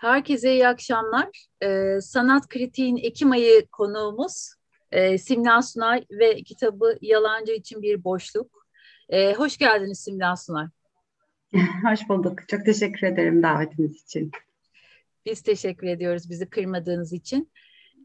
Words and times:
Herkese 0.00 0.52
iyi 0.52 0.68
akşamlar. 0.68 1.46
Ee, 1.62 2.00
Sanat 2.00 2.48
Kritiğin 2.48 2.96
Ekim 2.96 3.30
ayı 3.30 3.66
konuğumuz 3.66 4.54
e, 4.92 5.18
Simla 5.18 5.62
Sunay 5.62 6.04
ve 6.10 6.42
kitabı 6.42 6.98
Yalancı 7.00 7.52
için 7.52 7.82
Bir 7.82 8.04
Boşluk. 8.04 8.66
Ee, 9.08 9.34
hoş 9.34 9.58
geldiniz 9.58 10.00
Simla 10.00 10.36
Sunay. 10.36 10.66
Hoş 11.90 12.08
bulduk. 12.08 12.48
Çok 12.48 12.64
teşekkür 12.64 13.06
ederim 13.06 13.42
davetiniz 13.42 14.02
için. 14.02 14.30
Biz 15.26 15.42
teşekkür 15.42 15.86
ediyoruz 15.86 16.30
bizi 16.30 16.50
kırmadığınız 16.50 17.12
için. 17.12 17.50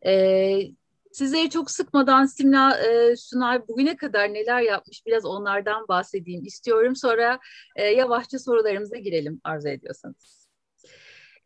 Ee, 0.06 0.60
sizleri 1.12 1.50
çok 1.50 1.72
sıkmadan 1.72 2.26
Simla 2.26 2.78
e, 2.78 3.16
Sunay 3.16 3.68
bugüne 3.68 3.98
kadar 3.98 4.34
neler 4.34 4.62
yapmış 4.62 5.06
biraz 5.06 5.26
onlardan 5.26 5.88
bahsedeyim 5.88 6.46
istiyorum. 6.46 6.96
Sonra 6.96 7.40
e, 7.76 7.84
yavaşça 7.86 8.40
sorularımıza 8.40 8.98
girelim 8.98 9.42
arzu 9.44 9.68
ediyorsanız. 9.68 10.45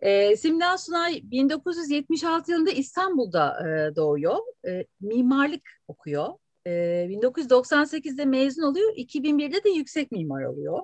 E, 0.02 0.38
Simden 0.38 0.76
Sunay 0.76 1.22
1976 1.24 2.52
yılında 2.52 2.72
İstanbul'da 2.72 3.68
e, 3.68 3.96
doğuyor. 3.96 4.38
E, 4.68 4.86
mimarlık 5.02 5.70
okuyor. 5.88 6.34
E, 6.66 6.72
1998'de 7.10 8.26
mezun 8.26 8.64
oluyor. 8.64 8.94
2001'de 8.96 9.64
de 9.64 9.70
yüksek 9.70 10.12
mimar 10.12 10.44
oluyor. 10.44 10.80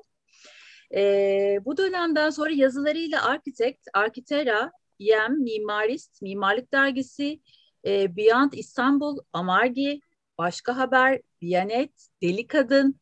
E, 0.96 1.60
bu 1.66 1.78
dönemden 1.78 2.30
sonra 2.30 2.52
yazılarıyla 2.52 3.26
Architect, 3.26 3.88
Arkitera, 3.94 4.72
Yem, 5.00 5.44
Mimarist, 5.44 6.22
Mimarlık 6.22 6.74
Dergisi, 6.74 7.40
e, 7.86 8.16
Beyond 8.16 8.54
İstanbul, 8.54 9.18
Amargi, 9.34 10.00
Başka 10.38 10.78
Haber, 10.78 11.22
Biyanet, 11.42 11.92
Deli 12.22 12.48
Kadın, 12.48 13.00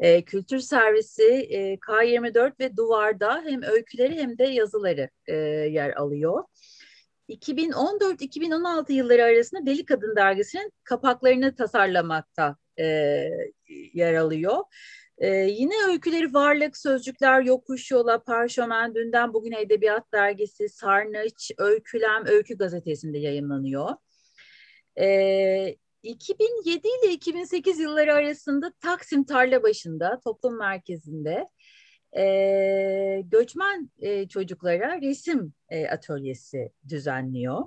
e, 0.00 0.24
kültür 0.24 0.58
servisi 0.58 1.32
e, 1.50 1.74
K24 1.74 2.60
ve 2.60 2.76
Duvar'da 2.76 3.42
hem 3.46 3.62
öyküleri 3.62 4.14
hem 4.14 4.38
de 4.38 4.44
yazıları 4.44 5.10
e, 5.26 5.34
yer 5.70 5.96
alıyor. 5.96 6.44
2014-2016 7.28 8.92
yılları 8.92 9.24
arasında 9.24 9.66
Deli 9.66 9.84
Kadın 9.84 10.16
dergisinin 10.16 10.72
kapaklarını 10.84 11.54
tasarlamakta 11.54 12.56
e, 12.78 12.84
yer 13.94 14.14
alıyor. 14.14 14.64
Ee, 15.20 15.28
yine 15.28 15.74
öyküleri 15.88 16.34
Varlık, 16.34 16.76
Sözcükler, 16.76 17.42
Yokuş 17.42 17.90
Yola, 17.90 18.22
Parşömen, 18.22 18.94
Dünden 18.94 19.34
Bugün 19.34 19.52
Edebiyat 19.52 20.12
Dergisi, 20.12 20.68
Sarnıç, 20.68 21.50
Öykülem, 21.58 22.26
Öykü 22.26 22.58
Gazetesi'nde 22.58 23.18
yayınlanıyor. 23.18 23.90
Ee, 25.00 25.76
2007 26.02 26.88
ile 26.88 27.12
2008 27.12 27.78
yılları 27.78 28.14
arasında 28.14 28.72
Taksim 28.80 29.24
Tarlabaşı'nda 29.24 30.20
toplum 30.24 30.58
merkezinde 30.58 31.48
e, 32.16 33.22
göçmen 33.24 33.90
e, 33.98 34.28
çocuklara 34.28 35.00
resim 35.00 35.52
e, 35.68 35.88
atölyesi 35.88 36.72
düzenliyor. 36.88 37.64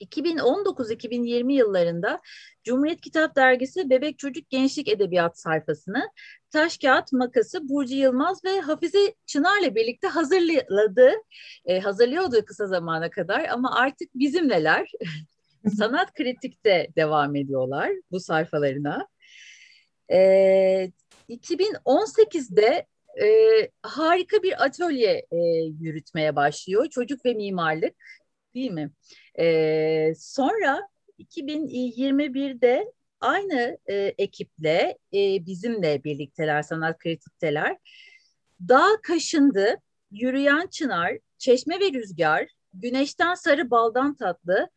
2019-2020 0.00 1.52
yıllarında 1.52 2.20
Cumhuriyet 2.64 3.00
Kitap 3.00 3.36
Dergisi 3.36 3.90
Bebek 3.90 4.18
Çocuk 4.18 4.50
Gençlik 4.50 4.88
Edebiyat 4.88 5.38
sayfasını 5.38 6.10
Taş 6.50 6.78
Kağıt 6.78 7.12
Makası 7.12 7.68
Burcu 7.68 7.94
Yılmaz 7.94 8.44
ve 8.44 8.60
Hafize 8.60 9.14
Çınar'la 9.26 9.74
birlikte 9.74 10.08
hazırladı. 10.08 11.12
E, 11.64 11.80
hazırlıyordu 11.80 12.44
kısa 12.46 12.66
zamana 12.66 13.10
kadar 13.10 13.44
ama 13.44 13.74
artık 13.76 14.14
bizimleler. 14.14 14.90
Sanat 15.70 16.14
kritikte 16.14 16.88
devam 16.96 17.36
ediyorlar 17.36 17.90
bu 18.10 18.20
sayfalarına. 18.20 19.08
E, 20.12 20.90
2018'de 21.28 22.86
e, 23.22 23.28
harika 23.82 24.42
bir 24.42 24.64
atölye 24.64 25.26
e, 25.30 25.36
yürütmeye 25.80 26.36
başlıyor. 26.36 26.86
Çocuk 26.90 27.24
ve 27.24 27.34
mimarlık 27.34 27.94
değil 28.54 28.70
mi? 28.70 28.90
E, 29.38 30.14
sonra 30.18 30.88
2021'de 31.18 32.92
aynı 33.20 33.78
e, 33.86 33.94
ekiple 34.18 34.98
e, 35.14 35.46
bizimle 35.46 36.04
birlikteler, 36.04 36.62
sanat 36.62 36.98
kritikteler. 36.98 37.76
Dağ 38.68 38.88
kaşındı, 39.02 39.76
yürüyen 40.10 40.66
çınar, 40.66 41.18
çeşme 41.38 41.80
ve 41.80 41.92
rüzgar, 41.92 42.48
güneşten 42.74 43.34
sarı 43.34 43.70
baldan 43.70 44.14
tatlı, 44.14 44.70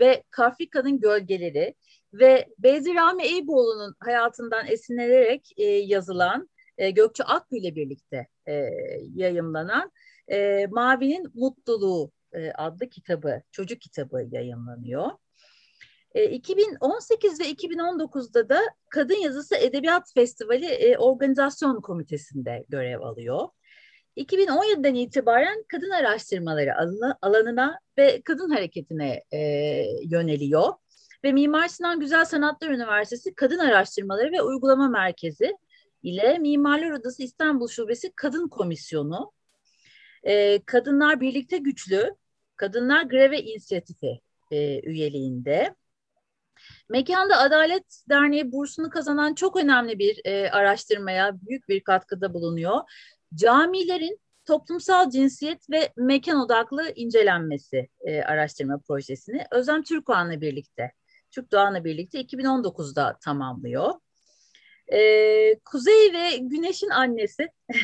ve 0.00 0.22
Kafrika'nın 0.30 1.00
gölgeleri 1.00 1.74
ve 2.12 2.48
Beyzi 2.58 2.94
Rami 2.94 3.22
Eyüboğlu'nun 3.22 3.94
hayatından 4.00 4.66
esinlenerek 4.66 5.52
e, 5.56 5.64
yazılan 5.64 6.50
e, 6.78 6.90
Gökçe 6.90 7.24
Akgül 7.24 7.58
ile 7.58 7.76
birlikte 7.76 8.26
e, 8.48 8.70
yayımlanan 9.14 9.92
e, 10.28 10.66
Mavi'nin 10.66 11.30
Mutluluğu 11.34 12.12
e, 12.32 12.50
adlı 12.50 12.88
kitabı, 12.88 13.42
çocuk 13.52 13.80
kitabı 13.80 14.28
yayınlanıyor. 14.30 15.10
E, 16.14 16.24
2018 16.30 17.40
ve 17.40 17.44
2019'da 17.44 18.48
da 18.48 18.60
Kadın 18.88 19.22
Yazısı 19.22 19.56
Edebiyat 19.56 20.12
Festivali 20.14 20.66
e, 20.66 20.98
Organizasyon 20.98 21.80
Komitesi'nde 21.80 22.64
görev 22.68 23.00
alıyor. 23.00 23.48
2017'den 24.16 24.94
itibaren 24.94 25.64
kadın 25.68 25.90
araştırmaları 25.90 26.74
alanına 27.22 27.78
ve 27.98 28.22
kadın 28.24 28.50
hareketine 28.50 29.24
e, 29.32 29.38
yöneliyor. 30.04 30.72
Ve 31.24 31.32
Mimar 31.32 31.68
Sinan 31.68 32.00
Güzel 32.00 32.24
Sanatlar 32.24 32.70
Üniversitesi 32.70 33.34
Kadın 33.34 33.58
Araştırmaları 33.58 34.32
ve 34.32 34.42
Uygulama 34.42 34.88
Merkezi 34.88 35.56
ile 36.02 36.38
Mimarlar 36.38 36.90
Odası 36.90 37.22
İstanbul 37.22 37.68
Şubesi 37.68 38.12
Kadın 38.16 38.48
Komisyonu, 38.48 39.32
e, 40.22 40.62
Kadınlar 40.66 41.20
Birlikte 41.20 41.58
Güçlü, 41.58 42.14
Kadınlar 42.56 43.02
Greve 43.02 43.42
İnisiyatifi 43.42 44.20
e, 44.50 44.80
üyeliğinde. 44.80 45.74
Mekanda 46.88 47.38
Adalet 47.38 48.02
Derneği 48.08 48.52
bursunu 48.52 48.90
kazanan 48.90 49.34
çok 49.34 49.56
önemli 49.56 49.98
bir 49.98 50.20
e, 50.24 50.50
araştırmaya 50.50 51.40
büyük 51.42 51.68
bir 51.68 51.80
katkıda 51.80 52.34
bulunuyor. 52.34 52.80
Camilerin 53.34 54.20
toplumsal 54.44 55.10
cinsiyet 55.10 55.70
ve 55.70 55.92
mekan 55.96 56.40
odaklı 56.40 56.92
incelenmesi 56.94 57.88
e, 58.00 58.22
araştırma 58.22 58.78
projesini 58.78 59.44
Özlem 59.50 59.82
Türkoğan'la 59.82 60.40
birlikte, 60.40 60.92
Türk 61.30 61.52
Doğan'la 61.52 61.84
birlikte 61.84 62.20
2019'da 62.20 63.18
tamamlıyor. 63.24 63.94
E, 64.92 64.98
Kuzey 65.58 66.12
ve 66.12 66.36
Güneş'in 66.36 66.90
annesi 66.90 67.48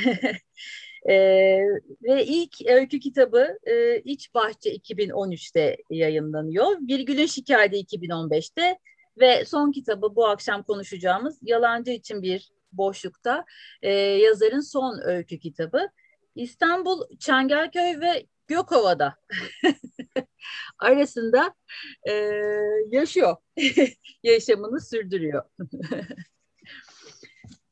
e, 1.08 1.14
ve 2.02 2.24
ilk 2.24 2.66
öykü 2.66 3.00
kitabı 3.00 3.58
e, 3.66 4.00
İç 4.00 4.34
Bahçe 4.34 4.76
2013'te 4.76 5.76
yayınlanıyor. 5.90 6.66
Virgül'ün 6.66 7.26
Şikayeti 7.26 7.76
2015'te 7.76 8.78
ve 9.20 9.44
son 9.44 9.72
kitabı 9.72 10.16
bu 10.16 10.26
akşam 10.26 10.62
konuşacağımız 10.62 11.38
Yalancı 11.42 11.90
için 11.90 12.22
bir 12.22 12.50
boşlukta 12.76 13.44
e, 13.82 13.90
yazarın 13.92 14.60
son 14.60 15.00
öykü 15.04 15.38
kitabı. 15.38 15.88
İstanbul, 16.34 17.16
Çengelköy 17.18 18.00
ve 18.00 18.26
Gökova'da 18.46 19.14
arasında 20.78 21.54
e, 22.08 22.12
yaşıyor. 22.90 23.36
Yaşamını 24.22 24.80
sürdürüyor. 24.80 25.42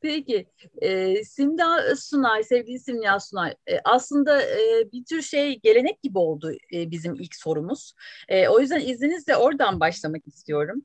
Peki, 0.00 0.46
e, 0.82 1.24
Simda 1.24 1.96
Sunay, 1.96 2.44
sevgili 2.44 2.78
Simda 2.78 3.20
Sunay, 3.20 3.54
e, 3.66 3.78
aslında 3.84 4.42
e, 4.42 4.92
bir 4.92 5.04
tür 5.04 5.22
şey 5.22 5.60
gelenek 5.60 6.02
gibi 6.02 6.18
oldu 6.18 6.52
e, 6.72 6.90
bizim 6.90 7.14
ilk 7.14 7.34
sorumuz. 7.34 7.94
E, 8.28 8.48
o 8.48 8.60
yüzden 8.60 8.80
izninizle 8.80 9.36
oradan 9.36 9.80
başlamak 9.80 10.26
istiyorum. 10.26 10.82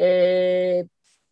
E, 0.00 0.06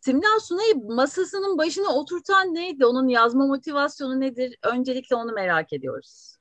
Simla 0.08 0.40
Sunay'ı 0.40 0.75
masasının 0.76 1.58
başına 1.58 1.94
oturtan 1.94 2.55
neydi? 2.55 2.87
Onun 2.87 3.08
yazma 3.08 3.46
motivasyonu 3.46 4.20
nedir? 4.20 4.56
Öncelikle 4.72 5.16
onu 5.16 5.32
merak 5.32 5.72
ediyoruz. 5.72 6.38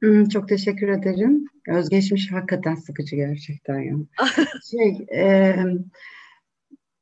Hmm, 0.00 0.28
çok 0.28 0.48
teşekkür 0.48 0.88
ederim. 0.88 1.44
Özgeçmiş 1.68 2.32
hakikaten 2.32 2.74
sıkıcı 2.74 3.16
gerçekten 3.16 3.80
ya. 3.80 3.96
şey, 4.70 5.06
e, 5.20 5.56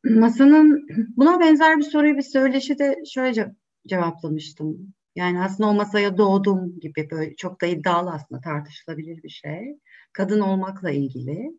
masanın 0.04 0.86
buna 1.16 1.40
benzer 1.40 1.78
bir 1.78 1.82
soruyu 1.82 2.16
bir 2.16 2.22
söyleşide 2.22 3.02
şöyle 3.14 3.54
cevaplamıştım. 3.86 4.94
Yani 5.16 5.42
aslında 5.42 5.70
o 5.70 5.74
masaya 5.74 6.18
doğdum 6.18 6.80
gibi 6.80 7.08
böyle 7.10 7.36
çok 7.36 7.60
da 7.60 7.66
iddialı 7.66 8.10
aslında 8.10 8.40
tartışılabilir 8.40 9.22
bir 9.22 9.28
şey. 9.28 9.78
Kadın 10.12 10.40
olmakla 10.40 10.90
ilgili. 10.90 11.58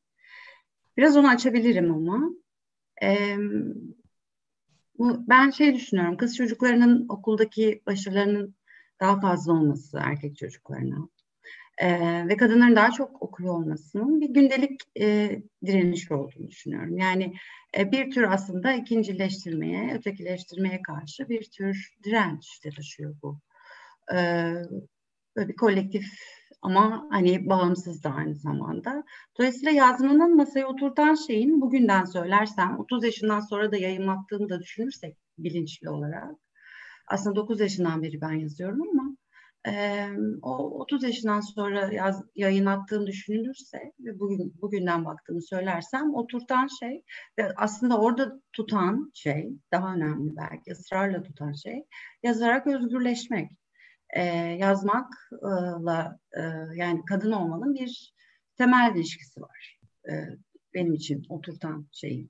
Biraz 0.97 1.17
onu 1.17 1.29
açabilirim 1.29 1.93
ama. 1.93 2.29
E, 3.03 3.37
bu, 4.97 5.29
ben 5.29 5.49
şey 5.49 5.75
düşünüyorum, 5.75 6.17
kız 6.17 6.37
çocuklarının 6.37 7.05
okuldaki 7.09 7.81
başarılarının 7.85 8.55
daha 8.99 9.19
fazla 9.19 9.53
olması 9.53 9.99
erkek 10.03 10.37
çocuklarına 10.37 11.09
e, 11.77 12.27
ve 12.27 12.37
kadınların 12.37 12.75
daha 12.75 12.91
çok 12.91 13.21
okuyor 13.21 13.53
olmasının 13.53 14.21
bir 14.21 14.29
gündelik 14.29 14.81
e, 14.99 15.39
direniş 15.65 16.11
olduğunu 16.11 16.47
düşünüyorum. 16.47 16.97
Yani 16.97 17.33
e, 17.77 17.91
bir 17.91 18.11
tür 18.11 18.23
aslında 18.23 18.73
ikincileştirmeye, 18.73 19.93
ötekileştirmeye 19.95 20.81
karşı 20.81 21.29
bir 21.29 21.43
tür 21.43 21.93
direnç 22.03 22.63
de 22.65 22.69
taşıyor 22.69 23.15
bu. 23.21 23.39
E, 24.13 24.17
böyle 25.35 25.47
bir 25.47 25.55
kolektif 25.55 26.05
ama 26.61 27.07
hani 27.09 27.49
bağımsız 27.49 28.03
da 28.03 28.09
aynı 28.09 28.35
zamanda. 28.35 29.03
Dolayısıyla 29.39 29.71
yazmanın 29.71 30.35
masaya 30.35 30.67
oturtan 30.67 31.15
şeyin 31.15 31.61
bugünden 31.61 32.05
söylersem 32.05 32.79
30 32.79 33.03
yaşından 33.03 33.39
sonra 33.39 33.71
da 33.71 33.77
yayınlattığını 33.77 34.49
da 34.49 34.59
düşünürsek 34.59 35.17
bilinçli 35.37 35.89
olarak 35.89 36.35
aslında 37.07 37.35
9 37.35 37.59
yaşından 37.59 38.03
beri 38.03 38.21
ben 38.21 38.33
yazıyorum 38.33 38.81
ama 38.89 39.15
e, 39.67 40.07
o 40.41 40.79
30 40.79 41.03
yaşından 41.03 41.41
sonra 41.41 41.93
yaz, 41.93 42.23
yayın 42.35 42.65
attığım 42.65 43.07
düşünülürse 43.07 43.77
ve 43.99 44.19
bugün 44.19 44.53
bugünden 44.61 45.05
baktığımı 45.05 45.41
söylersem 45.41 46.15
oturtan 46.15 46.67
şey 46.79 47.03
ve 47.39 47.51
aslında 47.57 47.99
orada 47.99 48.41
tutan 48.53 49.11
şey 49.13 49.49
daha 49.71 49.95
önemli 49.95 50.35
belki 50.35 50.71
ısrarla 50.71 51.23
tutan 51.23 51.53
şey 51.53 51.85
yazarak 52.23 52.67
özgürleşmek. 52.67 53.51
E, 54.09 54.23
yazmakla 54.59 56.19
e, 56.37 56.41
yani 56.75 57.05
kadın 57.05 57.31
olmanın 57.31 57.75
bir 57.75 58.13
temel 58.57 58.95
ilişkisi 58.95 59.41
var. 59.41 59.79
E, 60.09 60.13
benim 60.73 60.93
için 60.93 61.23
oturtan 61.29 61.87
şeyi. 61.91 62.29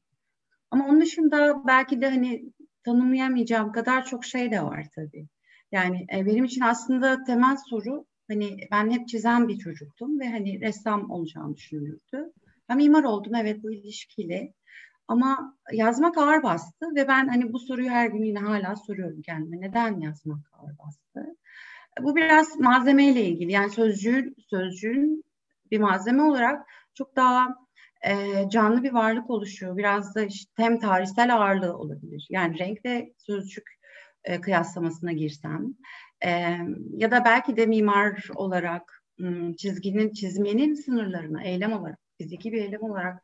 Ama 0.71 0.87
onun 0.87 1.01
dışında 1.01 1.67
belki 1.67 2.01
de 2.01 2.09
hani 2.09 2.53
tanımlayamayacağım 2.83 3.71
kadar 3.71 4.05
çok 4.05 4.25
şey 4.25 4.51
de 4.51 4.61
var 4.61 4.87
tabii. 4.95 5.27
Yani 5.71 6.07
e, 6.15 6.25
benim 6.25 6.45
için 6.45 6.61
aslında 6.61 7.23
temel 7.23 7.57
soru 7.69 8.05
hani 8.27 8.57
ben 8.71 8.91
hep 8.91 9.07
çizen 9.07 9.47
bir 9.47 9.57
çocuktum 9.57 10.19
ve 10.19 10.29
hani 10.29 10.61
ressam 10.61 11.11
olacağımı 11.11 11.55
düşünürdü. 11.55 12.33
Ben 12.69 12.77
mimar 12.77 13.03
oldum 13.03 13.35
evet 13.35 13.63
bu 13.63 13.71
ilişkiyle 13.71 14.53
ama 15.07 15.57
yazmak 15.71 16.17
ağır 16.17 16.43
bastı 16.43 16.95
ve 16.95 17.07
ben 17.07 17.27
hani 17.27 17.53
bu 17.53 17.59
soruyu 17.59 17.89
her 17.89 18.07
gün 18.07 18.23
yine 18.23 18.39
hala 18.39 18.75
soruyorum 18.75 19.21
kendime. 19.21 19.61
Neden 19.61 19.99
yazmak 19.99 20.39
ağır 20.53 20.77
bastı? 20.77 21.35
Bu 22.01 22.15
biraz 22.15 22.59
malzemeyle 22.59 23.25
ilgili. 23.25 23.51
Yani 23.51 23.69
sözcüğün, 23.69 24.35
sözcüğün 24.49 25.23
bir 25.71 25.79
malzeme 25.79 26.23
olarak 26.23 26.67
çok 26.93 27.15
daha 27.15 27.55
e, 28.01 28.15
canlı 28.49 28.83
bir 28.83 28.93
varlık 28.93 29.29
oluşuyor. 29.29 29.77
Biraz 29.77 30.15
da 30.15 30.21
işte 30.23 30.51
hem 30.55 30.79
tarihsel 30.79 31.35
ağırlığı 31.35 31.77
olabilir. 31.77 32.27
Yani 32.29 32.59
renk 32.59 32.85
ve 32.85 33.13
sözcük 33.17 33.75
e, 34.23 34.41
kıyaslamasına 34.41 35.11
girsem 35.11 35.75
e, 36.25 36.57
ya 36.93 37.11
da 37.11 37.25
belki 37.25 37.57
de 37.57 37.65
mimar 37.65 38.27
olarak 38.35 39.03
çizginin 39.57 40.13
çizmenin 40.13 40.73
sınırlarına 40.73 41.43
eylem 41.43 41.73
olarak 41.73 41.99
fiziki 42.17 42.51
bir 42.51 42.61
eylem 42.61 42.81
olarak 42.81 43.23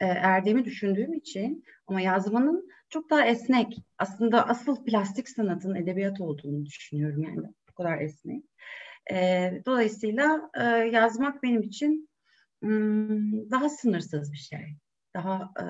e, 0.00 0.06
erdiğimi 0.06 0.64
düşündüğüm 0.64 1.12
için 1.12 1.64
ama 1.86 2.00
yazmanın 2.00 2.68
çok 2.88 3.10
daha 3.10 3.26
esnek 3.26 3.76
aslında 3.98 4.48
asıl 4.48 4.84
plastik 4.84 5.28
sanatın 5.28 5.74
edebiyat 5.74 6.20
olduğunu 6.20 6.66
düşünüyorum 6.66 7.22
yani 7.22 7.54
bu 7.68 7.74
kadar 7.74 8.00
esnek. 8.00 8.44
E, 9.12 9.50
dolayısıyla 9.66 10.50
e, 10.54 10.62
yazmak 10.68 11.42
benim 11.42 11.62
için 11.62 12.08
m, 12.62 13.50
daha 13.50 13.68
sınırsız 13.68 14.32
bir 14.32 14.38
şey. 14.38 14.76
Daha 15.14 15.52
e, 15.60 15.64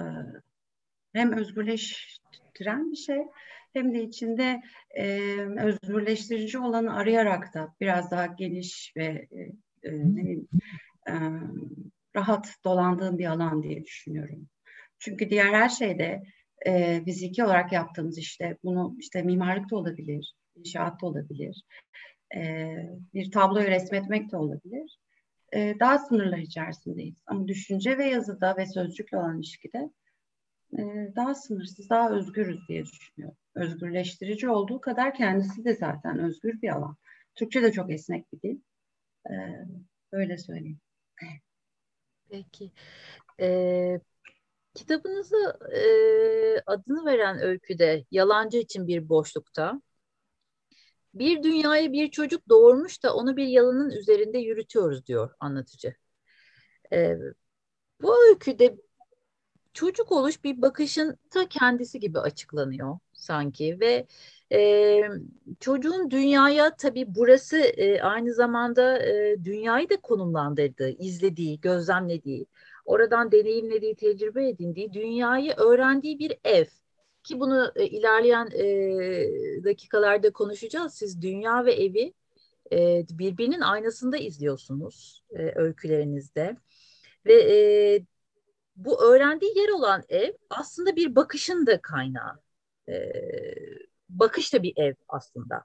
hem 1.13 1.33
özgürleştiren 1.33 2.93
bir 2.93 2.97
şey 2.97 3.23
hem 3.73 3.95
de 3.95 4.03
içinde 4.03 4.63
e, 4.91 5.07
özgürleştirici 5.59 6.59
olanı 6.59 6.97
arayarak 6.97 7.55
da 7.55 7.75
biraz 7.81 8.11
daha 8.11 8.27
geniş 8.27 8.93
ve 8.97 9.29
e, 9.31 9.89
e, 9.89 9.93
e, 11.09 11.15
rahat 12.17 12.55
dolandığım 12.65 13.19
bir 13.19 13.27
alan 13.27 13.63
diye 13.63 13.85
düşünüyorum. 13.85 14.49
Çünkü 14.99 15.31
diğer 15.31 15.53
her 15.53 15.69
şeyde 15.69 16.23
e, 16.67 17.05
fiziki 17.05 17.45
olarak 17.45 17.73
yaptığımız 17.73 18.19
işte 18.19 18.59
bunu 18.65 18.97
işte 18.99 19.23
mimarlık 19.23 19.71
da 19.71 19.77
olabilir, 19.77 20.35
inşaat 20.57 21.03
da 21.03 21.07
olabilir, 21.07 21.65
e, 22.37 22.75
bir 23.15 23.31
tabloyu 23.31 23.67
resmetmek 23.67 24.33
de 24.33 24.37
olabilir. 24.37 24.99
E, 25.53 25.75
daha 25.81 25.99
sınırlar 25.99 26.39
içerisindeyiz. 26.39 27.17
Ama 27.27 27.49
düşünce 27.49 27.99
ve 27.99 28.05
yazıda 28.05 28.57
ve 28.57 28.67
sözcükle 28.67 29.17
olan 29.17 29.39
ilişkide 29.39 29.91
e, 30.79 30.83
daha 31.17 31.35
sınırsız, 31.35 31.91
daha 31.91 32.11
özgürüz 32.11 32.69
diye 32.69 32.85
düşünüyorum. 32.85 33.39
Özgürleştirici 33.55 34.49
olduğu 34.49 34.81
kadar 34.81 35.15
kendisi 35.15 35.65
de 35.65 35.75
zaten 35.75 36.19
özgür 36.19 36.63
bir 36.63 36.69
alan. 36.69 36.97
Türkçe 37.35 37.63
de 37.63 37.73
çok 37.73 37.91
esnek 37.91 38.33
bir 38.33 38.43
dil. 38.43 38.61
E, 39.31 39.35
öyle 40.13 40.39
söyleyeyim. 40.39 40.81
Peki. 42.35 42.73
Ee, 43.41 44.01
kitabınızı 44.75 45.59
e, 45.77 45.83
adını 46.67 47.05
veren 47.07 47.39
öyküde 47.39 48.05
Yalancı 48.11 48.59
için 48.59 48.87
bir 48.87 49.09
boşlukta 49.09 49.81
bir 51.15 51.43
dünyaya 51.43 51.93
bir 51.93 52.11
çocuk 52.11 52.49
doğurmuş 52.49 53.03
da 53.03 53.15
onu 53.15 53.37
bir 53.37 53.47
yalanın 53.47 53.91
üzerinde 53.91 54.39
yürütüyoruz 54.39 55.07
diyor 55.07 55.35
anlatıcı. 55.41 55.95
Ee, 56.93 57.17
bu 58.03 58.25
öyküde 58.29 58.77
çocuk 59.75 60.13
oluş 60.13 60.45
bir 60.45 60.63
bakışın 60.63 61.19
ta 61.31 61.49
kendisi 61.49 62.01
gibi 62.01 62.19
açıklanıyor 62.19 62.99
sanki 63.13 63.81
ve 63.81 64.07
e, 64.55 65.03
çocuğun 65.61 66.11
dünyaya 66.11 66.77
tabii 66.77 67.05
burası 67.09 67.59
e, 67.59 68.01
aynı 68.01 68.35
zamanda 68.35 68.99
e, 69.03 69.37
dünyayı 69.45 69.91
da 69.91 69.97
konumlandırdığı, 69.97 70.91
izlediği, 70.91 71.61
gözlemlediği, 71.61 72.47
oradan 72.85 73.33
deneyimlediği, 73.33 73.95
tecrübe 73.95 74.49
edindiği, 74.49 74.93
dünyayı 74.93 75.53
öğrendiği 75.57 76.19
bir 76.19 76.39
ev. 76.45 76.67
Ki 77.25 77.41
bunu 77.41 77.73
e, 77.77 77.87
ilerleyen 77.87 78.49
e, 78.53 79.65
dakikalarda 79.65 80.33
konuşacağız. 80.33 80.95
Siz 80.95 81.23
dünya 81.23 81.65
ve 81.65 81.73
evi 81.73 82.15
e, 82.73 83.05
birbirinin 83.11 83.61
aynasında 83.61 84.17
izliyorsunuz 84.17 85.25
e, 85.31 85.53
öykülerinizde. 85.57 86.57
Ve 87.27 87.35
e, 87.35 87.57
bu 88.77 89.05
öğrendiği 89.05 89.59
yer 89.59 89.69
olan 89.69 90.03
ev 90.09 90.33
aslında 90.51 90.97
bir 90.97 91.17
bakışın 91.17 91.67
da 91.67 91.81
kaynağı. 91.81 92.41
E, 92.89 92.95
bakış 94.19 94.55
da 94.55 94.63
bir 94.63 94.73
ev 94.77 94.95
aslında. 95.09 95.65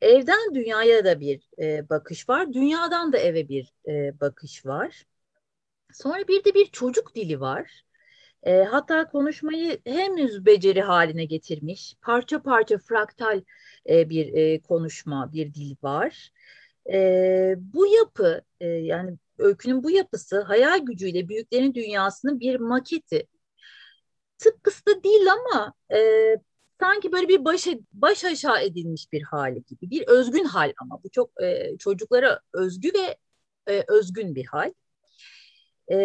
Evden 0.00 0.54
dünyaya 0.54 1.04
da 1.04 1.20
bir 1.20 1.48
e, 1.58 1.88
bakış 1.88 2.28
var. 2.28 2.52
Dünyadan 2.52 3.12
da 3.12 3.18
eve 3.18 3.48
bir 3.48 3.72
e, 3.88 4.20
bakış 4.20 4.66
var. 4.66 5.06
Sonra 5.92 6.28
bir 6.28 6.44
de 6.44 6.54
bir 6.54 6.66
çocuk 6.66 7.14
dili 7.14 7.40
var. 7.40 7.84
E, 8.42 8.62
hatta 8.62 9.08
konuşmayı 9.08 9.78
henüz 9.86 10.46
beceri 10.46 10.82
haline 10.82 11.24
getirmiş, 11.24 11.96
parça 12.02 12.42
parça 12.42 12.78
fraktal 12.78 13.42
e, 13.88 14.10
bir 14.10 14.34
e, 14.34 14.60
konuşma, 14.60 15.32
bir 15.32 15.54
dil 15.54 15.76
var. 15.82 16.30
E, 16.92 17.54
bu 17.58 17.86
yapı, 17.86 18.42
e, 18.60 18.66
yani 18.66 19.18
öykünün 19.38 19.82
bu 19.82 19.90
yapısı 19.90 20.40
hayal 20.40 20.78
gücüyle 20.78 21.28
büyüklerin 21.28 21.74
dünyasının 21.74 22.40
bir 22.40 22.60
maketi. 22.60 23.26
Tıpkısı 24.38 24.86
da 24.86 25.02
değil 25.04 25.26
ama 25.32 25.74
e, 25.92 25.98
sanki 26.80 27.12
böyle 27.12 27.28
bir 27.28 27.44
baş, 27.44 27.66
baş 27.92 28.24
aşağı 28.24 28.62
edilmiş 28.62 29.12
bir 29.12 29.22
hali 29.22 29.64
gibi. 29.64 29.90
Bir 29.90 30.08
özgün 30.08 30.44
hal 30.44 30.72
ama 30.78 31.02
bu 31.04 31.10
çok 31.10 31.42
e, 31.42 31.76
çocuklara 31.78 32.40
özgü 32.52 32.90
ve 32.94 33.16
e, 33.72 33.84
özgün 33.88 34.34
bir 34.34 34.44
hal. 34.46 34.72
E, 35.92 35.96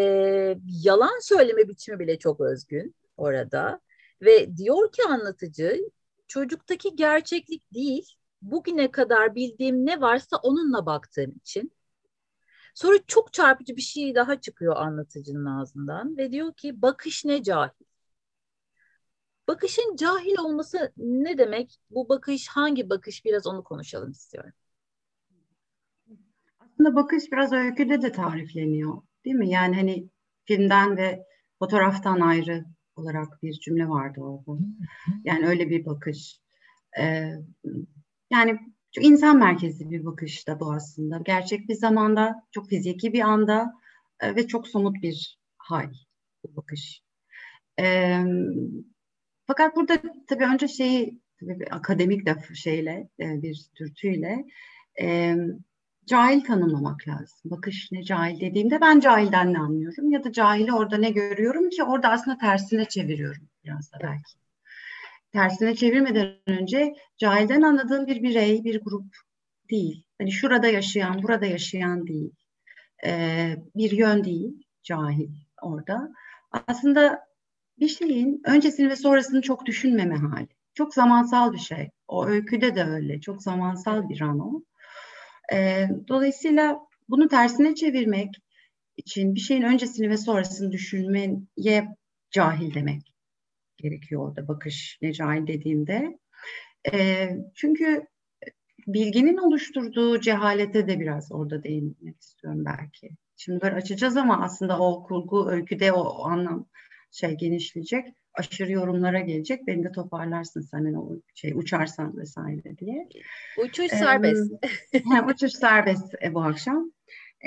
yalan 0.84 1.20
söyleme 1.22 1.68
biçimi 1.70 2.00
bile 2.00 2.20
çok 2.20 2.42
özgün 2.42 2.96
orada. 3.18 3.82
Ve 4.22 4.58
diyor 4.58 4.92
ki 4.92 5.04
anlatıcı 5.10 5.80
çocuktaki 6.28 6.96
gerçeklik 6.96 7.74
değil, 7.74 8.16
bugüne 8.42 8.92
kadar 8.92 9.36
bildiğim 9.36 9.86
ne 9.86 10.02
varsa 10.02 10.38
onunla 10.38 10.86
baktığım 10.86 11.32
için. 11.32 11.72
Sonra 12.76 12.98
çok 13.08 13.34
çarpıcı 13.34 13.76
bir 13.76 13.82
şey 13.82 14.16
daha 14.16 14.42
çıkıyor 14.42 14.76
anlatıcının 14.78 15.46
ağzından 15.46 16.18
ve 16.18 16.32
diyor 16.32 16.54
ki 16.54 16.82
bakış 16.82 17.26
ne 17.26 17.44
cahil. 17.44 17.86
Bakışın 19.50 19.96
cahil 19.96 20.38
olması 20.40 20.94
ne 20.98 21.38
demek? 21.38 21.80
Bu 21.90 22.10
bakış 22.10 22.48
hangi 22.48 22.90
bakış? 22.90 23.26
Biraz 23.26 23.48
onu 23.48 23.64
konuşalım 23.64 24.12
istiyorum. 24.12 24.52
Aslında 26.60 26.96
bakış 26.96 27.32
biraz 27.32 27.54
öyküde 27.54 28.02
de 28.02 28.12
tarifleniyor. 28.12 29.02
Değil 29.26 29.36
mi? 29.36 29.50
Yani 29.50 29.76
hani 29.76 30.10
filmden 30.46 30.98
ve 30.98 31.26
fotoğraftan 31.60 32.20
ayrı 32.20 32.66
olarak 32.96 33.44
bir 33.44 33.54
cümle 33.54 33.90
vardı 33.90 34.22
orada. 34.22 34.64
Yani 35.24 35.48
öyle 35.48 35.70
bir 35.70 35.86
bakış. 35.86 36.40
Ee, 37.00 37.34
yani 38.32 38.60
çok 38.92 39.06
insan 39.06 39.38
merkezli 39.38 39.90
bir 39.90 40.06
bakış 40.06 40.48
da 40.48 40.60
bu 40.60 40.74
aslında. 40.74 41.18
Gerçek 41.26 41.70
bir 41.70 41.76
zamanda, 41.76 42.44
çok 42.52 42.70
fiziki 42.70 43.14
bir 43.14 43.22
anda 43.22 43.74
e, 44.20 44.36
ve 44.36 44.48
çok 44.48 44.68
somut 44.68 44.96
bir 45.02 45.40
hal 45.58 45.94
bu 46.44 46.56
bakış. 46.56 47.04
Ee, 47.80 48.24
fakat 49.50 49.76
burada 49.76 50.02
tabii 50.28 50.46
önce 50.46 50.68
şeyi 50.68 51.20
tabii 51.40 51.60
bir 51.60 51.76
akademik 51.76 52.26
de 52.26 52.56
şeyle 52.56 53.10
e, 53.20 53.42
bir 53.42 53.66
dürtüyle 53.76 54.46
e, 55.02 55.36
cahil 56.06 56.42
tanımlamak 56.42 57.08
lazım. 57.08 57.52
Bakış 57.52 57.92
ne 57.92 58.04
cahil 58.04 58.42
dediğimde 58.42 58.82
ben 58.82 59.00
cahilden 59.00 59.54
ne 59.54 59.60
anlıyorum 59.60 60.12
ya 60.12 60.24
da 60.24 60.32
cahili 60.32 60.74
orada 60.74 60.98
ne 60.98 61.10
görüyorum 61.10 61.70
ki 61.70 61.84
orada 61.84 62.10
aslında 62.10 62.38
tersine 62.38 62.86
çeviriyorum 62.86 63.50
biraz 63.66 63.94
da 63.94 63.98
belki. 64.04 64.34
Tersine 65.32 65.76
çevirmeden 65.76 66.36
önce 66.48 66.94
cahilden 67.18 67.62
anladığım 67.62 68.08
bir 68.08 68.24
birey, 68.24 68.64
bir 68.64 68.82
grup 68.82 69.16
değil. 69.70 70.04
Hani 70.18 70.32
şurada 70.32 70.68
yaşayan, 70.68 71.24
burada 71.24 71.46
yaşayan 71.46 72.08
değil. 72.08 72.32
E, 73.06 73.56
bir 73.76 73.92
yön 73.92 74.24
değil, 74.24 74.64
cahil 74.84 75.30
orada. 75.62 76.10
Aslında 76.68 77.29
bir 77.80 77.88
şeyin 77.88 78.42
öncesini 78.46 78.90
ve 78.90 78.96
sonrasını 78.96 79.42
çok 79.42 79.66
düşünmeme 79.66 80.16
hali. 80.16 80.48
Çok 80.74 80.94
zamansal 80.94 81.54
bir 81.54 81.58
şey. 81.58 81.90
O 82.08 82.26
öyküde 82.26 82.76
de 82.76 82.84
öyle. 82.84 83.22
Çok 83.22 83.44
zamansal 83.44 84.10
bir 84.10 84.22
an 84.22 84.40
o. 84.40 84.64
E, 85.54 85.88
dolayısıyla 86.08 86.80
bunu 87.10 87.28
tersine 87.28 87.76
çevirmek 87.76 88.36
için 88.98 89.36
bir 89.36 89.40
şeyin 89.40 89.62
öncesini 89.62 90.10
ve 90.10 90.18
sonrasını 90.18 90.72
düşünmeye 90.72 91.38
cahil 92.32 92.74
demek 92.74 93.14
gerekiyor 93.78 94.28
orada 94.28 94.48
bakış 94.48 94.98
ne 95.02 95.14
cahil 95.14 95.48
dediğimde. 95.48 96.20
E, 96.94 97.30
çünkü 97.56 98.08
bilginin 98.88 99.38
oluşturduğu 99.38 100.20
cehalete 100.20 100.88
de 100.88 101.00
biraz 101.00 101.32
orada 101.32 101.64
değinmek 101.64 102.22
istiyorum 102.22 102.66
belki. 102.66 103.10
Şimdi 103.38 103.62
böyle 103.62 103.76
açacağız 103.76 104.18
ama 104.18 104.42
aslında 104.42 104.80
o 104.80 105.04
kurgu 105.04 105.50
öyküde 105.50 105.94
o, 105.94 106.02
o 106.02 106.26
anlam 106.26 106.68
şey 107.12 107.38
genişleyecek. 107.38 108.08
Aşırı 108.34 108.72
yorumlara 108.72 109.20
gelecek. 109.20 109.68
Beni 109.68 109.84
de 109.84 109.92
toparlarsın 109.92 110.62
sen 110.62 110.78
hani 110.78 111.00
o 111.00 111.22
şey 111.36 111.52
uçarsan 111.56 112.18
vesaire 112.18 112.78
diye. 112.78 113.10
Uçuş 113.64 113.88
serbest. 113.88 114.54
Ee, 114.94 115.22
uçuş 115.28 115.52
serbest 115.52 116.16
e, 116.24 116.34
bu 116.34 116.42
akşam. 116.42 116.92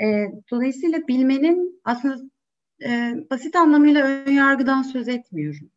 E, 0.01 0.31
dolayısıyla 0.51 1.07
bilmenin 1.07 1.81
aslında 1.83 2.17
e, 2.85 3.15
basit 3.29 3.55
anlamıyla 3.55 4.05
ön 4.05 4.31
yargıdan 4.31 4.81
söz 4.81 5.07
etmiyorum. 5.07 5.69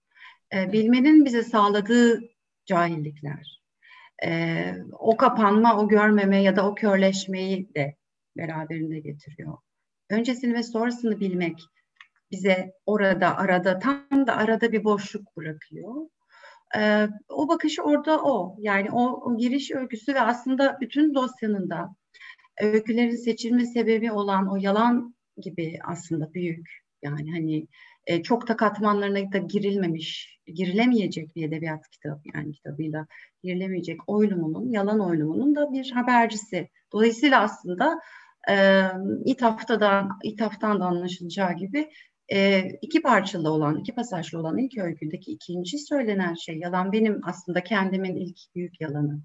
E, 0.55 0.73
bilmenin 0.73 1.25
bize 1.25 1.43
sağladığı 1.43 2.21
cahillikler. 2.67 3.63
E, 4.25 4.73
o 4.93 5.17
kapanma, 5.17 5.81
o 5.81 5.89
görmeme 5.89 6.43
ya 6.43 6.57
da 6.57 6.69
o 6.71 6.75
körleşmeyi 6.75 7.75
de 7.75 7.97
beraberinde 8.37 9.01
getiriyor. 9.01 9.57
Öncesini 10.11 10.55
ve 10.55 10.63
sonrasını 10.63 11.21
bilmek 11.21 11.61
bize 12.31 12.73
orada, 12.87 13.37
arada, 13.37 13.79
tam 13.79 14.27
da 14.27 14.37
arada 14.37 14.73
bir 14.73 14.85
boşluk 14.85 15.37
bırakıyor. 15.37 15.95
Ee, 16.77 17.09
o 17.29 17.49
bakışı 17.49 17.83
orada 17.83 18.23
o. 18.23 18.57
Yani 18.59 18.91
o, 18.91 19.31
o 19.31 19.37
giriş 19.37 19.71
öyküsü 19.71 20.15
ve 20.15 20.21
aslında 20.21 20.79
bütün 20.81 21.15
dosyanın 21.15 21.71
da 21.71 21.97
öykülerin 22.61 23.17
seçilme 23.17 23.67
sebebi 23.67 24.13
olan 24.13 24.53
o 24.53 24.57
yalan 24.57 25.15
gibi 25.37 25.79
aslında 25.85 26.35
büyük. 26.35 26.69
Yani 27.03 27.33
hani 27.33 27.67
e, 28.07 28.23
çok 28.23 28.49
da 28.49 28.57
katmanlarına 28.57 29.33
da 29.33 29.39
girilmemiş, 29.39 30.39
girilemeyecek 30.47 31.37
bir 31.37 31.49
edebiyat 31.49 31.91
kitabı 31.91 32.21
yani 32.35 32.53
kitabıyla 32.53 33.07
girilemeyecek 33.43 34.01
oylumunun, 34.07 34.71
yalan 34.71 35.01
oylumunun 35.01 35.55
da 35.55 35.73
bir 35.73 35.91
habercisi. 35.91 36.69
Dolayısıyla 36.93 37.43
aslında 37.43 38.01
e, 38.51 38.85
İthaf'tan, 39.25 40.19
İthaf'tan 40.23 40.81
da 40.81 40.85
anlaşılacağı 40.85 41.53
gibi 41.53 41.91
e, 42.33 42.69
iki 42.83 43.03
parçalı 43.03 43.51
olan, 43.51 43.79
iki 43.79 43.95
pasajlı 43.95 44.39
olan 44.39 44.59
ilk 44.59 44.79
öyküdeki 44.79 45.33
ikinci 45.33 45.79
söylenen 45.79 46.35
şey 46.35 46.59
yalan 46.59 46.93
benim 46.93 47.21
aslında 47.25 47.65
kendimin 47.65 48.17
ilk 48.17 48.39
büyük 48.55 48.81
yalanı. 48.81 49.21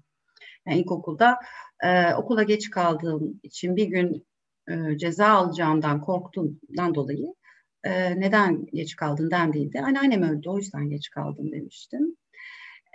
Yani 0.66 0.80
ilkokulda 0.80 1.38
e, 1.84 2.14
okula 2.14 2.42
geç 2.42 2.70
kaldığım 2.70 3.40
için 3.42 3.76
bir 3.76 3.86
gün 3.86 4.26
e, 4.68 4.98
ceza 4.98 5.28
alacağımdan 5.28 6.00
korktuğumdan 6.00 6.94
dolayı 6.94 7.34
e, 7.84 8.20
neden 8.20 8.66
geç 8.72 8.96
kaldın 8.96 9.30
dendiğinde 9.30 9.82
anneannem 9.82 10.22
öldü 10.22 10.48
o 10.48 10.58
yüzden 10.58 10.90
geç 10.90 11.10
kaldım 11.10 11.52
demiştim. 11.52 12.16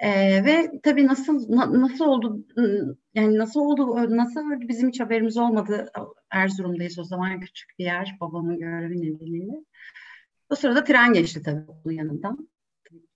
Ee, 0.04 0.46
ve 0.46 0.72
tabii 0.84 1.08
nasıl 1.08 1.56
na, 1.56 1.82
nasıl 1.82 2.06
oldu 2.06 2.46
yani 3.13 3.38
nasıl 3.38 3.60
oldu 3.60 4.18
nasıl 4.18 4.51
öldü 4.51 4.68
bizim 4.68 4.89
hiç 4.89 5.00
haberimiz 5.00 5.38
olmadı 5.38 5.92
Erzurum'dayız 6.32 7.00
o 7.00 7.04
zaman 7.04 7.39
küçük 7.39 7.80
bir 7.80 7.86
yer 7.86 8.18
babamın 8.22 8.60
görevi 8.60 9.01
nedeniyle. 9.01 9.54
O 10.50 10.56
sırada 10.56 10.84
tren 10.84 11.13
geçti 11.13 11.44
tabii 11.44 11.72
onun 11.86 11.94
yanından. 11.94 12.50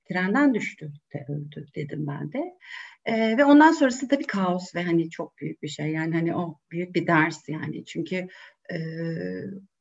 Trenden 0.09 0.53
düştü 0.53 0.91
de 1.13 1.25
öldü 1.29 1.65
dedim 1.75 2.07
ben 2.07 2.33
de. 2.33 2.57
Ee, 3.05 3.37
ve 3.37 3.45
ondan 3.45 3.71
sonrası 3.71 4.07
tabii 4.07 4.27
kaos 4.27 4.75
ve 4.75 4.83
hani 4.83 5.09
çok 5.09 5.37
büyük 5.37 5.63
bir 5.63 5.67
şey 5.67 5.91
yani 5.91 6.15
hani 6.15 6.35
o 6.35 6.59
büyük 6.71 6.95
bir 6.95 7.07
ders 7.07 7.49
yani 7.49 7.85
çünkü 7.85 8.27
e, 8.73 8.77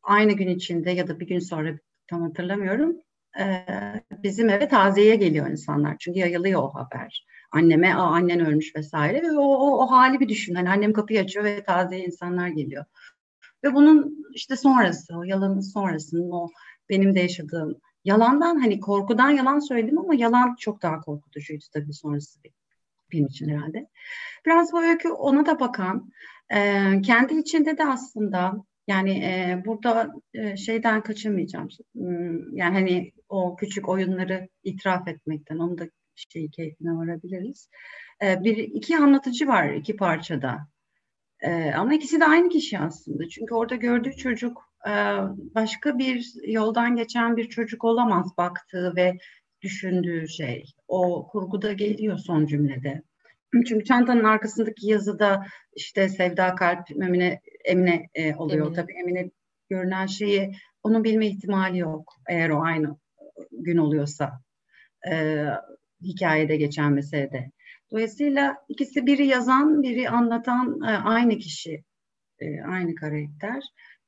aynı 0.02 0.32
gün 0.32 0.48
içinde 0.48 0.90
ya 0.90 1.08
da 1.08 1.20
bir 1.20 1.26
gün 1.26 1.38
sonra 1.38 1.78
tam 2.06 2.22
hatırlamıyorum 2.22 2.96
e, 3.38 3.64
bizim 4.22 4.48
eve 4.48 4.68
taziyeye 4.68 5.16
geliyor 5.16 5.50
insanlar. 5.50 5.96
Çünkü 5.98 6.18
yayılıyor 6.18 6.62
o 6.62 6.74
haber. 6.74 7.26
Anneme 7.52 7.94
Aa, 7.94 8.14
annen 8.14 8.46
ölmüş 8.46 8.76
vesaire. 8.76 9.22
Ve 9.22 9.32
o, 9.32 9.42
o, 9.42 9.84
o 9.84 9.90
hali 9.90 10.20
bir 10.20 10.28
düşün. 10.28 10.54
Hani 10.54 10.70
annem 10.70 10.92
kapıyı 10.92 11.20
açıyor 11.20 11.44
ve 11.44 11.64
taziye 11.64 12.04
insanlar 12.04 12.48
geliyor. 12.48 12.84
Ve 13.64 13.74
bunun 13.74 14.26
işte 14.34 14.56
sonrası 14.56 15.18
o 15.18 15.22
yalanın 15.22 15.60
sonrasının 15.60 16.30
o 16.30 16.48
benim 16.88 17.14
de 17.14 17.20
yaşadığım 17.20 17.80
yalandan 18.04 18.60
hani 18.60 18.80
korkudan 18.80 19.30
yalan 19.30 19.58
söyledim 19.58 19.98
ama 19.98 20.14
yalan 20.14 20.54
çok 20.58 20.82
daha 20.82 21.00
korkutucuydu 21.00 21.64
tabii 21.72 21.92
sonrası 21.92 22.40
benim 23.12 23.26
için 23.26 23.48
herhalde. 23.48 23.88
Biraz 24.46 24.72
bu 24.72 24.82
öykü 24.82 25.08
ona 25.08 25.46
da 25.46 25.60
bakan, 25.60 26.10
e, 26.50 26.84
kendi 27.02 27.34
içinde 27.34 27.78
de 27.78 27.86
aslında 27.86 28.64
yani 28.90 29.10
e, 29.24 29.62
burada 29.66 30.12
e, 30.34 30.56
şeyden 30.56 31.02
kaçınmayacağım. 31.02 31.68
Hmm, 31.94 32.56
yani 32.56 32.74
hani 32.74 33.12
o 33.28 33.56
küçük 33.56 33.88
oyunları 33.88 34.48
itiraf 34.64 35.08
etmekten, 35.08 35.58
onu 35.58 35.78
da 35.78 35.84
şey 36.14 36.50
keyfine 36.50 36.90
varabiliriz. 36.90 37.68
E, 38.22 38.44
bir 38.44 38.56
iki 38.56 38.98
anlatıcı 38.98 39.46
var 39.46 39.68
iki 39.68 39.96
parçada. 39.96 40.58
E, 41.40 41.72
ama 41.72 41.94
ikisi 41.94 42.20
de 42.20 42.24
aynı 42.24 42.48
kişi 42.48 42.78
aslında. 42.78 43.28
Çünkü 43.28 43.54
orada 43.54 43.74
gördüğü 43.76 44.16
çocuk 44.16 44.62
e, 44.86 44.92
başka 45.54 45.98
bir 45.98 46.32
yoldan 46.46 46.96
geçen 46.96 47.36
bir 47.36 47.48
çocuk 47.48 47.84
olamaz 47.84 48.36
baktığı 48.38 48.96
ve 48.96 49.18
düşündüğü 49.62 50.28
şey. 50.28 50.64
O 50.88 51.28
kurguda 51.28 51.72
geliyor 51.72 52.18
son 52.18 52.46
cümlede. 52.46 53.02
Çünkü 53.52 53.84
çantanın 53.84 54.24
arkasındaki 54.24 54.86
yazıda 54.86 55.46
işte 55.76 56.08
Sevda 56.08 56.54
Kalp 56.54 56.90
Emine, 56.90 57.40
Emine 57.64 58.08
e, 58.14 58.34
oluyor. 58.34 58.66
Emine. 58.66 58.76
Tabii 58.76 58.92
Emine 58.92 59.30
görünen 59.70 60.06
şeyi 60.06 60.52
onun 60.82 61.04
bilme 61.04 61.26
ihtimali 61.26 61.78
yok. 61.78 62.14
Eğer 62.28 62.50
o 62.50 62.62
aynı 62.62 62.96
gün 63.52 63.76
oluyorsa 63.76 64.40
e, 65.10 65.44
hikayede 66.02 66.56
geçen 66.56 66.92
meselede. 66.92 67.50
Dolayısıyla 67.90 68.56
ikisi 68.68 69.06
biri 69.06 69.26
yazan, 69.26 69.82
biri 69.82 70.10
anlatan 70.10 70.80
e, 70.82 70.90
aynı 70.90 71.38
kişi, 71.38 71.84
e, 72.38 72.62
aynı 72.62 72.94
karakter. 72.94 73.62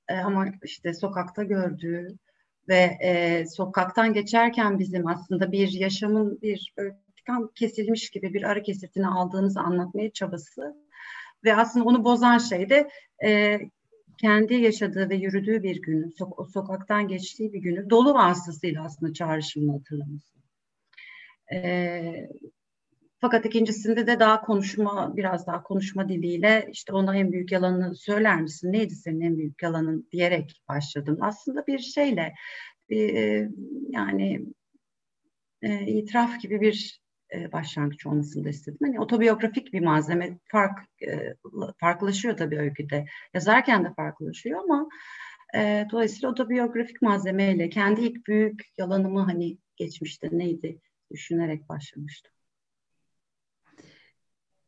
E, 0.08 0.14
ama 0.14 0.46
işte 0.64 0.94
sokakta 0.94 1.42
gördüğü 1.42 2.18
ve 2.68 2.98
e, 3.02 3.44
sokaktan 3.46 4.12
geçerken 4.12 4.78
bizim 4.78 5.06
aslında 5.06 5.52
bir 5.52 5.68
yaşamın 5.68 6.38
bir 6.42 6.74
tam 7.26 7.50
kesilmiş 7.54 8.10
gibi 8.10 8.34
bir 8.34 8.42
ara 8.42 8.62
kesitini 8.62 9.06
aldığımızı 9.06 9.60
anlatmaya 9.60 10.12
çabası 10.12 10.76
ve 11.44 11.56
aslında 11.56 11.84
onu 11.84 12.04
bozan 12.04 12.38
şey 12.38 12.70
de 12.70 12.88
e, 13.24 13.60
kendi 14.20 14.54
yaşadığı 14.54 15.10
ve 15.10 15.16
yürüdüğü 15.16 15.62
bir 15.62 15.82
günü, 15.82 16.06
so- 16.06 16.50
sokaktan 16.52 17.08
geçtiği 17.08 17.52
bir 17.52 17.58
günü 17.58 17.90
dolu 17.90 18.14
vasıtasıyla 18.14 18.84
aslında 18.84 19.12
çağrışımını 19.12 19.72
hatırlaması. 19.72 20.32
E, 21.52 22.28
fakat 23.18 23.46
ikincisinde 23.46 24.06
de 24.06 24.20
daha 24.20 24.40
konuşma, 24.40 25.16
biraz 25.16 25.46
daha 25.46 25.62
konuşma 25.62 26.08
diliyle 26.08 26.68
işte 26.72 26.92
ona 26.92 27.16
en 27.16 27.32
büyük 27.32 27.52
yalanını 27.52 27.96
söyler 27.96 28.40
misin? 28.42 28.72
Neydi 28.72 28.94
senin 28.94 29.20
en 29.20 29.38
büyük 29.38 29.62
yalanın 29.62 30.08
diyerek 30.12 30.62
başladım. 30.68 31.18
Aslında 31.20 31.66
bir 31.66 31.78
şeyle 31.78 32.34
bir, 32.90 33.14
e, 33.14 33.48
yani 33.88 34.46
e, 35.62 35.86
itiraf 35.86 36.40
gibi 36.40 36.60
bir 36.60 37.01
e, 37.34 37.52
başlangıç 37.52 38.06
olmasını 38.06 38.44
da 38.44 38.48
istedim. 38.48 38.78
Hani 38.82 39.00
otobiyografik 39.00 39.72
bir 39.72 39.80
malzeme 39.80 40.38
fark 40.44 40.78
e, 41.08 41.34
farklılaşıyor 41.78 42.36
tabii 42.36 42.58
öyküde. 42.58 43.06
Yazarken 43.34 43.84
de 43.84 43.94
farklılaşıyor 43.94 44.60
ama 44.60 44.88
e, 45.54 45.86
dolayısıyla 45.90 46.30
otobiyografik 46.30 47.02
malzemeyle 47.02 47.68
kendi 47.68 48.00
ilk 48.00 48.26
büyük 48.26 48.62
yalanımı 48.78 49.20
hani 49.20 49.58
geçmişte 49.76 50.28
neydi 50.32 50.78
düşünerek 51.10 51.68
başlamıştım. 51.68 52.32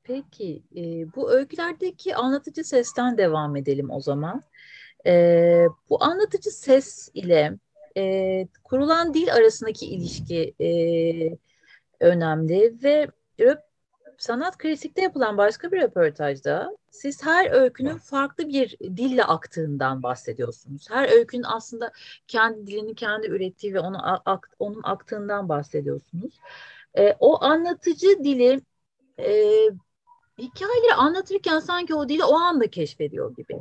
Peki, 0.03 0.63
e, 0.77 0.83
bu 1.15 1.33
öykülerdeki 1.33 2.17
anlatıcı 2.17 2.65
sesten 2.65 3.19
devam 3.19 3.57
edelim 3.57 3.91
o 3.91 4.01
zaman. 4.01 4.43
E, 5.07 5.67
bu 5.91 6.05
anlatıcı 6.05 6.51
ses 6.51 7.11
ile 7.15 7.59
e, 7.97 8.47
kurulan 8.65 9.15
dil 9.15 9.35
arasındaki 9.35 9.87
ilişki 9.87 10.55
e, 10.61 10.69
önemli 12.05 12.75
ve 12.85 13.09
sanat 14.19 14.59
kritikte 14.59 15.03
yapılan 15.03 15.39
başka 15.39 15.73
bir 15.73 15.83
röportajda 15.83 16.77
siz 16.91 17.27
her 17.27 17.51
öykünün 17.51 17.99
farklı 17.99 18.49
bir 18.49 18.79
dille 18.79 19.25
aktığından 19.25 20.03
bahsediyorsunuz. 20.03 20.91
Her 20.91 21.13
öykünün 21.13 21.45
aslında 21.47 21.93
kendi 22.29 22.67
dilini 22.67 22.95
kendi 22.95 23.27
ürettiği 23.27 23.75
ve 23.75 23.81
onu 23.81 23.99
onun 24.59 24.81
aktığından 24.83 25.49
bahsediyorsunuz. 25.49 26.39
E, 26.95 27.17
o 27.21 27.45
anlatıcı 27.45 28.25
dili 28.25 28.61
e, 29.19 29.33
hikayeleri 30.39 30.95
anlatırken 30.97 31.59
sanki 31.59 31.95
o 31.95 32.09
dili 32.09 32.25
o 32.25 32.35
anda 32.35 32.71
keşfediyor 32.71 33.37
gibi 33.37 33.59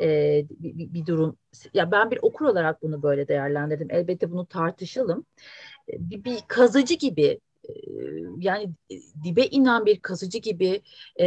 e, 0.00 0.08
bir, 0.50 0.94
bir 0.94 1.06
durum. 1.06 1.36
Ya 1.74 1.90
ben 1.90 2.10
bir 2.10 2.18
okur 2.22 2.44
olarak 2.44 2.82
bunu 2.82 3.02
böyle 3.02 3.28
değerlendirdim. 3.28 3.88
Elbette 3.90 4.30
bunu 4.30 4.46
tartışalım. 4.46 5.26
Bir, 5.88 6.24
bir 6.24 6.38
kazıcı 6.48 6.94
gibi 6.94 7.40
yani 8.38 8.70
dibe 9.24 9.42
inen 9.42 9.86
bir 9.86 10.00
kazıcı 10.00 10.38
gibi 10.38 10.82
e, 11.20 11.26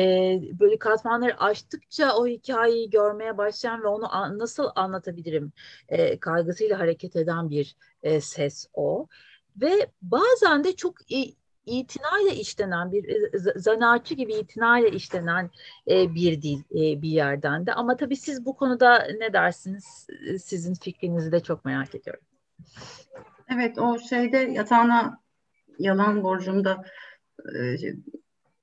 böyle 0.60 0.79
katmanları 0.79 1.39
açtıkça 1.39 2.15
o 2.15 2.27
hikayeyi 2.27 2.89
görmeye 2.89 3.38
başlayan 3.38 3.84
ve 3.84 3.88
onu 3.88 4.15
an, 4.15 4.39
nasıl 4.39 4.69
anlatabilirim 4.75 5.51
e, 5.89 6.19
kaygısıyla 6.19 6.79
hareket 6.79 7.15
eden 7.15 7.50
bir 7.50 7.75
e, 8.03 8.22
ses 8.22 8.67
o. 8.74 9.08
Ve 9.62 9.91
bazen 10.01 10.63
de 10.63 10.75
çok 10.75 10.96
itinayla 11.65 12.31
işlenen 12.31 12.91
bir 12.91 13.29
zanaatçı 13.55 14.13
gibi 14.13 14.34
itinayla 14.34 14.89
işlenen 14.89 15.50
e, 15.88 16.15
bir 16.15 16.41
dil 16.41 16.60
e, 16.72 17.01
bir 17.01 17.10
yerden 17.10 17.65
de. 17.65 17.74
Ama 17.74 17.98
tabii 17.98 18.15
siz 18.15 18.46
bu 18.46 18.55
konuda 18.55 19.08
ne 19.19 19.34
dersiniz? 19.34 20.08
Sizin 20.43 20.74
fikrinizi 20.74 21.31
de 21.31 21.39
çok 21.39 21.65
merak 21.65 21.96
ediyorum. 21.96 22.24
Evet 23.53 23.77
o 23.77 24.00
şeyde 24.00 24.38
yatağına 24.38 25.19
yalan 25.79 26.24
borcumda 26.24 26.86
e, 27.55 27.77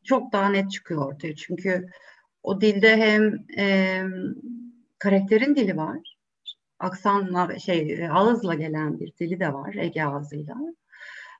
çok 0.05 0.33
daha 0.33 0.49
net 0.49 0.71
çıkıyor 0.71 1.07
ortaya. 1.07 1.37
Çünkü 1.37 1.89
o 2.43 2.61
dilde 2.61 2.97
hem 2.97 3.45
e, 3.59 4.03
karakterin 4.99 5.57
dili 5.57 5.77
var. 5.77 6.17
Aksanla 6.79 7.59
şey 7.59 8.09
ağızla 8.11 8.55
gelen 8.55 9.01
bir 9.01 9.13
dili 9.21 9.41
de 9.41 9.53
var 9.53 9.75
Ege 9.75 10.05
ağzıyla. 10.05 10.55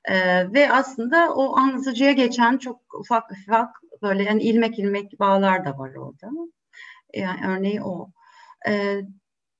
Ee, 0.07 0.53
ve 0.53 0.71
aslında 0.71 1.33
o 1.33 1.57
anlatıcıya 1.57 2.11
geçen 2.11 2.57
çok 2.57 2.81
ufak 2.99 3.31
ufak 3.31 3.69
böyle 4.01 4.23
yani 4.23 4.43
ilmek 4.43 4.79
ilmek 4.79 5.19
bağlar 5.19 5.65
da 5.65 5.77
var 5.77 5.95
orada. 5.95 6.31
Yani 7.13 7.39
örneği 7.47 7.83
o. 7.83 8.11
Ee, 8.67 9.01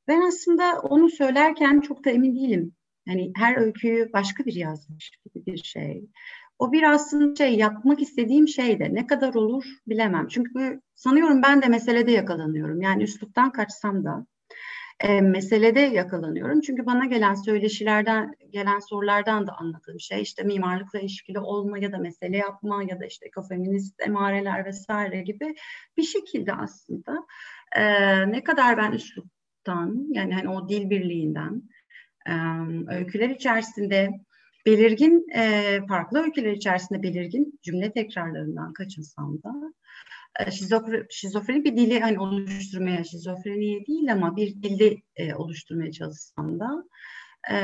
ben 0.07 0.21
aslında 0.21 0.79
onu 0.81 1.09
söylerken 1.09 1.79
çok 1.79 2.05
da 2.05 2.09
emin 2.09 2.35
değilim. 2.35 2.75
Yani 3.07 3.31
her 3.35 3.57
öyküyü 3.57 4.13
başka 4.13 4.45
bir 4.45 4.55
yazmış 4.55 5.11
gibi 5.25 5.45
bir 5.45 5.57
şey. 5.57 6.03
O 6.59 6.71
bir 6.71 6.83
aslında 6.83 7.35
şey 7.35 7.55
yapmak 7.55 8.01
istediğim 8.01 8.47
şey 8.47 8.79
de 8.79 8.93
ne 8.93 9.07
kadar 9.07 9.33
olur 9.33 9.65
bilemem. 9.87 10.27
Çünkü 10.27 10.81
sanıyorum 10.95 11.41
ben 11.43 11.61
de 11.61 11.67
meselede 11.67 12.11
yakalanıyorum. 12.11 12.81
Yani 12.81 13.03
üsluptan 13.03 13.51
kaçsam 13.51 14.03
da 14.03 14.25
e, 14.99 15.21
meselede 15.21 15.79
yakalanıyorum. 15.79 16.61
Çünkü 16.61 16.85
bana 16.85 17.05
gelen 17.05 17.33
söyleşilerden, 17.33 18.35
gelen 18.49 18.79
sorulardan 18.79 19.47
da 19.47 19.51
anladığım 19.57 19.99
şey 19.99 20.21
işte 20.21 20.43
mimarlıkla 20.43 20.99
ilişkili 20.99 21.39
olma 21.39 21.77
ya 21.77 21.91
da 21.91 21.97
mesele 21.97 22.37
yapma 22.37 22.83
ya 22.83 22.99
da 22.99 23.05
işte 23.05 23.25
ekofeminist 23.25 24.01
emareler 24.01 24.65
vesaire 24.65 25.21
gibi 25.21 25.55
bir 25.97 26.03
şekilde 26.03 26.53
aslında 26.53 27.25
e, 27.75 27.83
ne 28.31 28.43
kadar 28.43 28.77
ben 28.77 28.91
üsluptan 28.91 30.07
yani 30.11 30.33
hani 30.33 30.49
o 30.49 30.69
dil 30.69 30.89
birliğinden 30.89 31.61
öyküler 32.87 33.29
içerisinde 33.29 34.09
belirgin 34.65 35.25
e, 35.35 35.79
farklı 35.87 36.23
öyküler 36.23 36.51
içerisinde 36.51 37.03
belirgin 37.03 37.59
cümle 37.63 37.91
tekrarlarından 37.91 38.73
kaçınsam 38.73 39.43
da 39.43 39.73
e, 40.39 40.51
şizofre, 40.51 41.05
şizofreni 41.09 41.63
bir 41.63 41.77
dili 41.77 41.99
hani 41.99 42.19
oluşturmaya, 42.19 43.03
şizofreniye 43.03 43.85
değil 43.87 44.11
ama 44.11 44.35
bir 44.35 44.63
dili 44.63 45.01
e, 45.15 45.35
oluşturmaya 45.35 45.91
çalışsam 45.91 46.59
da 46.59 46.83
e, 47.51 47.57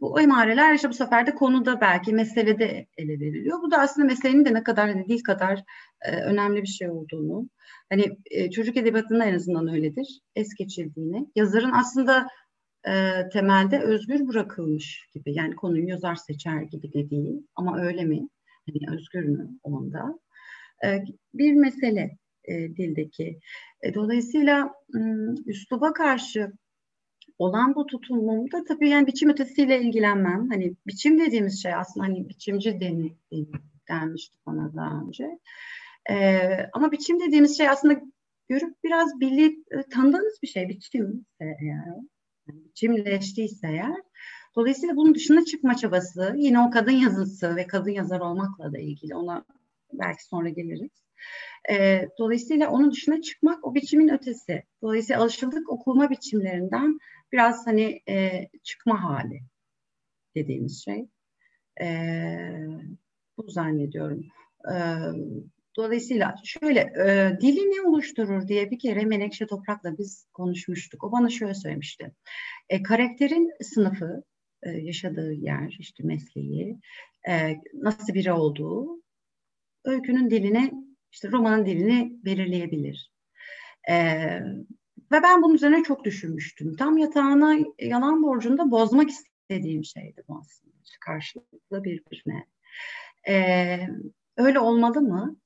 bu 0.00 0.20
emareler 0.20 0.74
işte 0.74 0.88
bu 0.88 0.94
sefer 0.94 1.26
de 1.26 1.34
konuda 1.34 1.80
belki 1.80 2.12
meselede 2.12 2.86
ele 2.96 3.20
veriliyor. 3.20 3.62
Bu 3.62 3.70
da 3.70 3.78
aslında 3.78 4.06
meselenin 4.06 4.44
de 4.44 4.54
ne 4.54 4.62
kadar 4.62 4.90
hani 4.90 5.08
dil 5.08 5.22
kadar 5.22 5.62
e, 6.00 6.16
önemli 6.16 6.62
bir 6.62 6.68
şey 6.68 6.90
olduğunu, 6.90 7.48
hani 7.90 8.16
e, 8.30 8.50
çocuk 8.50 8.76
edebiyatında 8.76 9.24
en 9.24 9.34
azından 9.34 9.68
öyledir, 9.68 10.20
es 10.36 10.54
geçildiğini, 10.54 11.26
yazarın 11.36 11.72
aslında 11.72 12.28
e, 12.88 13.28
temelde 13.32 13.80
özgür 13.80 14.28
bırakılmış 14.28 15.08
gibi, 15.14 15.34
yani 15.34 15.54
konuyu 15.54 15.88
yazar 15.88 16.14
seçer 16.14 16.62
gibi 16.62 16.92
de 16.92 17.10
değil 17.10 17.46
ama 17.54 17.80
öyle 17.82 18.04
mi? 18.04 18.28
Hani 18.66 18.96
özgür 18.96 19.24
mü 19.24 19.48
onda? 19.62 20.18
E, 20.84 21.04
bir 21.34 21.52
mesele 21.52 22.18
e, 22.44 22.54
dildeki. 22.54 23.40
E, 23.82 23.94
dolayısıyla 23.94 24.74
üsluba 25.46 25.92
karşı 25.92 26.52
olan 27.38 27.74
bu 27.74 27.86
tutumumda 27.86 28.64
tabii 28.64 28.88
yani 28.88 29.06
biçim 29.06 29.30
ötesiyle 29.30 29.80
ilgilenmem. 29.80 30.48
Hani 30.50 30.76
biçim 30.86 31.20
dediğimiz 31.20 31.62
şey 31.62 31.74
aslında 31.74 32.06
hani 32.06 32.28
biçimci 32.28 32.80
deni, 32.80 33.16
denmişti 33.88 34.38
bana 34.46 34.74
daha 34.76 35.00
önce. 35.06 35.38
Ee, 36.10 36.66
ama 36.72 36.92
biçim 36.92 37.20
dediğimiz 37.20 37.56
şey 37.58 37.68
aslında 37.68 38.00
görüp 38.48 38.74
biraz 38.84 39.20
bilip 39.20 39.66
tanıdığınız 39.90 40.38
bir 40.42 40.48
şey 40.48 40.68
biçim 40.68 41.26
eğer. 41.40 41.56
Yani 41.60 42.08
biçimleştiyse 42.48 43.68
eğer. 43.68 44.02
Dolayısıyla 44.56 44.96
bunun 44.96 45.14
dışına 45.14 45.44
çıkma 45.44 45.76
çabası 45.76 46.34
yine 46.36 46.60
o 46.60 46.70
kadın 46.70 46.92
yazısı 46.92 47.56
ve 47.56 47.66
kadın 47.66 47.90
yazar 47.90 48.20
olmakla 48.20 48.72
da 48.72 48.78
ilgili. 48.78 49.14
Ona 49.14 49.44
belki 49.92 50.24
sonra 50.24 50.48
geliriz. 50.48 50.90
E, 51.70 52.08
dolayısıyla 52.18 52.70
onun 52.70 52.90
dışına 52.90 53.20
çıkmak 53.20 53.66
o 53.66 53.74
biçimin 53.74 54.08
ötesi. 54.08 54.62
Dolayısıyla 54.82 55.22
alışıldık 55.22 55.70
okuma 55.70 56.10
biçimlerinden 56.10 56.98
biraz 57.32 57.66
hani 57.66 58.02
e, 58.08 58.48
çıkma 58.62 59.04
hali 59.04 59.40
dediğimiz 60.34 60.84
şey. 60.84 61.08
E, 61.80 61.88
bu 63.36 63.50
zannediyorum. 63.50 64.24
E, 64.72 64.76
dolayısıyla 65.76 66.34
şöyle 66.44 66.80
e, 66.80 67.38
dili 67.40 67.60
ne 67.60 67.88
oluşturur 67.88 68.48
diye 68.48 68.70
bir 68.70 68.78
kere 68.78 69.04
Menekşe 69.04 69.46
Toprak'la 69.46 69.98
biz 69.98 70.26
konuşmuştuk. 70.32 71.04
O 71.04 71.12
bana 71.12 71.28
şöyle 71.28 71.54
söylemişti. 71.54 72.12
E, 72.68 72.82
karakterin 72.82 73.50
sınıfı, 73.60 74.22
e, 74.62 74.70
yaşadığı 74.70 75.32
yer, 75.32 75.76
işte 75.78 76.02
mesleği, 76.02 76.78
e, 77.28 77.60
nasıl 77.74 78.14
biri 78.14 78.32
olduğu 78.32 79.02
öykünün 79.84 80.30
dilini, 80.30 80.72
işte 81.12 81.30
romanın 81.32 81.66
dilini 81.66 82.12
belirleyebilir. 82.24 83.12
Ee, 83.90 84.40
ve 85.12 85.22
ben 85.22 85.42
bunun 85.42 85.54
üzerine 85.54 85.82
çok 85.82 86.04
düşünmüştüm. 86.04 86.76
Tam 86.76 86.98
yatağına 86.98 87.56
yalan 87.78 88.22
borcunda 88.22 88.70
bozmak 88.70 89.10
istediğim 89.10 89.84
şeydi 89.84 90.22
bu 90.28 90.38
aslında. 90.38 90.72
Karşılıklı 91.00 91.84
birbirine. 91.84 92.46
Ee, 93.28 93.88
öyle 94.36 94.58
olmalı 94.58 95.00
mı? 95.00 95.36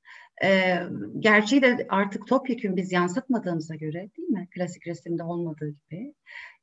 Ee, 0.44 0.78
gerçeği 1.18 1.62
de 1.62 1.86
artık 1.88 2.26
topyekun 2.26 2.76
biz 2.76 2.92
yansıtmadığımıza 2.92 3.74
göre 3.74 4.10
değil 4.16 4.28
mi? 4.28 4.48
Klasik 4.54 4.86
resimde 4.86 5.22
olmadığı 5.22 5.70
gibi. 5.70 6.14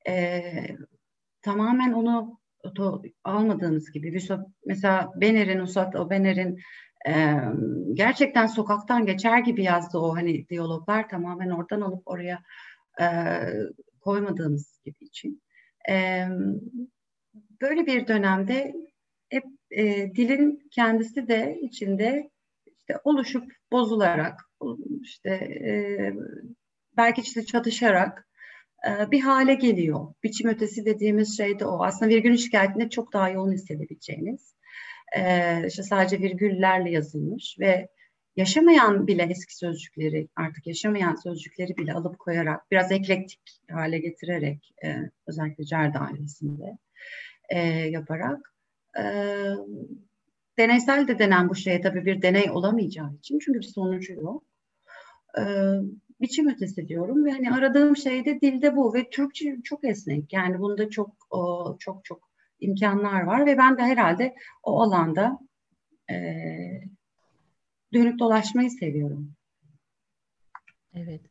Ee, 0.08 0.68
tamamen 1.42 1.94
onu 1.94 2.40
to, 2.76 3.02
almadığımız 3.24 3.92
gibi. 3.92 4.20
Mesela 4.66 5.12
Bener'in, 5.16 5.60
Usat 5.60 5.96
o 5.96 6.10
Bener'in 6.10 6.60
e, 7.08 7.36
gerçekten 7.94 8.48
sokaktan 8.48 9.06
geçer 9.06 9.40
gibi 9.40 9.64
yazdı 9.64 9.98
o 9.98 10.16
hani 10.16 10.50
diyaloglar 10.50 11.10
tamamen 11.10 11.50
oradan 11.50 11.82
alıp 11.82 12.02
oraya 12.06 12.44
e, 13.02 13.06
koymadığımız 14.02 14.80
gibi 14.86 15.06
için. 15.06 15.42
E, 15.90 16.28
böyle 17.62 17.86
bir 17.86 18.08
dönemde 18.08 18.74
hep 19.30 19.44
e, 19.72 20.16
dilin 20.16 20.68
kendisi 20.72 21.28
de 21.28 21.60
içinde 21.62 22.30
işte 22.90 23.02
oluşup 23.04 23.52
bozularak 23.72 24.42
işte 25.02 25.30
e, 25.30 26.14
belki 26.98 27.22
işte 27.22 27.46
çatışarak 27.46 28.28
e, 28.88 29.12
bir 29.12 29.22
hale 29.22 29.54
geliyor. 29.54 30.14
Biçim 30.24 30.50
ötesi 30.50 30.86
dediğimiz 30.86 31.38
şey 31.38 31.60
de 31.60 31.66
o. 31.66 31.84
Aslında 31.84 32.12
virgülün 32.12 32.36
şikayetinde 32.36 32.90
çok 32.90 33.14
daha 33.14 33.30
yoğun 33.30 33.52
hissedebileceğiniz 33.52 34.56
e, 35.18 35.68
işte 35.68 35.84
sadece 35.84 36.20
virgüllerle 36.20 36.92
yazılmış 36.92 37.56
ve 37.60 37.88
yaşamayan 38.36 39.08
bile 39.08 39.28
eski 39.30 39.58
sözcükleri 39.58 40.28
artık 40.36 40.68
yaşamayan 40.68 41.16
sözcükleri 41.16 41.78
bile 41.78 41.94
alıp 41.94 42.20
koyarak 42.20 42.72
biraz 42.72 42.92
eklektik 42.92 43.42
hale 43.72 44.00
getirerek 44.00 44.74
e, 44.86 44.98
özellikle 45.28 45.64
cer 45.64 45.94
dairesinde 45.94 46.78
e, 47.50 47.60
yaparak 47.70 48.54
e, 49.00 49.04
deneysel 50.58 51.08
de 51.08 51.20
denen 51.20 51.50
bu 51.50 51.56
şeye 51.56 51.82
tabii 51.82 52.06
bir 52.06 52.22
deney 52.22 52.52
olamayacağı 52.52 53.14
için 53.14 53.40
çünkü 53.40 53.60
bir 53.60 53.66
sonucu 53.66 54.14
yok. 54.14 54.44
E, 55.40 55.44
biçim 56.22 56.50
ötesi 56.50 56.88
diyorum 56.88 57.26
ve 57.26 57.32
hani 57.32 57.52
aradığım 57.52 57.98
şey 57.98 58.26
de 58.26 58.42
dilde 58.42 58.76
bu 58.76 58.94
ve 58.94 59.10
Türkçe 59.10 59.58
çok 59.64 59.84
esnek 59.84 60.34
yani 60.34 60.60
bunda 60.60 60.90
çok 60.90 61.16
çok 61.80 62.06
çok 62.06 62.30
imkanlar 62.60 63.22
var 63.22 63.46
ve 63.46 63.58
ben 63.58 63.78
de 63.78 63.82
herhalde 63.82 64.36
o 64.64 64.82
alanda 64.82 65.40
e, 66.12 66.16
dönüp 67.94 68.20
dolaşmayı 68.20 68.70
seviyorum. 68.72 69.36
Evet. 70.94 71.22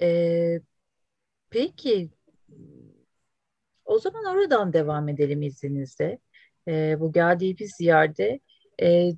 Ee, 0.00 0.60
peki 1.50 2.10
o 3.84 3.98
zaman 3.98 4.24
oradan 4.24 4.72
devam 4.72 5.08
edelim 5.08 5.42
izninizle. 5.42 6.18
Ee, 6.68 6.96
bu 7.00 7.12
geldiğimiz 7.12 7.80
yerde 7.80 8.40
E, 8.82 9.10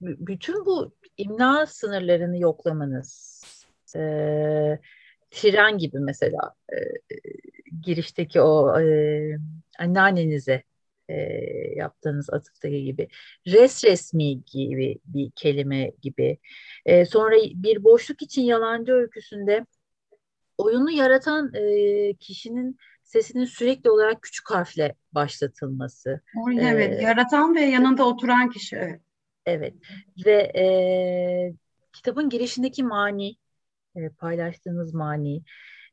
bütün 0.00 0.66
bu 0.66 0.94
imla 1.16 1.66
sınırlarını 1.66 2.38
yoklamanız, 2.38 3.42
e, 3.96 4.00
tren 5.30 5.78
gibi 5.78 5.98
mesela 5.98 6.54
e, 6.72 6.76
girişteki 7.82 8.40
o 8.40 8.80
e, 8.80 9.38
anneannenize 9.78 10.62
e, 11.08 11.14
yaptığınız 11.76 12.30
atıftaki 12.30 12.84
gibi 12.84 13.08
res 13.46 13.84
resmi 13.84 14.44
gibi 14.44 14.98
bir 15.04 15.30
kelime 15.30 15.92
gibi. 16.02 16.38
E, 16.86 17.04
sonra 17.04 17.36
bir 17.54 17.84
boşluk 17.84 18.22
için 18.22 18.42
yalancı 18.42 18.92
öyküsünde 18.92 19.66
oyunu 20.58 20.90
yaratan 20.90 21.54
e, 21.54 22.14
kişinin 22.14 22.78
sesinin 23.08 23.44
sürekli 23.44 23.90
olarak 23.90 24.22
küçük 24.22 24.50
harfle 24.50 24.94
başlatılması. 25.12 26.20
Evet, 26.60 27.00
ee, 27.00 27.02
yaratan 27.02 27.54
ve 27.54 27.60
yanında 27.60 28.04
oturan 28.04 28.50
kişi. 28.50 28.76
Evet. 28.76 29.00
Evet 29.46 29.74
ve 30.26 30.52
e, 30.56 30.64
kitabın 31.92 32.28
girişindeki 32.28 32.84
mani, 32.84 33.36
e, 33.96 34.08
paylaştığınız 34.08 34.94
mani, 34.94 35.42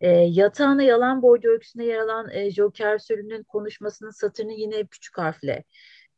e, 0.01 0.09
yatağına 0.09 0.83
yalan 0.83 1.21
borcu 1.21 1.49
öyküsünde 1.49 1.83
yer 1.83 1.99
alan 1.99 2.29
e, 2.29 2.51
Joker 2.51 2.97
Sölü'nün 2.97 3.43
konuşmasının 3.43 4.11
satırını 4.11 4.53
yine 4.53 4.85
küçük 4.85 5.17
harfle 5.17 5.63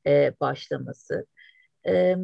e, 0.08 0.34
başlaması. 0.40 1.26
E, 1.88 2.16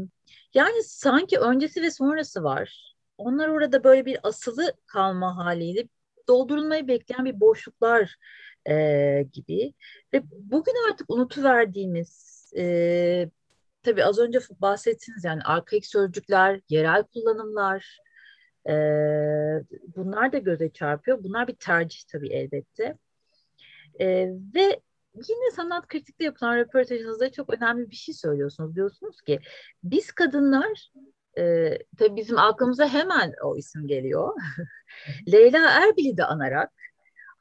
yani 0.53 0.83
sanki 0.83 1.39
öncesi 1.39 1.81
ve 1.81 1.91
sonrası 1.91 2.43
var. 2.43 2.95
Onlar 3.17 3.47
orada 3.47 3.83
böyle 3.83 4.05
bir 4.05 4.19
asılı 4.23 4.73
kalma 4.85 5.37
haliyle 5.37 5.87
doldurulmayı 6.27 6.87
bekleyen 6.87 7.25
bir 7.25 7.39
boşluklar 7.39 8.15
e, 8.69 9.25
gibi. 9.33 9.73
Ve 10.13 10.23
bugün 10.31 10.91
artık 10.91 11.09
unutuverdiğimiz 11.09 12.33
e, 12.57 13.29
tabii 13.83 14.05
az 14.05 14.19
önce 14.19 14.39
bahsettiniz 14.61 15.23
yani 15.23 15.41
arkaik 15.43 15.85
sözcükler, 15.85 16.61
yerel 16.69 17.03
kullanımlar 17.03 17.99
e, 18.69 18.73
bunlar 19.95 20.31
da 20.31 20.37
göze 20.37 20.69
çarpıyor. 20.69 21.23
Bunlar 21.23 21.47
bir 21.47 21.55
tercih 21.55 22.01
tabii 22.11 22.29
elbette. 22.29 22.97
E, 23.99 24.07
ve 24.55 24.79
yine 25.15 25.51
sanat 25.55 25.87
kritikte 25.87 26.23
yapılan 26.23 26.57
röportajınızda 26.57 27.31
çok 27.31 27.53
önemli 27.53 27.89
bir 27.89 27.95
şey 27.95 28.15
söylüyorsunuz. 28.15 28.75
Diyorsunuz 28.75 29.21
ki 29.21 29.39
biz 29.83 30.11
kadınlar 30.11 30.91
e, 31.37 31.77
tabii 31.97 32.15
bizim 32.15 32.37
aklımıza 32.37 32.87
hemen 32.87 33.33
o 33.43 33.57
isim 33.57 33.87
geliyor. 33.87 34.33
Leyla 35.31 35.69
Erbil'i 35.69 36.17
de 36.17 36.25
anarak 36.25 36.71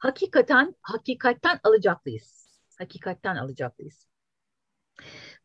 hakikaten 0.03 0.75
hakikatten 0.81 1.59
alacaklıyız. 1.63 2.59
Hakikatten 2.77 3.35
alacaklıyız. 3.35 4.07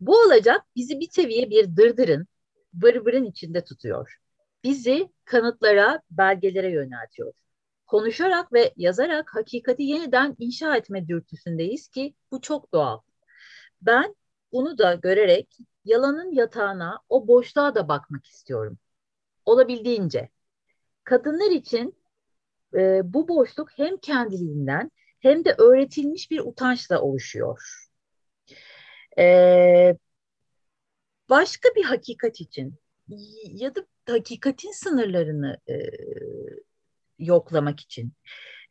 Bu 0.01 0.21
olacak 0.21 0.63
bizi 0.77 1.01
bir 1.01 1.11
seviye 1.11 1.51
bir 1.51 1.77
dırdırın, 1.77 2.27
vır 2.75 3.13
içinde 3.13 3.65
tutuyor. 3.65 4.19
Bizi 4.65 5.13
kanıtlara, 5.25 6.03
belgelere 6.11 6.73
yöneltiyor. 6.73 7.33
Konuşarak 7.87 8.53
ve 8.53 8.73
yazarak 8.77 9.35
hakikati 9.35 9.83
yeniden 9.83 10.37
inşa 10.39 10.77
etme 10.77 11.09
dürtüsündeyiz 11.09 11.89
ki 11.89 12.15
bu 12.33 12.41
çok 12.41 12.73
doğal. 12.73 13.01
Ben 13.83 14.15
bunu 14.53 14.79
da 14.79 14.95
görerek 14.95 15.59
yalanın 15.85 16.33
yatağına, 16.33 17.01
o 17.09 17.29
boşluğa 17.29 17.75
da 17.75 17.89
bakmak 17.89 18.27
istiyorum. 18.27 18.79
Olabildiğince. 19.45 20.29
Kadınlar 21.05 21.51
için 21.51 21.98
e, 22.75 23.01
bu 23.05 23.29
boşluk 23.29 23.71
hem 23.77 23.97
kendiliğinden 23.97 24.91
hem 25.21 25.45
de 25.45 25.55
öğretilmiş 25.59 26.31
bir 26.31 26.41
utançla 26.41 27.01
oluşuyor. 27.01 27.89
E, 29.19 29.97
başka 31.29 31.69
bir 31.77 31.85
hakikat 31.85 32.41
için 32.41 32.75
ya 33.45 33.75
da 33.75 33.87
hakikatin 34.09 34.73
sınırlarını 34.73 35.59
e, 35.69 35.75
yoklamak 37.19 37.81
için 37.81 38.13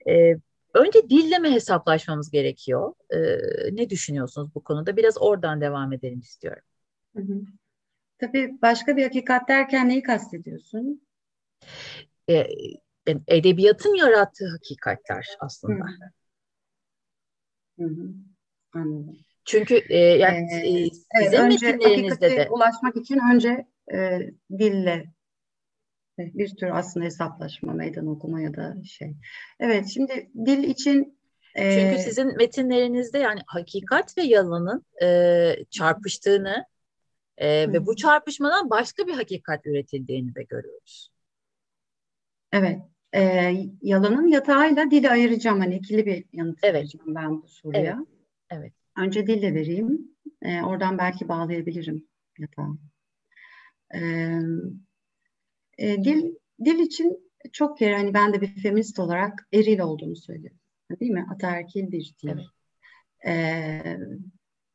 e, 0.09 0.35
önce 0.73 1.09
dille 1.09 1.39
mi 1.39 1.51
hesaplaşmamız 1.51 2.31
gerekiyor? 2.31 2.93
E, 3.09 3.17
ne 3.71 3.89
düşünüyorsunuz 3.89 4.55
bu 4.55 4.63
konuda? 4.63 4.97
Biraz 4.97 5.21
oradan 5.21 5.61
devam 5.61 5.93
edelim 5.93 6.19
istiyorum. 6.19 6.63
Hı 7.15 7.21
hı. 7.21 7.41
Tabii 8.19 8.57
başka 8.61 8.97
bir 8.97 9.03
hakikat 9.03 9.47
derken 9.49 9.89
neyi 9.89 10.03
kastediyorsun? 10.03 11.01
E, 12.29 12.47
edebiyatın 13.27 13.95
yarattığı 13.95 14.49
hakikatler 14.51 15.27
aslında. 15.39 15.85
Hı 17.79 17.85
hı. 17.85 18.13
Anladım. 18.73 19.17
Çünkü 19.45 19.81
e, 19.89 19.97
yani 19.97 20.47
ee, 20.53 20.79
e, 20.79 20.89
sizin 21.23 21.37
evet, 21.37 21.61
metinlerinizde 21.61 22.31
de 22.31 22.47
ulaşmak 22.49 22.95
için 22.95 23.19
önce 23.33 23.67
e, 23.93 24.19
dille 24.59 25.05
bir 26.17 26.55
tür 26.55 26.67
aslında 26.67 27.05
hesaplaşma, 27.05 27.73
meydan 27.73 28.07
okuma 28.07 28.41
ya 28.41 28.55
da 28.55 28.75
şey. 28.83 29.15
Evet, 29.59 29.87
şimdi 29.93 30.31
dil 30.45 30.63
için 30.63 31.19
e, 31.55 31.71
çünkü 31.71 32.03
sizin 32.03 32.37
metinlerinizde 32.37 33.17
yani 33.17 33.39
hakikat 33.47 34.17
ve 34.17 34.21
yalanın 34.21 34.85
e, 35.01 35.55
çarpıştığını 35.69 36.65
e, 37.37 37.73
ve 37.73 37.85
bu 37.85 37.95
çarpışmadan 37.95 38.69
başka 38.69 39.07
bir 39.07 39.13
hakikat 39.13 39.65
üretildiğini 39.65 40.35
de 40.35 40.43
görüyoruz. 40.43 41.11
Evet, 42.51 42.79
e, 43.15 43.53
yalanın 43.81 44.27
yatağıyla 44.27 44.91
dili 44.91 45.09
ayıracağım. 45.09 45.59
Hani 45.59 45.75
ikili 45.75 46.05
bir 46.05 46.25
yanıt 46.33 46.59
evet. 46.63 46.75
vereceğim 46.75 47.15
ben 47.15 47.41
bu 47.41 47.47
soruya. 47.47 47.81
Evet. 47.81 48.07
evet. 48.49 48.73
Önce 48.97 49.27
dille 49.27 49.53
vereyim. 49.53 50.11
E, 50.41 50.61
oradan 50.61 50.97
belki 50.97 51.27
bağlayabilirim 51.27 52.07
yatağı. 52.39 52.77
E, 53.93 53.99
e, 55.77 56.03
dil 56.03 56.35
dil 56.65 56.79
için 56.79 57.31
çok 57.53 57.77
kere 57.77 57.97
hani 57.97 58.13
ben 58.13 58.33
de 58.33 58.41
bir 58.41 58.47
feminist 58.47 58.99
olarak 58.99 59.47
eril 59.53 59.79
olduğunu 59.79 60.15
söylüyorum. 60.15 60.59
Değil 60.99 61.11
mi? 61.11 61.25
Ataerkil 61.31 61.91
bir 61.91 62.15
dil. 62.23 62.29
Evet. 62.29 62.45
E, 63.25 63.97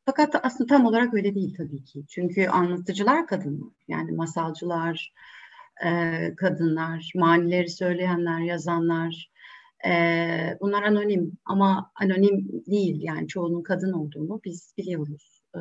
fakat 0.05 0.45
aslında 0.45 0.67
tam 0.67 0.85
olarak 0.85 1.13
öyle 1.13 1.35
değil 1.35 1.55
tabii 1.57 1.83
ki. 1.83 2.03
Çünkü 2.09 2.47
anlatıcılar 2.47 3.27
kadınlar. 3.27 3.73
Yani 3.87 4.11
masalcılar, 4.11 5.13
e, 5.85 6.35
kadınlar, 6.35 7.11
manileri 7.15 7.69
söyleyenler, 7.69 8.39
yazanlar. 8.39 9.31
E, 9.85 9.91
bunlar 10.61 10.83
anonim 10.83 11.37
ama 11.45 11.91
anonim 11.95 12.63
değil 12.67 13.01
yani 13.01 13.27
çoğunun 13.27 13.63
kadın 13.63 13.93
olduğunu 13.93 14.41
biz 14.45 14.73
biliyoruz. 14.77 15.41
E, 15.55 15.59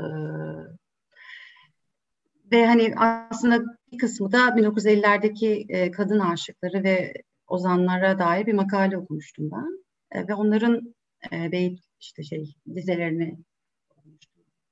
ve 2.52 2.66
hani 2.66 2.94
aslında 2.96 3.62
bir 3.92 3.98
kısmı 3.98 4.32
da 4.32 4.48
1950'lerdeki 4.48 5.66
e, 5.68 5.90
kadın 5.90 6.18
aşıkları 6.18 6.84
ve 6.84 7.14
ozanlara 7.46 8.18
dair 8.18 8.46
bir 8.46 8.52
makale 8.52 8.98
okumuştum 8.98 9.50
ben. 9.50 9.84
E, 10.10 10.28
ve 10.28 10.34
onların 10.34 10.94
e, 11.32 11.52
beyit 11.52 11.80
işte 12.00 12.22
şey 12.22 12.54
dizelerini 12.74 13.38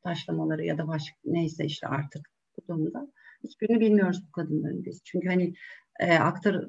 taşlamaları 0.02 0.64
ya 0.64 0.78
da 0.78 0.88
başka 0.88 1.16
neyse 1.24 1.64
işte 1.64 1.86
artık 1.86 2.30
bu 2.56 2.68
durumda 2.68 3.12
hiçbirini 3.44 3.80
bilmiyoruz 3.80 4.22
bu 4.28 4.32
kadınların 4.32 4.84
biz. 4.84 5.00
Çünkü 5.04 5.28
hani 5.28 5.54
e, 6.00 6.14
aktar 6.14 6.68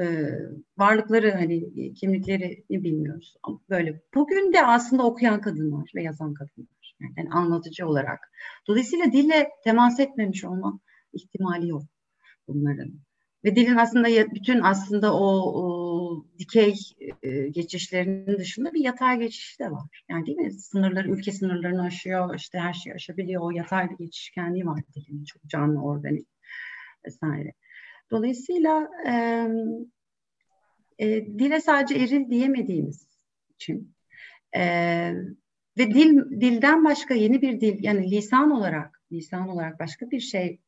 e, 0.00 0.28
varlıkları 0.78 1.30
hani 1.30 1.94
kimliklerini 1.94 2.64
bilmiyoruz. 2.70 3.36
Böyle 3.70 4.02
bugün 4.14 4.52
de 4.52 4.66
aslında 4.66 5.02
okuyan 5.02 5.40
kadınlar 5.40 5.90
ve 5.94 6.02
yazan 6.02 6.34
kadınlar. 6.34 6.96
Yani 7.00 7.30
anlatıcı 7.30 7.86
olarak. 7.86 8.32
Dolayısıyla 8.68 9.12
dille 9.12 9.48
temas 9.64 10.00
etmemiş 10.00 10.44
olma 10.44 10.80
ihtimali 11.12 11.68
yok 11.68 11.82
bunların. 12.48 12.92
Ve 13.44 13.56
dilin 13.56 13.76
aslında 13.76 14.08
bütün 14.34 14.60
aslında 14.60 15.14
o, 15.14 15.26
o 15.62 15.83
dikey 16.38 16.74
e, 17.22 17.48
geçişlerinin 17.48 18.38
dışında 18.38 18.72
bir 18.74 18.80
yatay 18.80 19.18
geçiş 19.18 19.60
de 19.60 19.70
var. 19.70 20.02
Yani 20.08 20.26
değil 20.26 20.38
mi? 20.38 20.52
Sınırları, 20.52 21.10
ülke 21.10 21.32
sınırlarını 21.32 21.82
aşıyor, 21.82 22.34
işte 22.34 22.58
her 22.58 22.72
şeyi 22.72 22.94
aşabiliyor. 22.94 23.42
O 23.42 23.50
yatay 23.50 23.90
bir 23.90 23.96
geçişkenliği 23.96 24.66
var 24.66 24.80
dilin. 24.94 25.24
Çok 25.24 25.42
canlı, 25.46 25.82
organik 25.82 26.28
vesaire. 27.06 27.52
Dolayısıyla 28.10 28.88
e, 29.06 29.12
e, 30.98 31.26
dile 31.26 31.60
sadece 31.60 31.94
eril 31.94 32.30
diyemediğimiz 32.30 33.08
için 33.54 33.94
e, 34.56 34.62
ve 35.78 35.94
dil 35.94 36.40
dilden 36.40 36.84
başka 36.84 37.14
yeni 37.14 37.42
bir 37.42 37.60
dil 37.60 37.84
yani 37.84 38.10
lisan 38.10 38.50
olarak 38.50 39.02
lisan 39.12 39.48
olarak 39.48 39.80
başka 39.80 40.10
bir 40.10 40.20
şey 40.20 40.60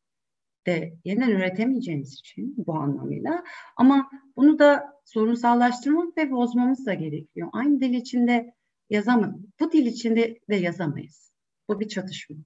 de 0.66 0.94
yeniden 1.04 1.30
üretemeyeceğimiz 1.30 2.12
için 2.12 2.54
bu 2.66 2.74
anlamıyla 2.74 3.44
ama 3.76 4.10
bunu 4.36 4.58
da 4.58 4.95
sorunsallaştırmak 5.06 6.18
ve 6.18 6.30
bozmamız 6.30 6.86
da 6.86 6.94
gerekiyor. 6.94 7.48
Aynı 7.52 7.80
dil 7.80 7.94
içinde 7.94 8.54
yazamayız. 8.90 9.46
Bu 9.60 9.72
dil 9.72 9.86
içinde 9.86 10.38
de 10.50 10.56
yazamayız. 10.56 11.32
Bu 11.68 11.80
bir 11.80 11.88
çatışma. 11.88 12.36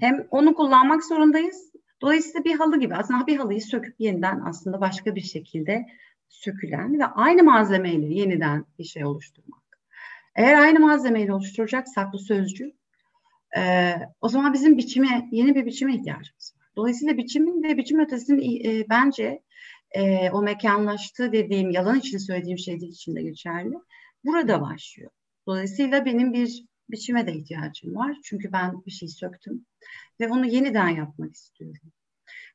Hem 0.00 0.26
onu 0.30 0.54
kullanmak 0.54 1.04
zorundayız. 1.04 1.72
Dolayısıyla 2.00 2.44
bir 2.44 2.54
halı 2.54 2.80
gibi 2.80 2.94
aslında 2.94 3.26
bir 3.26 3.36
halıyı 3.36 3.62
söküp 3.62 3.94
yeniden 4.00 4.40
aslında 4.40 4.80
başka 4.80 5.14
bir 5.14 5.20
şekilde 5.20 5.86
sökülen 6.28 6.98
ve 6.98 7.04
aynı 7.04 7.42
malzemeyle 7.42 8.14
yeniden 8.14 8.64
bir 8.78 8.84
şey 8.84 9.04
oluşturmak. 9.04 9.62
Eğer 10.34 10.54
aynı 10.54 10.80
malzemeyle 10.80 11.34
oluşturacaksak 11.34 12.12
bu 12.12 12.18
sözcük 12.18 12.74
e, 13.56 13.92
o 14.20 14.28
zaman 14.28 14.52
bizim 14.52 14.78
biçime, 14.78 15.28
yeni 15.32 15.54
bir 15.54 15.66
biçime 15.66 15.94
ihtiyacımız 15.94 16.54
var. 16.58 16.68
Dolayısıyla 16.76 17.16
biçimin 17.16 17.62
ve 17.62 17.76
biçim 17.76 18.00
ötesinin 18.00 18.64
e, 18.64 18.88
bence 18.88 19.42
e, 19.90 20.30
o 20.30 20.42
mekanlaştığı 20.42 21.32
dediğim, 21.32 21.70
yalan 21.70 21.98
için 21.98 22.18
söylediğim 22.18 22.58
şeyler 22.58 22.88
için 22.88 23.16
de 23.16 23.22
geçerli. 23.22 23.74
Burada 24.24 24.60
başlıyor. 24.60 25.10
Dolayısıyla 25.46 26.04
benim 26.04 26.32
bir 26.32 26.64
biçime 26.90 27.26
de 27.26 27.32
ihtiyacım 27.32 27.96
var. 27.96 28.16
Çünkü 28.24 28.52
ben 28.52 28.84
bir 28.86 28.90
şey 28.90 29.08
söktüm 29.08 29.66
ve 30.20 30.28
onu 30.28 30.46
yeniden 30.46 30.88
yapmak 30.88 31.34
istiyorum. 31.34 31.92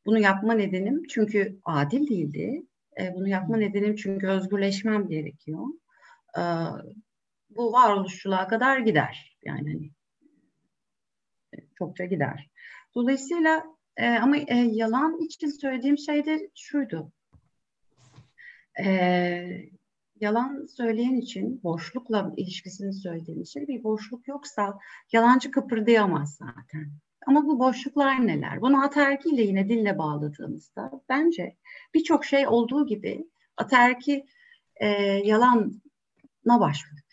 Bunu 0.05 0.19
yapma 0.19 0.53
nedenim 0.53 1.03
çünkü 1.09 1.59
adil 1.65 2.07
değildi. 2.09 2.63
E, 2.99 3.13
bunu 3.15 3.27
yapma 3.27 3.57
nedenim 3.57 3.95
çünkü 3.95 4.27
özgürleşmem 4.27 5.07
gerekiyor. 5.07 5.65
E, 6.37 6.41
bu 7.49 7.73
varoluşçuluğa 7.73 8.47
kadar 8.47 8.79
gider. 8.79 9.37
Yani 9.43 9.73
hani 9.73 9.91
çokça 11.77 12.05
gider. 12.05 12.49
Dolayısıyla 12.95 13.63
e, 13.97 14.07
ama 14.09 14.37
e, 14.37 14.55
yalan 14.55 15.19
için 15.19 15.49
söylediğim 15.49 15.97
şey 15.97 16.25
de 16.25 16.49
şuydu. 16.55 17.11
E, 18.79 19.71
yalan 20.19 20.65
söyleyen 20.65 21.15
için 21.15 21.63
boşlukla 21.63 22.33
ilişkisini 22.37 22.93
söylediğim 22.93 23.41
için 23.41 23.67
bir 23.67 23.83
boşluk 23.83 24.27
yoksa 24.27 24.79
yalancı 25.11 25.51
kıpırdayamaz 25.51 26.35
zaten. 26.35 26.91
Ama 27.27 27.45
bu 27.45 27.59
boşluklar 27.59 28.27
neler? 28.27 28.61
Bunu 28.61 28.83
ataerkiyle 28.83 29.41
yine 29.41 29.69
dille 29.69 29.97
bağladığımızda 29.97 30.91
bence 31.09 31.57
birçok 31.93 32.25
şey 32.25 32.47
olduğu 32.47 32.85
gibi 32.85 33.25
ataerki 33.57 34.25
e, 34.75 34.87
yalanla 35.25 36.59
başvurur. 36.59 37.03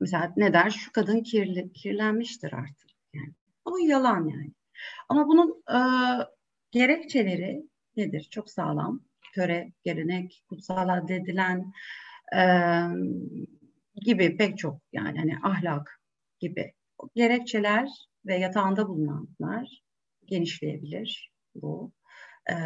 Mesela 0.00 0.32
ne 0.36 0.52
der? 0.52 0.70
Şu 0.70 0.92
kadın 0.92 1.20
kirli, 1.20 1.72
kirlenmiştir 1.72 2.52
artık. 2.52 2.90
Yani. 3.14 3.32
Bu 3.66 3.80
yalan 3.80 4.28
yani. 4.28 4.52
Ama 5.08 5.28
bunun 5.28 5.62
e, 5.72 5.78
gerekçeleri 6.70 7.68
nedir? 7.96 8.28
Çok 8.30 8.50
sağlam. 8.50 9.00
Töre, 9.36 9.72
gelenek, 9.84 10.44
kutsal 10.48 10.88
addedilen 10.88 11.72
e, 12.36 12.42
gibi 13.94 14.36
pek 14.36 14.58
çok 14.58 14.80
yani 14.92 15.18
hani 15.18 15.36
ahlak 15.42 16.00
gibi 16.40 16.72
gerekçeler 17.14 17.88
ve 18.26 18.36
yatağında 18.36 18.88
bulunanlar 18.88 19.82
genişleyebilir 20.26 21.32
bu. 21.54 21.92
E, 22.50 22.56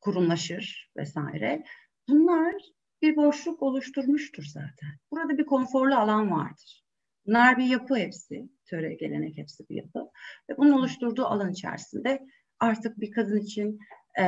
kurumlaşır 0.00 0.90
vesaire. 0.96 1.64
Bunlar 2.08 2.54
bir 3.02 3.16
boşluk 3.16 3.62
oluşturmuştur 3.62 4.44
zaten. 4.44 4.90
Burada 5.10 5.38
bir 5.38 5.46
konforlu 5.46 5.94
alan 5.94 6.30
vardır. 6.30 6.84
Bunlar 7.26 7.58
bir 7.58 7.64
yapı 7.64 7.96
hepsi, 7.96 8.48
töre, 8.66 8.94
gelenek 8.94 9.38
hepsi 9.38 9.68
bir 9.68 9.74
yapı. 9.74 10.10
Ve 10.50 10.56
bunun 10.56 10.72
oluşturduğu 10.72 11.26
alan 11.26 11.52
içerisinde 11.52 12.26
artık 12.60 13.00
bir 13.00 13.10
kadın 13.10 13.40
için 13.40 13.78
e, 14.20 14.24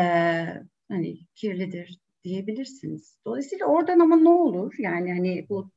hani 0.89 1.19
kirlidir 1.35 1.99
diyebilirsiniz. 2.25 3.19
Dolayısıyla 3.27 3.67
oradan 3.67 4.01
ama 4.01 4.17
ne 4.17 4.29
olur? 4.29 4.75
Yani 4.79 5.13
hani 5.13 5.47
bu 5.49 5.71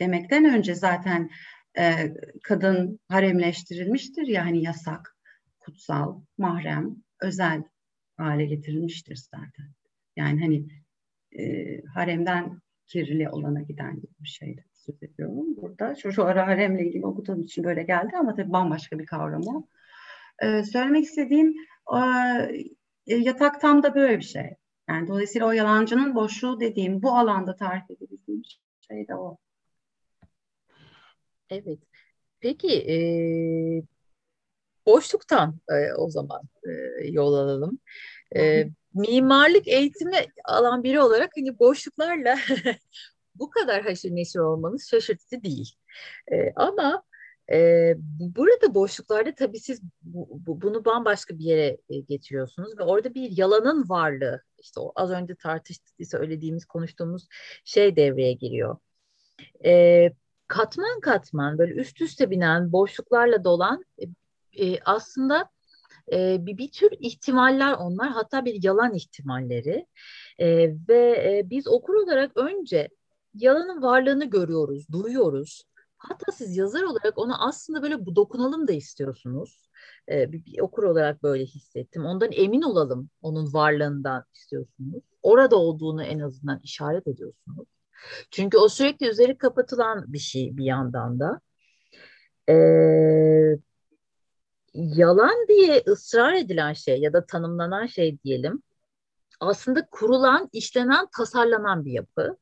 demekten 0.00 0.44
önce 0.44 0.74
zaten 0.74 1.30
e, 1.78 2.14
kadın 2.42 3.00
haremleştirilmiştir 3.08 4.26
ya 4.26 4.44
hani 4.44 4.62
yasak, 4.62 5.16
kutsal, 5.60 6.20
mahrem, 6.38 6.96
özel 7.20 7.62
hale 8.16 8.44
getirilmiştir 8.46 9.16
zaten. 9.16 9.72
Yani 10.16 10.40
hani 10.40 10.66
e, 11.38 11.80
haremden 11.94 12.60
kirli 12.86 13.28
olana 13.28 13.62
giden 13.62 14.02
bir 14.20 14.28
şeydi 14.28 14.64
söz 14.86 15.02
ediyorum 15.02 15.56
burada. 15.56 15.94
Şu, 15.94 16.12
şu 16.12 16.24
ara 16.24 16.46
haremle 16.46 16.86
ilgili 16.86 17.06
okuduğum 17.06 17.42
için 17.42 17.64
böyle 17.64 17.82
geldi 17.82 18.16
ama 18.18 18.34
tabii 18.34 18.52
bambaşka 18.52 18.98
bir 18.98 19.06
kavram 19.06 19.42
o. 19.46 19.66
Ee, 20.42 20.62
söylemek 20.62 21.04
istediğim 21.04 21.54
e, 21.96 22.00
yatak 23.06 23.60
tam 23.60 23.82
da 23.82 23.94
böyle 23.94 24.18
bir 24.18 24.24
şey. 24.24 24.56
Yani 24.88 25.08
dolayısıyla 25.08 25.46
o 25.46 25.52
yalancının 25.52 26.14
boşluğu 26.14 26.60
dediğim 26.60 27.02
bu 27.02 27.16
alanda 27.16 27.56
tarif 27.56 27.90
edebildiğim 27.90 28.42
şey 28.80 29.08
de 29.08 29.14
o. 29.14 29.38
Evet. 31.50 31.78
Peki 32.40 32.68
e, 32.92 32.96
boşluktan 34.86 35.58
e, 35.70 35.92
o 35.94 36.10
zaman 36.10 36.42
e, 36.68 36.70
yol 37.08 37.34
alalım. 37.34 37.78
E, 38.36 38.64
mimarlık 38.94 39.68
eğitimi 39.68 40.26
alan 40.44 40.82
biri 40.82 41.00
olarak 41.00 41.30
hani 41.36 41.58
boşluklarla 41.58 42.38
bu 43.34 43.50
kadar 43.50 43.82
haşır 43.82 44.10
neşir 44.10 44.38
olmanız 44.38 44.88
şaşırtıcı 44.90 45.42
değil. 45.42 45.74
E, 46.32 46.52
ama 46.56 47.02
e, 47.52 47.94
burada 48.18 48.74
boşluklarda 48.74 49.34
tabii 49.34 49.58
siz 49.58 49.82
bu, 50.02 50.28
bu, 50.30 50.62
bunu 50.62 50.84
bambaşka 50.84 51.38
bir 51.38 51.44
yere 51.44 51.78
e, 51.88 52.00
getiriyorsunuz 52.00 52.78
ve 52.78 52.82
orada 52.82 53.14
bir 53.14 53.38
yalanın 53.38 53.88
varlığı, 53.88 54.42
işte 54.58 54.80
o 54.80 54.92
az 54.96 55.10
önce 55.10 55.34
tartıştık, 55.34 56.08
söylediğimiz, 56.08 56.64
konuştuğumuz 56.64 57.28
şey 57.64 57.96
devreye 57.96 58.32
giriyor. 58.32 58.76
E, 59.64 60.12
katman 60.48 61.00
katman 61.00 61.58
böyle 61.58 61.74
üst 61.74 62.00
üste 62.00 62.30
binen 62.30 62.72
boşluklarla 62.72 63.44
dolan 63.44 63.84
e, 63.98 64.04
e, 64.66 64.80
aslında 64.84 65.50
e, 66.12 66.46
bir, 66.46 66.58
bir 66.58 66.70
tür 66.70 66.90
ihtimaller 67.00 67.72
onlar 67.72 68.10
hatta 68.10 68.44
bir 68.44 68.64
yalan 68.64 68.94
ihtimalleri 68.94 69.86
e, 70.38 70.46
ve 70.88 71.10
e, 71.38 71.50
biz 71.50 71.68
okur 71.68 71.94
olarak 71.94 72.36
önce 72.36 72.88
yalanın 73.34 73.82
varlığını 73.82 74.24
görüyoruz, 74.24 74.86
duyuyoruz. 74.92 75.62
Hatta 76.08 76.32
siz 76.32 76.56
yazar 76.56 76.82
olarak 76.82 77.18
onu 77.18 77.44
aslında 77.48 77.82
böyle 77.82 78.06
bu 78.06 78.16
dokunalım 78.16 78.68
da 78.68 78.72
istiyorsunuz. 78.72 79.70
Ee, 80.08 80.32
bir, 80.32 80.44
bir 80.44 80.60
okur 80.60 80.82
olarak 80.82 81.22
böyle 81.22 81.44
hissettim. 81.44 82.04
Ondan 82.04 82.32
emin 82.32 82.62
olalım 82.62 83.10
onun 83.22 83.52
varlığından 83.52 84.24
istiyorsunuz. 84.34 85.02
Orada 85.22 85.56
olduğunu 85.56 86.04
en 86.04 86.18
azından 86.18 86.60
işaret 86.62 87.06
ediyorsunuz. 87.06 87.68
Çünkü 88.30 88.58
o 88.58 88.68
sürekli 88.68 89.08
üzeri 89.08 89.38
kapatılan 89.38 90.12
bir 90.12 90.18
şey 90.18 90.56
bir 90.56 90.64
yandan 90.64 91.20
da. 91.20 91.40
Ee, 92.48 93.58
yalan 94.74 95.46
diye 95.48 95.82
ısrar 95.88 96.34
edilen 96.34 96.72
şey 96.72 97.00
ya 97.00 97.12
da 97.12 97.26
tanımlanan 97.26 97.86
şey 97.86 98.22
diyelim 98.22 98.62
aslında 99.42 99.86
kurulan, 99.90 100.48
işlenen, 100.52 101.06
tasarlanan 101.16 101.84
bir 101.84 101.92
yapı. 101.92 102.36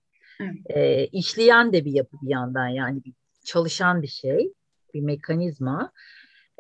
E, 0.67 1.07
işleyen 1.07 1.73
de 1.73 1.85
bir 1.85 1.93
yapı 1.93 2.17
bir 2.23 2.31
yandan 2.31 2.69
yani 2.69 3.05
bir 3.05 3.15
çalışan 3.45 4.03
bir 4.03 4.09
şey, 4.09 4.53
bir 4.95 5.01
mekanizma. 5.01 5.93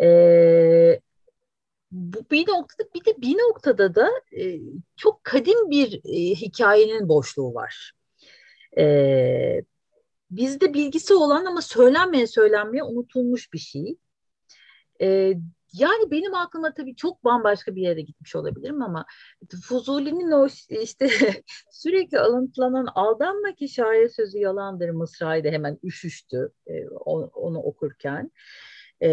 E, 0.00 1.00
bu 1.92 2.18
bir 2.30 2.48
noktada 2.48 2.88
bir 2.94 3.04
de 3.04 3.22
bir 3.22 3.34
noktada 3.34 3.94
da 3.94 4.10
e, 4.38 4.60
çok 4.96 5.24
kadim 5.24 5.70
bir 5.70 6.00
e, 6.04 6.34
hikayenin 6.34 7.08
boşluğu 7.08 7.54
var. 7.54 7.92
E, 8.78 9.62
bizde 10.30 10.74
bilgisi 10.74 11.14
olan 11.14 11.44
ama 11.44 11.62
söylenmeye 11.62 12.26
söylenmeye 12.26 12.82
unutulmuş 12.82 13.52
bir 13.52 13.58
şey. 13.58 13.96
E, 15.02 15.34
yani 15.72 16.11
benim 16.11 16.35
aklıma 16.35 16.74
tabii 16.74 16.96
çok 16.96 17.24
bambaşka 17.24 17.76
bir 17.76 17.83
yere 17.83 18.00
gitmiş 18.00 18.37
olabilirim 18.37 18.83
ama 18.83 19.06
Fuzuli'nin 19.64 20.30
o 20.30 20.48
işte 20.68 21.09
sürekli 21.70 22.18
alıntılanan 22.18 22.87
aldanma 22.94 23.54
ki 23.54 23.68
şair 23.68 24.09
sözü 24.09 24.38
yalandır 24.38 24.90
mısrayı 24.90 25.44
da 25.44 25.48
hemen 25.48 25.78
üşüştü 25.85 26.52
e, 26.66 26.88
onu 26.88 27.59
okurken. 27.59 28.30
E, 29.02 29.09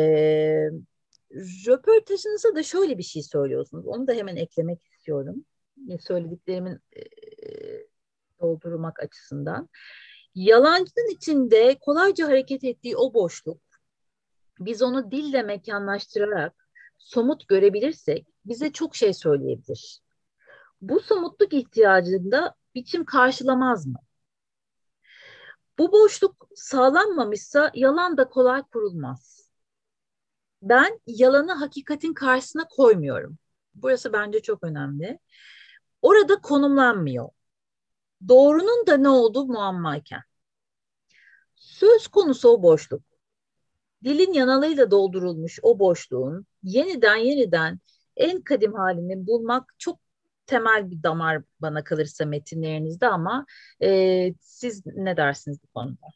röportajınıza 1.68 2.56
da 2.56 2.64
şöyle 2.64 2.98
bir 2.98 3.04
şey 3.04 3.24
söylüyorsunuz. 3.24 3.88
Onu 3.88 4.08
da 4.08 4.14
hemen 4.14 4.36
eklemek 4.36 4.84
istiyorum. 4.84 5.46
Söylediklerimin 6.00 6.80
e, 6.96 7.02
doldurmak 8.42 9.04
açısından. 9.04 9.70
Yalancının 10.36 11.16
içinde 11.16 11.78
kolayca 11.82 12.28
hareket 12.28 12.64
ettiği 12.64 12.98
o 12.98 13.14
boşluk 13.14 13.67
biz 14.60 14.82
onu 14.82 15.12
dille 15.12 15.44
mekanlaştırarak 15.44 16.68
somut 16.98 17.48
görebilirsek 17.48 18.28
bize 18.46 18.72
çok 18.72 18.96
şey 18.96 19.14
söyleyebilir. 19.14 20.02
Bu 20.82 21.00
somutluk 21.00 21.54
ihtiyacında 21.54 22.56
biçim 22.76 23.06
karşılamaz 23.06 23.86
mı? 23.86 24.00
Bu 25.78 25.92
boşluk 25.92 26.48
sağlanmamışsa 26.56 27.72
yalan 27.74 28.18
da 28.18 28.30
kolay 28.30 28.64
kurulmaz. 28.64 29.52
Ben 30.62 31.00
yalanı 31.08 31.54
hakikatin 31.54 32.14
karşısına 32.14 32.68
koymuyorum. 32.68 33.38
Burası 33.76 34.14
bence 34.14 34.42
çok 34.42 34.64
önemli. 34.64 35.20
Orada 36.02 36.42
konumlanmıyor. 36.42 37.30
Doğrunun 38.28 38.88
da 38.88 38.98
ne 38.98 39.10
olduğu 39.10 39.46
muammayken. 39.46 40.22
Söz 41.56 42.08
konusu 42.08 42.50
o 42.50 42.64
boşluk 42.64 43.02
dilin 44.04 44.34
yanalıyla 44.34 44.92
doldurulmuş 44.92 45.60
o 45.62 45.80
boşluğun 45.80 46.46
yeniden 46.64 47.16
yeniden 47.16 47.80
en 48.18 48.42
kadim 48.42 48.74
halini 48.74 49.28
bulmak 49.28 49.76
çok 49.78 50.00
temel 50.46 50.92
bir 50.92 51.04
damar 51.04 51.44
bana 51.62 51.84
kalırsa 51.84 52.26
metinlerinizde 52.26 53.08
ama 53.08 53.46
e, 53.84 54.34
siz 54.42 54.86
ne 54.86 55.18
dersiniz 55.18 55.60
bu 55.64 55.68
konuda? 55.68 56.08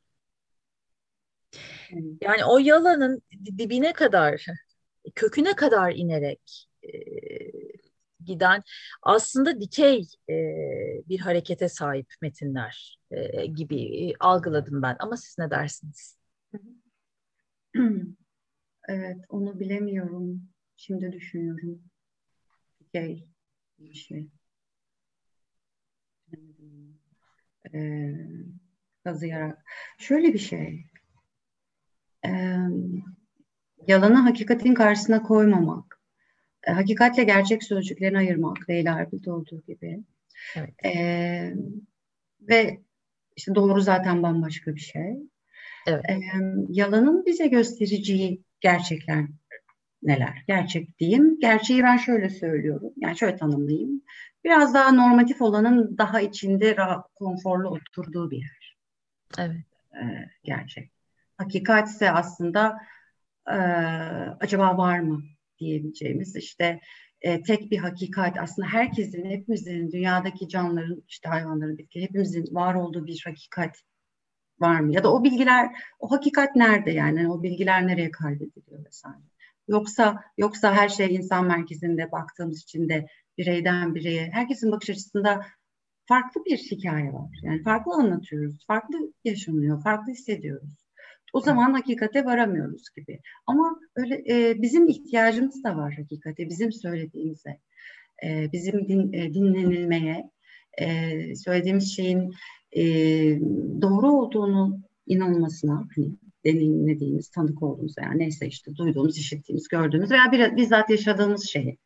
Yani 2.21 2.45
o 2.45 2.57
yalanın 2.57 3.21
dibine 3.57 3.93
kadar, 3.93 4.45
köküne 5.15 5.55
kadar 5.55 5.91
inerek 5.95 6.67
e, 6.83 6.89
giden 8.25 8.63
aslında 9.03 9.61
dikey 9.61 10.07
e, 10.29 10.35
bir 11.09 11.19
harekete 11.19 11.69
sahip 11.69 12.07
metinler 12.21 12.99
e, 13.11 13.45
gibi 13.45 14.09
e, 14.09 14.13
algıladım 14.19 14.81
ben. 14.81 14.95
Ama 14.99 15.17
siz 15.17 15.37
ne 15.37 15.51
dersiniz? 15.51 16.17
Evet, 18.87 19.17
onu 19.29 19.59
bilemiyorum. 19.59 20.41
Şimdi 20.75 21.11
düşünüyorum. 21.11 21.83
Dikey 22.79 23.27
bir 23.79 23.93
şey. 23.93 24.29
Ee, 27.73 28.13
kazıyarak. 29.03 29.63
Şöyle 29.97 30.33
bir 30.33 30.39
şey. 30.39 30.85
Ee, 32.25 32.57
yalanı 33.87 34.15
hakikatin 34.15 34.73
karşısına 34.73 35.23
koymamak 35.23 36.01
e, 36.63 36.71
hakikatle 36.71 37.23
gerçek 37.23 37.63
sözcüklerini 37.63 38.17
ayırmak 38.17 38.69
Leyla 38.69 38.99
Erbil'de 38.99 39.31
olduğu 39.31 39.61
gibi. 39.61 40.03
Evet. 40.55 40.85
E, 40.85 41.53
ve 42.41 42.81
işte 43.35 43.55
doğru 43.55 43.81
zaten 43.81 44.23
bambaşka 44.23 44.75
bir 44.75 44.79
şey. 44.79 45.17
Evet. 45.87 46.09
E, 46.09 46.15
yalanın 46.69 47.25
bize 47.25 47.47
göstereceği 47.47 48.43
gerçekler 48.59 49.25
neler? 50.03 50.43
Gerçek 50.47 50.99
diyeyim. 50.99 51.39
Gerçeği 51.39 51.83
ben 51.83 51.97
şöyle 51.97 52.29
söylüyorum. 52.29 52.93
Yani 52.97 53.17
şöyle 53.17 53.35
tanımlayayım. 53.35 54.01
Biraz 54.43 54.73
daha 54.73 54.91
normatif 54.91 55.41
olanın 55.41 55.97
daha 55.97 56.21
içinde 56.21 56.75
rahat, 56.75 57.05
konforlu 57.15 57.69
oturduğu 57.69 58.31
bir 58.31 58.37
yer. 58.37 58.77
Evet. 59.39 59.65
E, 59.93 60.03
gerçek. 60.43 60.91
Hakikat 61.37 61.87
ise 61.87 62.11
aslında 62.11 62.77
e, 63.47 63.57
acaba 64.39 64.77
var 64.77 64.99
mı? 64.99 65.21
diyebileceğimiz 65.61 66.35
işte 66.35 66.79
e, 67.21 67.41
tek 67.43 67.71
bir 67.71 67.77
hakikat 67.77 68.37
aslında 68.39 68.67
herkesin, 68.67 69.25
hepimizin, 69.25 69.91
dünyadaki 69.91 70.47
canlıların, 70.47 71.03
işte 71.07 71.29
hayvanların, 71.29 71.77
bitki, 71.77 72.01
hepimizin 72.01 72.55
var 72.55 72.75
olduğu 72.75 73.05
bir 73.07 73.21
hakikat 73.25 73.77
var 74.61 74.79
mı? 74.79 74.93
Ya 74.93 75.03
da 75.03 75.13
o 75.13 75.23
bilgiler, 75.23 75.69
o 75.99 76.11
hakikat 76.11 76.55
nerede 76.55 76.91
yani? 76.91 77.31
O 77.31 77.43
bilgiler 77.43 77.87
nereye 77.87 78.11
kaydediliyor 78.11 78.85
vesaire? 78.85 79.23
Yoksa 79.67 80.23
yoksa 80.37 80.73
her 80.73 80.89
şey 80.89 81.15
insan 81.15 81.45
merkezinde 81.45 82.11
baktığımız 82.11 82.61
için 82.61 82.89
de 82.89 83.07
bireyden 83.37 83.95
bireye, 83.95 84.29
herkesin 84.33 84.71
bakış 84.71 84.89
açısında 84.89 85.45
farklı 86.05 86.45
bir 86.45 86.57
hikaye 86.57 87.13
var. 87.13 87.39
Yani 87.43 87.63
farklı 87.63 87.93
anlatıyoruz, 87.93 88.65
farklı 88.67 89.13
yaşanıyor, 89.23 89.83
farklı 89.83 90.11
hissediyoruz. 90.11 90.81
O 91.33 91.39
zaman 91.41 91.73
hakikate 91.73 92.25
varamıyoruz 92.25 92.83
gibi. 92.95 93.19
Ama 93.47 93.79
öyle 93.95 94.23
e, 94.29 94.61
bizim 94.61 94.87
ihtiyacımız 94.87 95.63
da 95.63 95.77
var 95.77 95.93
hakikate, 95.93 96.49
bizim 96.49 96.71
söylediğimize, 96.71 97.59
e, 98.25 98.51
bizim 98.51 98.87
din, 98.87 99.13
e, 99.13 99.33
dinlenilmeye, 99.33 100.31
e, 100.77 101.35
söylediğimiz 101.35 101.95
şeyin 101.95 102.33
e, 102.77 102.83
doğru 103.81 104.11
olduğunu 104.11 104.79
inanılmasına, 105.07 105.87
hani 105.95 106.11
deneyimlediğimiz, 106.45 107.29
tanık 107.29 107.63
olduğumuz 107.63 107.95
yani 107.97 108.19
neyse 108.19 108.47
işte 108.47 108.75
duyduğumuz, 108.75 109.17
işittiğimiz, 109.17 109.67
gördüğümüz 109.67 110.11
veya 110.11 110.31
bir, 110.31 110.57
bizzat 110.57 110.89
yaşadığımız 110.89 111.49
şeyi. 111.49 111.77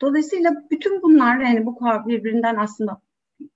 Dolayısıyla 0.00 0.54
bütün 0.70 1.02
bunlar 1.02 1.40
yani 1.40 1.66
bu 1.66 1.78
birbirinden 2.06 2.56
aslında 2.56 3.00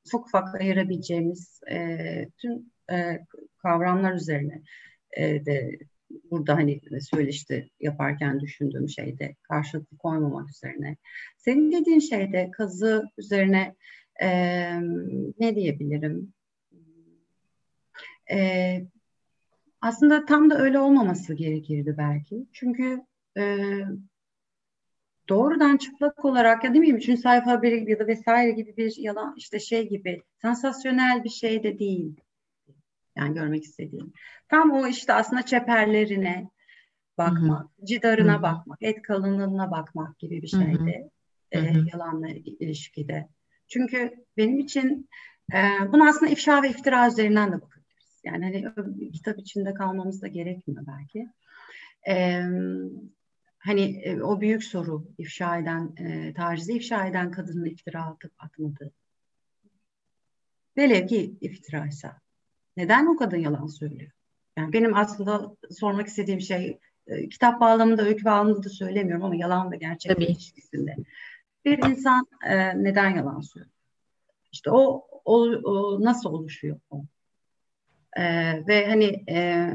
ufak 0.06 0.26
ufak 0.26 0.60
ayırabileceğimiz 0.60 1.60
e, 1.70 2.28
tüm 2.38 2.70
e, 2.92 3.18
kavramlar 3.58 4.14
üzerine 4.14 4.62
e, 5.16 5.46
de 5.46 5.78
burada 6.30 6.54
hani 6.54 6.80
söyleşti 7.00 7.70
yaparken 7.80 8.40
düşündüğüm 8.40 8.88
şeyde 8.88 9.36
karşılıklı 9.42 9.98
koymamak 9.98 10.50
üzerine. 10.50 10.96
Senin 11.36 11.72
dediğin 11.72 11.98
şeyde 11.98 12.50
kazı 12.50 13.04
üzerine 13.18 13.74
e, 14.22 14.28
ne 15.40 15.54
diyebilirim? 15.54 16.32
E, 18.30 18.80
aslında 19.80 20.24
tam 20.24 20.50
da 20.50 20.58
öyle 20.58 20.78
olmaması 20.78 21.34
gerekirdi 21.34 21.94
belki. 21.98 22.46
Çünkü 22.52 23.02
e, 23.38 23.68
doğrudan 25.28 25.76
çıplak 25.76 26.24
olarak 26.24 26.64
ya 26.64 26.74
değil 26.74 26.84
mi? 26.84 26.98
Üçüncü 26.98 27.22
sayfa 27.22 27.50
haberi 27.50 27.90
ya 27.90 27.98
da 27.98 28.06
vesaire 28.06 28.50
gibi 28.50 28.76
bir 28.76 28.96
yalan 28.98 29.34
işte 29.36 29.60
şey 29.60 29.88
gibi 29.88 30.22
sansasyonel 30.42 31.24
bir 31.24 31.28
şey 31.28 31.62
de 31.62 31.78
değil. 31.78 32.20
Yani 33.16 33.34
görmek 33.34 33.64
istediğim. 33.64 34.12
Tam 34.48 34.70
o 34.70 34.86
işte 34.86 35.12
aslında 35.12 35.42
çeperlerine 35.42 36.50
bakmak, 37.18 37.62
Hı-hı. 37.62 37.86
cidarına 37.86 38.34
Hı-hı. 38.34 38.42
bakmak, 38.42 38.82
et 38.82 39.02
kalınlığına 39.02 39.70
bakmak 39.70 40.18
gibi 40.18 40.42
bir 40.42 40.48
şeydi. 40.48 41.10
E, 41.52 41.58
yalanla 41.92 42.28
ilişkide. 42.28 43.28
Çünkü 43.68 44.24
benim 44.36 44.58
için 44.58 45.08
e, 45.54 45.58
bunu 45.92 46.08
aslında 46.08 46.32
ifşa 46.32 46.62
ve 46.62 46.70
iftira 46.70 47.08
üzerinden 47.08 47.48
de 47.52 47.60
bakabiliriz. 47.60 48.20
Yani 48.24 48.44
hani 48.44 49.12
kitap 49.12 49.38
içinde 49.38 49.74
kalmamız 49.74 50.22
da 50.22 50.26
gerekmiyor 50.26 50.84
belki. 50.86 51.28
E, 52.08 52.42
hani 53.58 54.00
e, 54.02 54.22
o 54.22 54.40
büyük 54.40 54.64
soru 54.64 55.08
ifşa 55.18 55.58
eden, 55.58 55.94
e, 55.96 56.34
tacizi 56.34 56.72
ifşa 56.72 57.06
eden 57.06 57.30
kadının 57.30 57.64
iftira 57.64 58.04
atıp 58.04 58.32
atmadığı. 58.38 58.92
Velev 60.76 61.06
ki 61.06 61.36
iftiraysa. 61.40 62.20
Neden 62.76 63.06
o 63.06 63.16
kadın 63.16 63.36
yalan 63.36 63.66
söylüyor? 63.66 64.10
Yani 64.58 64.72
benim 64.72 64.94
aslında 64.94 65.56
sormak 65.70 66.06
istediğim 66.06 66.40
şey 66.40 66.78
e, 67.06 67.28
kitap 67.28 67.60
bağlamında, 67.60 68.02
öykü 68.02 68.24
bağlamında 68.24 68.62
da 68.62 68.68
söylemiyorum 68.68 69.24
ama 69.24 69.36
yalan 69.36 69.72
ve 69.72 69.76
gerçek 69.76 70.12
Tabii. 70.12 70.24
ilişkisinde. 70.24 70.96
Bir 71.66 71.78
insan 71.78 72.26
e, 72.48 72.84
neden 72.84 73.16
yalan 73.16 73.40
söylüyor? 73.40 73.72
İşte 74.52 74.70
o, 74.70 75.06
o, 75.24 75.42
o 75.44 76.04
nasıl 76.04 76.30
oluşuyor 76.30 76.80
o? 76.90 77.04
E, 78.16 78.22
ve 78.66 78.86
hani 78.86 79.24
e, 79.28 79.70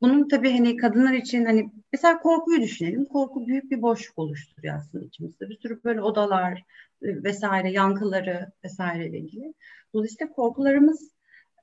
bunun 0.00 0.28
tabii 0.28 0.52
hani 0.52 0.76
kadınlar 0.76 1.12
için 1.12 1.44
hani 1.44 1.70
mesela 1.92 2.18
korkuyu 2.18 2.60
düşünelim. 2.60 3.04
Korku 3.04 3.46
büyük 3.46 3.70
bir 3.70 3.82
boşluk 3.82 4.18
oluşturuyor 4.18 4.76
aslında 4.76 5.04
içimizde. 5.04 5.48
Bir 5.48 5.58
sürü 5.58 5.84
böyle 5.84 6.02
odalar 6.02 6.64
e, 7.02 7.24
vesaire, 7.24 7.72
yankıları 7.72 8.52
vesaireyle 8.64 9.18
ilgili. 9.18 9.54
Dolayısıyla 9.94 10.32
korkularımız 10.32 11.10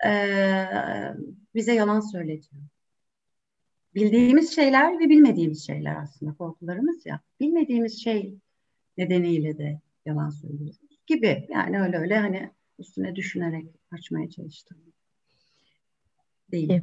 e, 0.05 0.11
bize 1.55 1.73
yalan 1.73 1.99
söyletiyor. 1.99 2.63
Bildiğimiz 3.95 4.55
şeyler 4.55 4.99
ve 4.99 5.09
bilmediğimiz 5.09 5.67
şeyler 5.67 5.95
aslında 5.95 6.33
korkularımız 6.33 7.05
ya. 7.05 7.19
Bilmediğimiz 7.39 8.03
şey 8.03 8.35
nedeniyle 8.97 9.57
de 9.57 9.81
yalan 10.05 10.29
söylüyoruz 10.29 10.79
gibi. 11.07 11.47
Yani 11.49 11.81
öyle 11.81 11.97
öyle 11.97 12.17
hani 12.17 12.51
üstüne 12.79 13.15
düşünerek 13.15 13.65
açmaya 13.91 14.29
çalıştım. 14.29 14.77
Değil. 16.51 16.81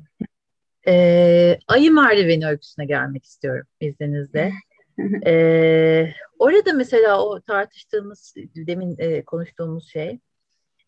Ee, 0.87 1.59
Ayı 1.69 1.93
Merdiveni 1.93 2.47
öyküsüne 2.47 2.87
gelmek 2.87 3.25
istiyorum 3.25 3.67
izninizle. 3.81 4.53
ee, 5.27 6.13
orada 6.39 6.73
mesela 6.73 7.25
o 7.25 7.41
tartıştığımız, 7.41 8.35
demin 8.57 8.97
e, 8.99 9.25
konuştuğumuz 9.25 9.89
şey 9.93 10.21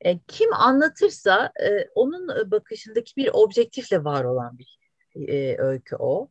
e, 0.04 0.18
kim 0.18 0.52
anlatırsa 0.52 1.52
e, 1.62 1.88
onun 1.94 2.50
bakışındaki 2.50 3.16
bir 3.16 3.30
objektifle 3.32 4.04
var 4.04 4.24
olan 4.24 4.58
bir 4.58 4.78
e, 5.28 5.56
öykü 5.58 5.96
o. 5.96 6.28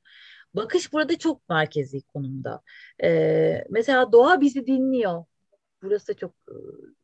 Bakış 0.54 0.94
burada 0.94 1.18
çok 1.18 1.50
merkezi 1.50 2.02
konumda. 2.02 2.62
E, 3.04 3.64
mesela 3.70 4.12
doğa 4.12 4.42
bizi 4.42 4.68
dinliyor. 4.68 5.26
Burası 5.84 6.16
çok 6.16 6.32
e, 6.32 6.56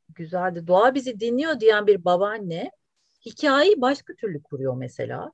güzeldi. 0.09 0.67
Doğa 0.67 0.95
bizi 0.95 1.19
dinliyor 1.19 1.59
diyen 1.59 1.87
bir 1.87 2.05
babaanne 2.05 2.71
hikayeyi 3.25 3.81
başka 3.81 4.13
türlü 4.13 4.43
kuruyor 4.43 4.77
mesela. 4.77 5.31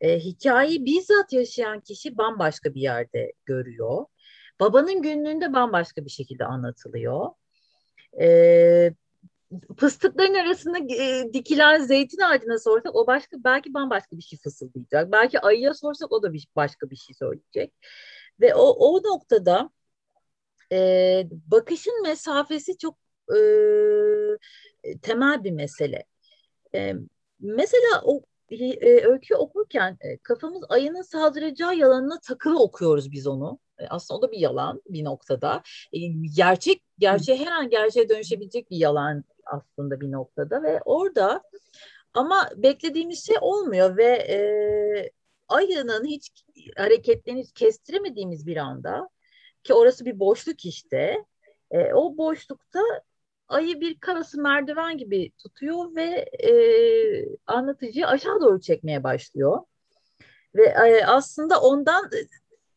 E, 0.00 0.18
hikayeyi 0.18 0.84
bizzat 0.84 1.32
yaşayan 1.32 1.80
kişi 1.80 2.18
bambaşka 2.18 2.74
bir 2.74 2.80
yerde 2.80 3.32
görüyor. 3.44 4.06
Babanın 4.60 5.02
günlüğünde 5.02 5.52
bambaşka 5.52 6.04
bir 6.04 6.10
şekilde 6.10 6.44
anlatılıyor. 6.44 7.30
E, 8.20 8.94
fıstıkların 9.76 10.34
arasında 10.34 10.78
e, 10.78 11.32
dikilen 11.32 11.82
zeytin 11.82 12.20
ağacına 12.20 12.58
sorsak 12.58 12.94
o 12.94 13.06
başka 13.06 13.36
belki 13.44 13.74
bambaşka 13.74 14.18
bir 14.18 14.22
şey 14.22 14.38
fısıldayacak. 14.38 15.12
Belki 15.12 15.40
ayıya 15.40 15.74
sorsak 15.74 16.12
o 16.12 16.22
da 16.22 16.32
bir, 16.32 16.48
başka 16.56 16.90
bir 16.90 16.96
şey 16.96 17.14
söyleyecek. 17.14 17.74
Ve 18.40 18.54
o, 18.54 18.62
o 18.62 19.02
noktada 19.02 19.70
e, 20.72 21.28
bakışın 21.30 22.02
mesafesi 22.02 22.78
çok 22.78 22.98
e, 24.84 24.98
temel 25.02 25.44
bir 25.44 25.52
mesele. 25.52 26.04
E, 26.74 26.94
mesela 27.40 28.02
o 28.04 28.22
e, 28.50 29.06
öyküyü 29.06 29.38
okurken 29.38 29.98
e, 30.00 30.18
kafamız 30.18 30.64
ayının 30.68 31.02
saldıracağı 31.02 31.76
yalanına 31.76 32.20
takılı 32.20 32.62
okuyoruz 32.62 33.12
biz 33.12 33.26
onu. 33.26 33.58
Aslında 33.90 34.18
o 34.18 34.22
da 34.22 34.32
bir 34.32 34.38
yalan 34.38 34.82
bir 34.88 35.04
noktada. 35.04 35.62
Gerçek, 36.36 36.82
gerçeğe 36.98 37.38
her 37.38 37.52
an 37.52 37.70
gerçeğe 37.70 38.08
dönüşebilecek 38.08 38.70
bir 38.70 38.76
yalan 38.76 39.24
aslında 39.46 40.00
bir 40.00 40.12
noktada 40.12 40.62
ve 40.62 40.80
orada 40.84 41.42
ama 42.14 42.48
beklediğimiz 42.56 43.26
şey 43.26 43.36
olmuyor 43.40 43.96
ve 43.96 44.06
e, 44.06 44.38
ayının 45.48 46.04
hiç 46.04 46.30
hareketlerini 46.76 47.42
hiç 47.42 47.52
kestiremediğimiz 47.52 48.46
bir 48.46 48.56
anda 48.56 49.08
ki 49.64 49.74
orası 49.74 50.04
bir 50.04 50.20
boşluk 50.20 50.64
işte. 50.64 51.24
E, 51.70 51.92
o 51.94 52.16
boşlukta 52.16 52.80
ayı 53.48 53.80
bir 53.80 54.00
karası 54.00 54.40
merdiven 54.40 54.98
gibi 54.98 55.30
tutuyor 55.38 55.94
ve 55.94 56.04
e, 56.42 56.52
anlatıcıyı 57.46 58.06
aşağı 58.06 58.40
doğru 58.40 58.60
çekmeye 58.60 59.04
başlıyor. 59.04 59.60
Ve 60.54 60.64
e, 60.64 61.04
aslında 61.04 61.60
ondan 61.60 62.10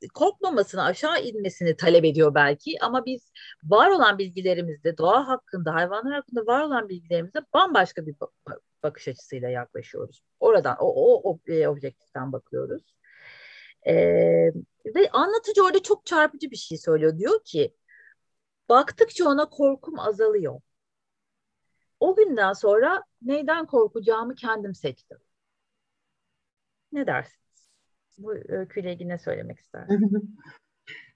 korkmamasını, 0.08 0.84
aşağı 0.84 1.22
inmesini 1.22 1.76
talep 1.78 2.06
ediyor 2.06 2.36
belki 2.36 2.78
ama 2.82 3.06
biz 3.06 3.32
var 3.64 3.90
olan 3.90 4.18
bilgilerimizde, 4.18 4.98
doğa 4.98 5.28
hakkında, 5.28 5.74
hayvanlar 5.74 6.14
hakkında 6.14 6.46
var 6.46 6.62
olan 6.62 6.90
bilgilerimizde 6.90 7.40
bambaşka 7.54 8.06
bir 8.06 8.16
bakış 8.84 9.08
açısıyla 9.08 9.50
yaklaşıyoruz. 9.50 10.24
Oradan, 10.40 10.78
o, 10.80 10.86
o, 10.88 11.32
o 11.32 11.40
e, 11.48 11.68
objektiften 11.68 12.32
bakıyoruz. 12.32 12.84
E, 13.88 13.94
ve 14.96 15.10
anlatıcı 15.14 15.64
orada 15.66 15.84
çok 15.84 16.06
çarpıcı 16.06 16.52
bir 16.52 16.56
şey 16.56 16.78
söylüyor. 16.78 17.18
Diyor 17.18 17.40
ki, 17.46 17.76
baktıkça 18.70 19.30
ona 19.30 19.50
korkum 19.50 20.00
azalıyor. 20.00 20.62
O 22.00 22.16
günden 22.16 22.54
sonra 22.54 23.04
neyden 23.22 23.66
korkacağımı 23.66 24.36
kendim 24.36 24.76
seçtim. 24.76 25.18
Ne 26.92 27.08
dersin? 27.08 27.43
Bu 28.18 28.34
öyküyle 28.48 28.94
ilgili 28.94 29.10
ne 29.10 29.20
söylemek 29.20 29.60
istersin? 29.60 30.38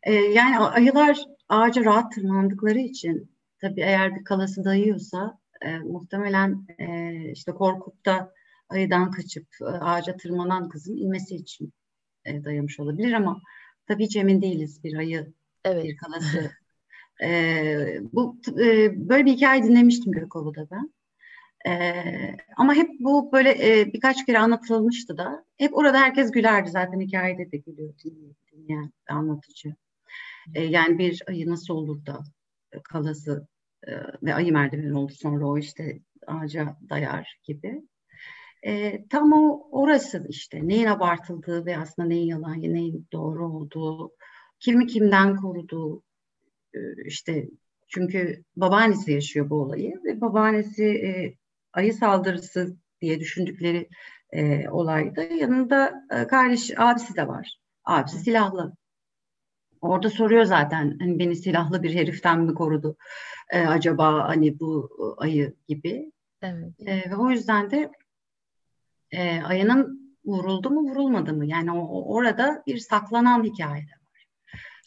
Ee, 0.03 0.13
yani 0.13 0.59
ayılar 0.59 1.17
ağaca 1.49 1.85
rahat 1.85 2.11
tırmandıkları 2.11 2.79
için 2.79 3.31
tabii 3.61 3.81
eğer 3.81 4.15
bir 4.15 4.23
kalası 4.23 4.63
dayıyorsa 4.63 5.39
e, 5.61 5.79
muhtemelen 5.79 6.67
e, 6.79 7.31
işte 7.31 7.51
korkup 7.51 8.05
da 8.05 8.33
ayıdan 8.69 9.11
kaçıp 9.11 9.47
e, 9.61 9.65
ağaca 9.65 10.17
tırmanan 10.17 10.69
kızın 10.69 10.97
inmesi 10.97 11.35
için 11.35 11.73
e, 12.25 12.43
dayamış 12.43 12.79
olabilir 12.79 13.13
ama 13.13 13.41
tabii 13.87 14.03
hiç 14.03 14.15
emin 14.15 14.41
değiliz 14.41 14.83
bir 14.83 14.97
ayı 14.97 15.33
evet. 15.65 15.83
bir 15.83 15.97
kalası. 15.97 16.51
e, 17.23 17.99
bu 18.13 18.37
e, 18.59 19.09
böyle 19.09 19.25
bir 19.25 19.33
hikaye 19.33 19.63
dinlemiştim 19.63 20.11
Gökova'da 20.11 20.67
ben. 20.71 20.93
Ee, 21.67 22.37
ama 22.57 22.75
hep 22.75 22.89
bu 22.99 23.31
böyle 23.31 23.49
e, 23.49 23.93
birkaç 23.93 24.25
kere 24.25 24.39
anlatılmıştı 24.39 25.17
da. 25.17 25.45
Hep 25.57 25.77
orada 25.77 26.01
herkes 26.01 26.31
gülerdi 26.31 26.69
zaten 26.69 26.99
hikayede 26.99 27.51
de 27.51 27.57
gülüyor 27.57 27.93
dinleyen 28.53 28.91
anlatıcı. 29.09 29.75
Ee, 30.55 30.63
yani 30.63 30.97
bir 30.99 31.23
ayı 31.27 31.49
nasıl 31.49 31.73
olur 31.73 32.05
da 32.05 32.23
kalası 32.83 33.47
e, 33.87 33.91
ve 34.23 34.33
ayı 34.33 34.53
merdiveni 34.53 34.97
oldu 34.97 35.13
sonra 35.13 35.47
o 35.47 35.57
işte 35.57 35.99
ağaca 36.27 36.77
dayar 36.89 37.39
gibi. 37.43 37.81
E, 38.63 39.03
tam 39.07 39.33
o 39.33 39.67
orası 39.71 40.25
işte 40.29 40.67
neyin 40.67 40.85
abartıldığı 40.85 41.65
ve 41.65 41.77
aslında 41.77 42.07
neyin 42.07 42.27
yalan, 42.27 42.61
neyin 42.61 43.07
doğru 43.13 43.47
olduğu, 43.47 44.11
kimi 44.59 44.87
kimden 44.87 45.35
koruduğu 45.35 46.03
e, 46.73 46.79
işte 47.05 47.49
çünkü 47.87 48.43
babaannesi 48.55 49.11
yaşıyor 49.11 49.49
bu 49.49 49.55
olayı 49.55 50.03
ve 50.03 50.21
babaannesi 50.21 50.85
e, 50.85 51.33
ayı 51.73 51.93
saldırısı 51.93 52.77
diye 53.01 53.19
düşündükleri 53.19 53.89
e, 54.31 54.69
olayda 54.69 55.23
yanında 55.23 55.93
e, 56.11 56.27
kardeş 56.27 56.79
abisi 56.79 57.15
de 57.15 57.27
var. 57.27 57.59
Abisi 57.85 58.17
silahlı. 58.19 58.73
Orada 59.81 60.09
soruyor 60.09 60.43
zaten 60.43 60.97
hani 60.99 61.19
beni 61.19 61.35
silahlı 61.35 61.83
bir 61.83 61.95
heriften 61.95 62.41
mi 62.41 62.53
korudu 62.53 62.97
e, 63.49 63.59
acaba 63.59 64.29
hani 64.29 64.59
bu 64.59 64.89
ayı 65.17 65.53
gibi. 65.67 66.11
Evet. 66.41 66.73
E, 66.85 67.11
ve 67.11 67.15
o 67.15 67.29
yüzden 67.29 67.71
de 67.71 67.91
e, 69.11 69.41
ayının 69.41 70.15
vuruldu 70.25 70.69
mu 70.69 70.81
vurulmadı 70.81 71.33
mı 71.33 71.45
yani 71.45 71.71
o, 71.71 72.15
orada 72.15 72.63
bir 72.67 72.77
saklanan 72.77 73.43
hikaye 73.43 73.81
de 73.81 73.91
var. 73.91 74.27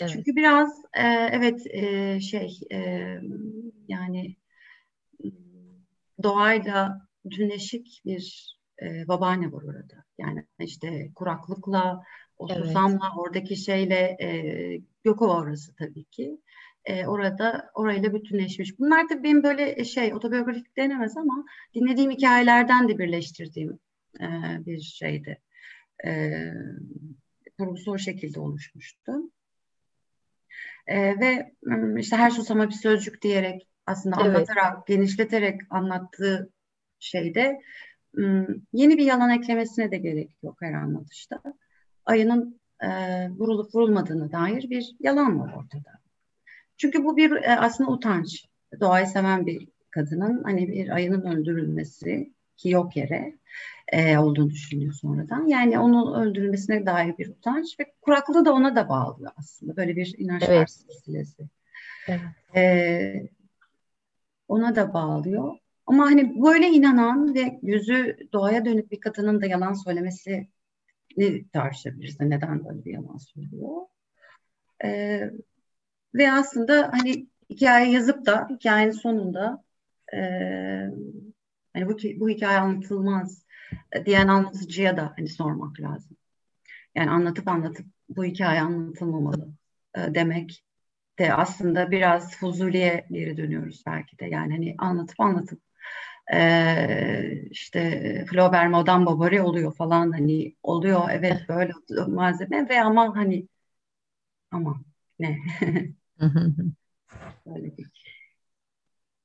Evet. 0.01 0.13
Çünkü 0.13 0.37
biraz 0.37 0.83
e, 0.95 1.03
evet 1.33 1.67
e, 1.71 2.21
şey 2.21 2.61
e, 2.73 2.79
yani 3.89 4.37
doğayla 6.23 7.09
bütünleşik 7.25 8.03
bir 8.05 8.57
e, 8.83 9.09
babaanne 9.09 9.53
var 9.53 9.63
orada. 9.63 10.05
Yani 10.19 10.47
işte 10.59 11.11
kuraklıkla, 11.15 12.03
o 12.39 12.49
evet. 12.51 12.65
susamla, 12.65 13.13
oradaki 13.17 13.57
şeyle 13.57 14.17
e, 14.21 14.81
Gökova 15.05 15.41
orası 15.41 15.75
tabii 15.75 16.05
ki. 16.05 16.41
E, 16.85 17.07
orada 17.07 17.71
orayla 17.75 18.15
bütünleşmiş. 18.15 18.79
Bunlar 18.79 19.11
da 19.11 19.23
benim 19.23 19.43
böyle 19.43 19.85
şey 19.85 20.15
otobiyografik 20.15 20.77
denemez 20.77 21.17
ama 21.17 21.45
dinlediğim 21.75 22.11
hikayelerden 22.11 22.89
de 22.89 22.99
birleştirdiğim 22.99 23.79
e, 24.21 24.27
bir 24.67 24.81
şeydi. 24.81 25.39
E, 26.07 26.43
kurgusu 27.59 27.93
o 27.93 27.99
şekilde 27.99 28.41
oluşmuştu. 28.41 29.13
E, 30.87 31.21
ve 31.21 31.53
işte 31.99 32.17
her 32.17 32.31
susama 32.31 32.69
bir 32.69 32.75
sözcük 32.75 33.23
diyerek 33.23 33.70
aslında 33.91 34.17
evet. 34.21 34.37
anlatarak, 34.37 34.87
genişleterek 34.87 35.61
anlattığı 35.71 36.51
şeyde 36.99 37.61
yeni 38.73 38.99
bir 38.99 39.05
yalan 39.05 39.31
eklemesine 39.31 39.91
de 39.91 39.97
gerek 39.97 40.31
yok 40.43 40.57
her 40.61 40.73
anlatışta. 40.73 41.43
Ayının 42.07 42.61
e, 42.81 42.89
vurulup 43.31 43.75
vurulmadığını 43.75 44.33
dair 44.33 44.71
bir 44.71 44.97
yalan 45.01 45.41
var 45.41 45.55
ortada. 45.57 45.91
Çünkü 46.77 47.05
bu 47.05 47.17
bir 47.17 47.33
e, 47.33 47.57
aslında 47.57 47.91
utanç. 47.91 48.45
Doğayı 48.81 49.07
seven 49.07 49.47
bir 49.47 49.69
kadının 49.91 50.43
hani 50.43 50.69
bir 50.69 50.89
ayının 50.89 51.23
öldürülmesi 51.23 52.33
ki 52.57 52.71
yok 52.71 52.97
yere 52.97 53.35
e, 53.93 54.19
olduğunu 54.19 54.51
düşünüyor 54.51 54.93
sonradan. 54.93 55.47
Yani 55.47 55.79
onun 55.79 56.23
öldürülmesine 56.23 56.87
dair 56.87 57.19
bir 57.19 57.29
utanç 57.29 57.81
ve 57.81 57.93
kuraklığı 58.01 58.45
da 58.45 58.53
ona 58.53 58.77
da 58.77 58.89
bağlıyor 58.89 59.33
aslında. 59.37 59.77
Böyle 59.77 59.97
bir 59.97 60.15
inanç 60.19 60.43
evet. 60.49 60.71
silsilesi. 60.71 61.49
Evet. 62.09 62.21
E, 62.57 63.29
ona 64.51 64.77
da 64.77 64.95
bağlıyor. 64.95 65.57
Ama 65.87 66.05
hani 66.05 66.43
böyle 66.43 66.69
inanan 66.69 67.35
ve 67.35 67.59
yüzü 67.63 68.17
doğaya 68.33 68.65
dönük 68.65 68.91
bir 68.91 69.01
kadının 69.01 69.43
da 69.43 69.47
yalan 69.47 69.73
söylemesi 69.73 70.49
ne 71.17 71.49
tartışabiliriz. 71.49 72.21
Neden 72.21 72.65
böyle 72.65 72.85
bir 72.85 72.93
yalan 72.93 73.17
söylüyor? 73.17 73.77
Ee, 74.85 75.31
ve 76.15 76.33
aslında 76.33 76.91
hani 76.93 77.27
hikaye 77.51 77.93
yazıp 77.93 78.27
da 78.27 78.49
hikayenin 78.51 78.93
sonunda 78.93 79.65
e, 80.15 80.19
hani 81.73 81.89
bu, 81.89 81.97
bu 82.21 82.29
hikaye 82.29 82.59
anlatılmaz 82.59 83.45
diyen 84.07 84.29
anlatıcıya 84.29 84.97
da 84.97 85.13
hani 85.17 85.29
sormak 85.29 85.81
lazım. 85.81 86.17
Yani 86.95 87.11
anlatıp 87.11 87.49
anlatıp 87.49 87.87
bu 88.09 88.25
hikaye 88.25 88.61
anlatılmamalı 88.61 89.49
e, 89.95 90.15
demek 90.15 90.65
de 91.21 91.35
aslında 91.35 91.91
biraz 91.91 92.37
Fuzuli'ye 92.37 93.07
geri 93.11 93.37
dönüyoruz 93.37 93.83
belki 93.87 94.19
de. 94.19 94.27
Yani 94.27 94.53
hani 94.53 94.75
anlatıp 94.79 95.21
anlatıp 95.21 95.61
e, 96.33 97.43
işte 97.51 98.25
Flaubert 98.31 98.71
Madame 98.71 99.07
Bovary 99.07 99.41
oluyor 99.41 99.75
falan 99.75 100.13
hani 100.13 100.55
oluyor 100.63 101.01
evet 101.11 101.49
böyle 101.49 101.73
malzeme 102.09 102.69
ve 102.69 102.83
ama 102.83 103.17
hani 103.17 103.49
ama 104.51 104.81
ne 105.19 105.39
böyle 107.47 107.73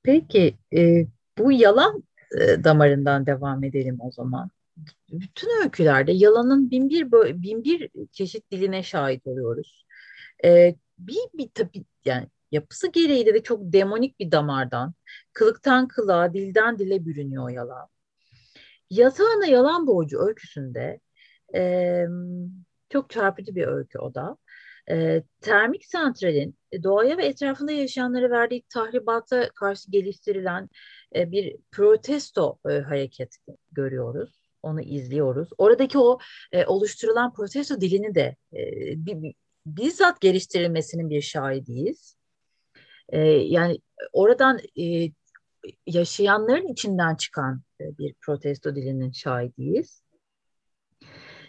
Peki 0.04 0.58
e, 0.76 1.08
bu 1.38 1.52
yalan 1.52 2.04
e, 2.42 2.64
damarından 2.64 3.26
devam 3.26 3.64
edelim 3.64 3.98
o 4.00 4.12
zaman. 4.12 4.50
Bütün 5.12 5.64
öykülerde 5.64 6.12
yalanın 6.12 6.72
bin 6.72 6.90
bir, 6.90 7.12
bin 7.42 7.64
bir 7.64 7.90
çeşit 8.12 8.52
diline 8.52 8.84
şahit 8.84 9.28
oluyoruz. 9.28 9.86
E, 10.46 10.76
bir, 10.98 11.20
bir 11.34 11.50
tabii 11.54 11.86
yani 12.06 12.28
yapısı 12.52 12.92
gereği 12.92 13.26
de 13.26 13.44
çok 13.44 13.60
demonik 13.74 14.20
bir 14.20 14.32
damardan, 14.32 14.94
kılıktan 15.34 15.88
kılığa, 15.88 16.34
dilden 16.34 16.80
dile 16.80 17.06
bürünüyor 17.06 17.50
yalan. 17.50 17.88
Yatağına 18.90 19.46
yalan 19.46 19.88
borcu 19.88 20.20
öyküsünde 20.20 21.00
e, 21.56 22.04
çok 22.90 23.10
çarpıcı 23.10 23.56
bir 23.56 23.68
öykü 23.68 24.00
o 24.00 24.16
da. 24.16 24.38
E, 24.90 25.24
termik 25.42 25.86
santralin 25.86 26.58
doğaya 26.84 27.18
ve 27.18 27.26
etrafında 27.26 27.72
yaşayanlara 27.72 28.30
verdiği 28.30 28.64
tahribata 28.70 29.50
karşı 29.50 29.92
geliştirilen 29.92 30.70
e, 31.16 31.32
bir 31.32 31.56
protesto 31.72 32.60
e, 32.70 32.80
hareket 32.80 33.38
görüyoruz. 33.72 34.46
Onu 34.64 34.82
izliyoruz. 34.82 35.50
Oradaki 35.58 35.98
o 35.98 36.20
e, 36.52 36.66
oluşturulan 36.66 37.34
protesto 37.34 37.82
dilini 37.82 38.16
de 38.16 38.36
e, 38.54 38.60
bir, 39.06 39.34
bizzat 39.66 40.22
geliştirilmesinin 40.22 41.10
bir 41.10 41.22
şahidiyiz. 41.22 42.16
E, 43.10 43.20
yani 43.28 43.80
oradan 44.14 44.60
e, 44.80 45.12
yaşayanların 45.88 46.68
içinden 46.68 47.16
çıkan 47.16 47.62
e, 47.82 47.98
bir 47.98 48.14
protesto 48.22 48.76
dilinin 48.76 49.12
şahidiyiz. 49.12 50.02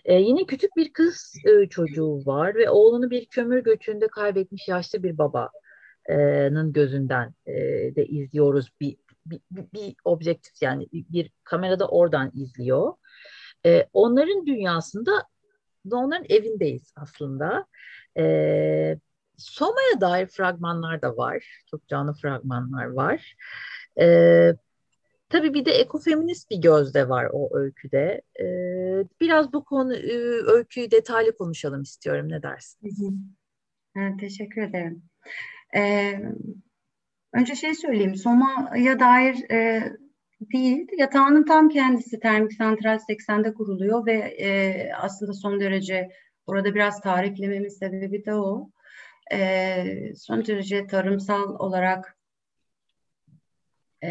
E, 0.05 0.15
yine 0.15 0.47
küçük 0.47 0.77
bir 0.77 0.93
kız 0.93 1.35
e, 1.45 1.69
çocuğu 1.69 2.27
var 2.27 2.55
ve 2.55 2.71
oğlunu 2.71 3.11
bir 3.11 3.27
kömür 3.27 3.59
göçünde 3.59 4.09
kaybetmiş 4.09 4.69
yaşlı 4.69 5.03
bir 5.03 5.19
babanın 5.19 6.73
gözünden 6.73 7.35
e, 7.47 7.55
de 7.97 8.07
izliyoruz 8.07 8.69
bir, 8.81 8.97
bir, 9.27 9.41
bir, 9.51 9.65
bir 9.75 9.95
objektif 10.05 10.63
yani 10.63 10.89
bir 10.93 11.31
kamerada 11.45 11.89
oradan 11.89 12.31
izliyor. 12.35 12.93
E, 13.67 13.87
onların 13.93 14.47
dünyasında 14.47 15.13
onların 15.95 16.27
evindeyiz 16.29 16.93
aslında. 16.97 17.67
E, 18.19 18.99
Soma'ya 19.37 20.01
dair 20.01 20.27
fragmanlar 20.27 21.03
da 21.03 21.17
var. 21.17 21.63
Çok 21.71 21.89
canlı 21.89 22.15
fragmanlar 22.15 22.87
var. 22.87 23.37
E, 24.01 24.07
tabii 25.29 25.55
bir 25.55 25.65
de 25.65 25.71
ekofeminist 25.71 26.51
bir 26.51 26.57
gözde 26.57 27.09
var 27.09 27.29
o 27.33 27.59
öyküde. 27.59 28.23
E, 28.41 28.45
biraz 29.21 29.53
bu 29.53 29.65
konu 29.65 29.95
e, 29.95 30.17
öyküyü 30.47 30.91
detaylı 30.91 31.37
konuşalım 31.37 31.83
istiyorum. 31.83 32.29
Ne 32.29 32.43
dersin? 32.43 32.89
Hı 32.89 33.07
hı. 33.07 33.11
Evet, 33.97 34.21
teşekkür 34.21 34.63
ederim. 34.63 35.03
Ee, 35.77 36.21
önce 37.33 37.55
şey 37.55 37.75
söyleyeyim. 37.75 38.17
Soma'ya 38.17 39.01
dair 39.01 39.51
e, 39.51 39.93
değil. 40.41 40.89
Yatağının 40.99 41.45
tam 41.45 41.69
kendisi 41.69 42.21
termik 42.21 42.53
santral 42.53 42.99
80'de 42.99 43.55
kuruluyor 43.55 44.07
ve 44.07 44.13
e, 44.41 44.93
aslında 44.93 45.33
son 45.33 45.61
derece 45.61 46.11
orada 46.47 46.75
biraz 46.75 47.01
tarihlememin 47.01 47.69
sebebi 47.69 48.25
de 48.25 48.35
o. 48.35 48.71
E, 49.33 50.15
son 50.17 50.47
derece 50.47 50.87
tarımsal 50.87 51.55
olarak 51.55 52.17
e, 54.03 54.11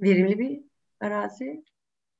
verimli 0.00 0.38
bir 0.38 0.60
arazi 1.00 1.64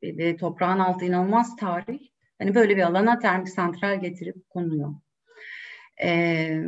ve 0.03 0.37
toprağın 0.37 0.79
altı 0.79 1.05
inanılmaz 1.05 1.57
tarih. 1.57 2.09
Hani 2.39 2.55
böyle 2.55 2.77
bir 2.77 2.83
alana 2.83 3.19
termik 3.19 3.49
santral 3.49 4.01
getirip 4.01 4.51
konuyor. 4.51 4.95
E, 6.03 6.65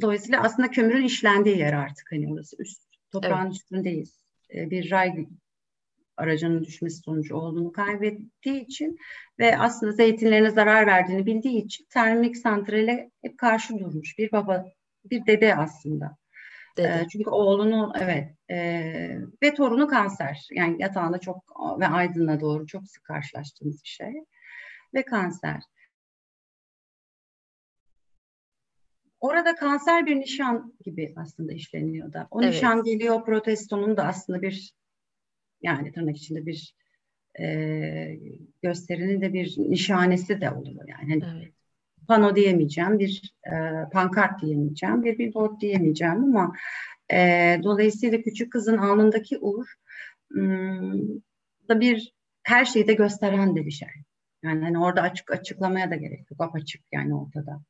dolayısıyla 0.00 0.42
aslında 0.42 0.70
kömürün 0.70 1.04
işlendiği 1.04 1.58
yer 1.58 1.72
artık 1.72 2.12
hani 2.12 2.32
orası 2.32 2.56
üst 2.58 2.82
toprağın 3.12 3.46
evet. 3.46 3.54
üstündeyiz. 3.54 4.24
E, 4.54 4.70
bir 4.70 4.90
ray 4.90 5.26
aracının 6.20 6.64
düşmesi 6.64 6.96
sonucu 6.96 7.36
olduğunu 7.36 7.72
kaybettiği 7.72 8.64
için 8.64 8.98
ve 9.38 9.58
aslında 9.58 9.92
zeytinlerine 9.92 10.50
zarar 10.50 10.86
verdiğini 10.86 11.26
bildiği 11.26 11.64
için 11.64 11.86
termik 11.90 12.36
santrale 12.36 13.10
hep 13.22 13.38
karşı 13.38 13.78
durmuş 13.78 14.18
bir 14.18 14.32
baba, 14.32 14.64
bir 15.04 15.26
dede 15.26 15.56
aslında. 15.56 16.16
Dede. 16.76 16.88
E, 16.88 17.06
çünkü 17.12 17.30
oğlunu 17.30 17.92
evet 18.00 18.34
e, 18.50 18.58
ve 19.42 19.54
torunu 19.54 19.88
kanser. 19.88 20.48
Yani 20.52 20.82
yatağında 20.82 21.18
çok 21.18 21.44
ve 21.80 21.86
Aydın'a 21.86 22.40
doğru 22.40 22.66
çok 22.66 22.88
sık 22.88 23.04
karşılaştığımız 23.04 23.82
bir 23.84 23.88
şey 23.88 24.12
ve 24.94 25.04
kanser. 25.04 25.62
Orada 29.20 29.54
kanser 29.54 30.06
bir 30.06 30.16
nişan 30.16 30.74
gibi 30.84 31.14
aslında 31.16 31.52
işleniyor 31.52 32.12
da. 32.12 32.28
O 32.30 32.42
evet. 32.42 32.54
nişan 32.54 32.82
geliyor 32.82 33.24
protestonun 33.24 33.96
da 33.96 34.04
aslında 34.04 34.42
bir 34.42 34.72
yani 35.62 35.92
tırnak 35.92 36.16
içinde 36.16 36.46
bir 36.46 36.74
e, 37.40 38.18
gösterinin 38.62 39.20
de 39.20 39.32
bir 39.32 39.54
nişanesi 39.58 40.40
de 40.40 40.50
oluyor. 40.50 40.88
Yani 40.88 41.22
hani 41.22 41.38
evet. 41.38 41.52
pano 42.08 42.36
diyemeyeceğim, 42.36 42.98
bir 42.98 43.34
e, 43.46 43.54
pankart 43.92 44.42
diyemeyeceğim, 44.42 45.04
bir 45.04 45.18
billboard 45.18 45.60
diyemeyeceğim 45.60 46.24
ama 46.24 46.56
e, 47.12 47.60
dolayısıyla 47.62 48.22
küçük 48.22 48.52
kızın 48.52 48.76
alnındaki 48.76 49.38
uğur 49.38 49.66
da 51.68 51.80
bir 51.80 52.12
her 52.42 52.64
şeyi 52.64 52.86
de 52.86 52.94
gösteren 52.94 53.56
de 53.56 53.66
bir 53.66 53.70
şey. 53.70 53.88
Yani 54.42 54.64
hani 54.64 54.78
orada 54.78 55.02
açık 55.02 55.30
açıklamaya 55.30 55.90
da 55.90 55.94
gerek 55.94 56.30
yok. 56.30 56.40
Apaçık 56.40 56.82
yani 56.92 57.14
ortada. 57.14 57.60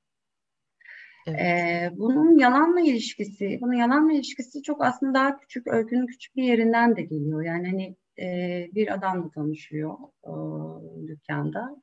Evet. 1.26 1.40
Ee, 1.40 1.90
bunun 1.96 2.38
yalanla 2.38 2.80
ilişkisi, 2.80 3.58
bunun 3.60 3.72
yalanla 3.72 4.12
ilişkisi 4.12 4.62
çok 4.62 4.84
aslında 4.84 5.14
daha 5.14 5.38
küçük, 5.38 5.66
öykünün 5.66 6.06
küçük 6.06 6.36
bir 6.36 6.42
yerinden 6.42 6.96
de 6.96 7.02
geliyor. 7.02 7.42
Yani 7.42 7.66
hani 7.66 7.96
e, 8.26 8.66
bir 8.74 8.94
adamla 8.94 9.30
tanışıyor 9.30 9.94
e, 10.24 10.32
dükkanda 11.08 11.76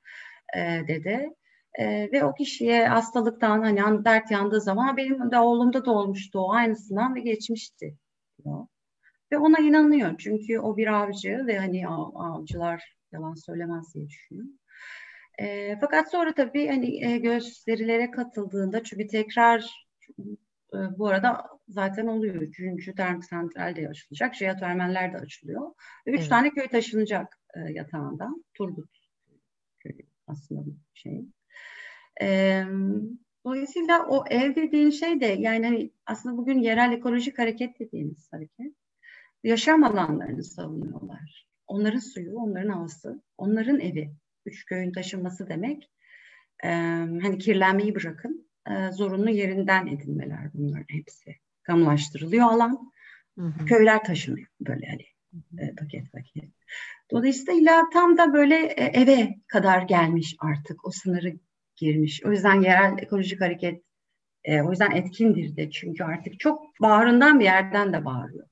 e, 0.58 0.88
dede. 0.88 1.36
E, 1.80 2.12
ve 2.12 2.24
o 2.24 2.34
kişiye 2.34 2.88
hastalıktan 2.88 3.62
hani 3.62 4.06
dert 4.06 4.32
yandığı 4.32 4.62
zaman 4.62 4.98
benim 4.98 5.32
de 5.32 5.40
oğlumda 5.40 5.86
da 5.86 5.92
olmuştu 5.92 6.40
o 6.40 6.52
aynısından 6.52 7.16
ve 7.16 7.20
geçmişti 7.20 7.96
diyor. 8.44 8.68
Ve 9.32 9.38
ona 9.38 9.60
inanıyor 9.60 10.16
çünkü 10.18 10.60
o 10.60 10.78
bir 10.78 10.88
avcı 10.88 11.44
ve 11.48 11.58
hani 11.58 11.88
avcılar 11.88 12.98
yalan 13.12 13.34
söylemez 13.34 13.94
diye 13.94 14.08
düşünüyor. 14.08 14.48
E, 15.38 15.78
fakat 15.82 16.12
sonra 16.12 16.34
tabii 16.34 16.68
hani 16.68 17.06
e, 17.06 17.18
gösterilere 17.18 18.12
katıldığında 18.12 18.84
çünkü 18.84 19.08
tekrar 19.08 19.88
e, 20.74 20.78
bu 20.98 21.08
arada 21.08 21.46
zaten 21.68 22.08
oluyor. 22.08 22.36
Üçüncü 22.36 22.96
termik 22.96 23.26
santral 23.26 23.76
de 23.76 23.90
açılacak. 23.90 24.36
Jeotermaller 24.36 25.14
de 25.14 25.18
açılıyor. 25.18 25.72
Üç 26.06 26.20
evet. 26.20 26.30
tane 26.30 26.50
köy 26.50 26.68
taşınacak 26.68 27.40
e, 27.56 27.60
yatağından. 27.60 28.46
Turgut 28.54 28.90
köyü 29.80 30.08
aslında 30.28 30.66
bir 30.66 30.76
şey. 30.94 31.26
E, 32.22 32.64
dolayısıyla 33.46 34.08
o 34.08 34.26
ev 34.30 34.56
dediğin 34.56 34.90
şey 34.90 35.22
de 35.22 35.26
yani 35.26 35.66
hani 35.66 35.92
aslında 36.06 36.38
bugün 36.38 36.60
yerel 36.60 36.92
ekolojik 36.92 37.40
hareket 37.40 37.80
dediğimiz 37.80 38.34
hareket 38.34 38.74
yaşam 39.44 39.84
alanlarını 39.84 40.44
savunuyorlar. 40.44 41.48
Onların 41.68 42.00
suyu, 42.00 42.36
onların 42.36 42.70
havası, 42.70 43.22
onların 43.38 43.80
evi 43.80 44.12
üç 44.48 44.66
köyün 44.66 44.92
taşınması 44.92 45.50
demek 45.50 45.92
e, 46.64 46.70
hani 47.22 47.38
kirlenmeyi 47.38 47.96
bırakın 47.96 48.48
e, 48.70 48.92
zorunlu 48.92 49.30
yerinden 49.30 49.88
edinmeler 49.88 50.50
bunların 50.54 50.86
hepsi. 50.90 51.36
Kamulaştırılıyor 51.64 52.46
alan. 52.46 52.92
Hı 53.38 53.46
hı. 53.46 53.66
Köyler 53.66 54.04
taşınıyor 54.04 54.48
böyle 54.62 54.88
hani 54.88 55.06
e, 55.62 55.76
paket 55.76 56.12
paket. 56.12 56.52
Dolayısıyla 57.12 57.84
tam 57.94 58.18
da 58.18 58.34
böyle 58.34 58.56
e, 58.56 58.84
eve 58.84 59.36
kadar 59.48 59.82
gelmiş 59.82 60.36
artık 60.40 60.88
o 60.88 60.92
sınırı 60.92 61.34
girmiş. 61.76 62.24
O 62.26 62.32
yüzden 62.32 62.62
yerel 62.62 62.98
ekolojik 62.98 63.42
hareket 63.42 63.84
e, 64.44 64.62
o 64.62 64.72
yüzden 64.72 64.92
etkindir 64.92 65.58
de 65.58 65.72
çünkü 65.72 66.04
artık 66.04 66.40
çok 66.40 66.82
bağrından 66.82 67.40
bir 67.40 67.46
yerden 67.46 67.94
de 67.94 68.06
bağırıyor. 68.06 68.48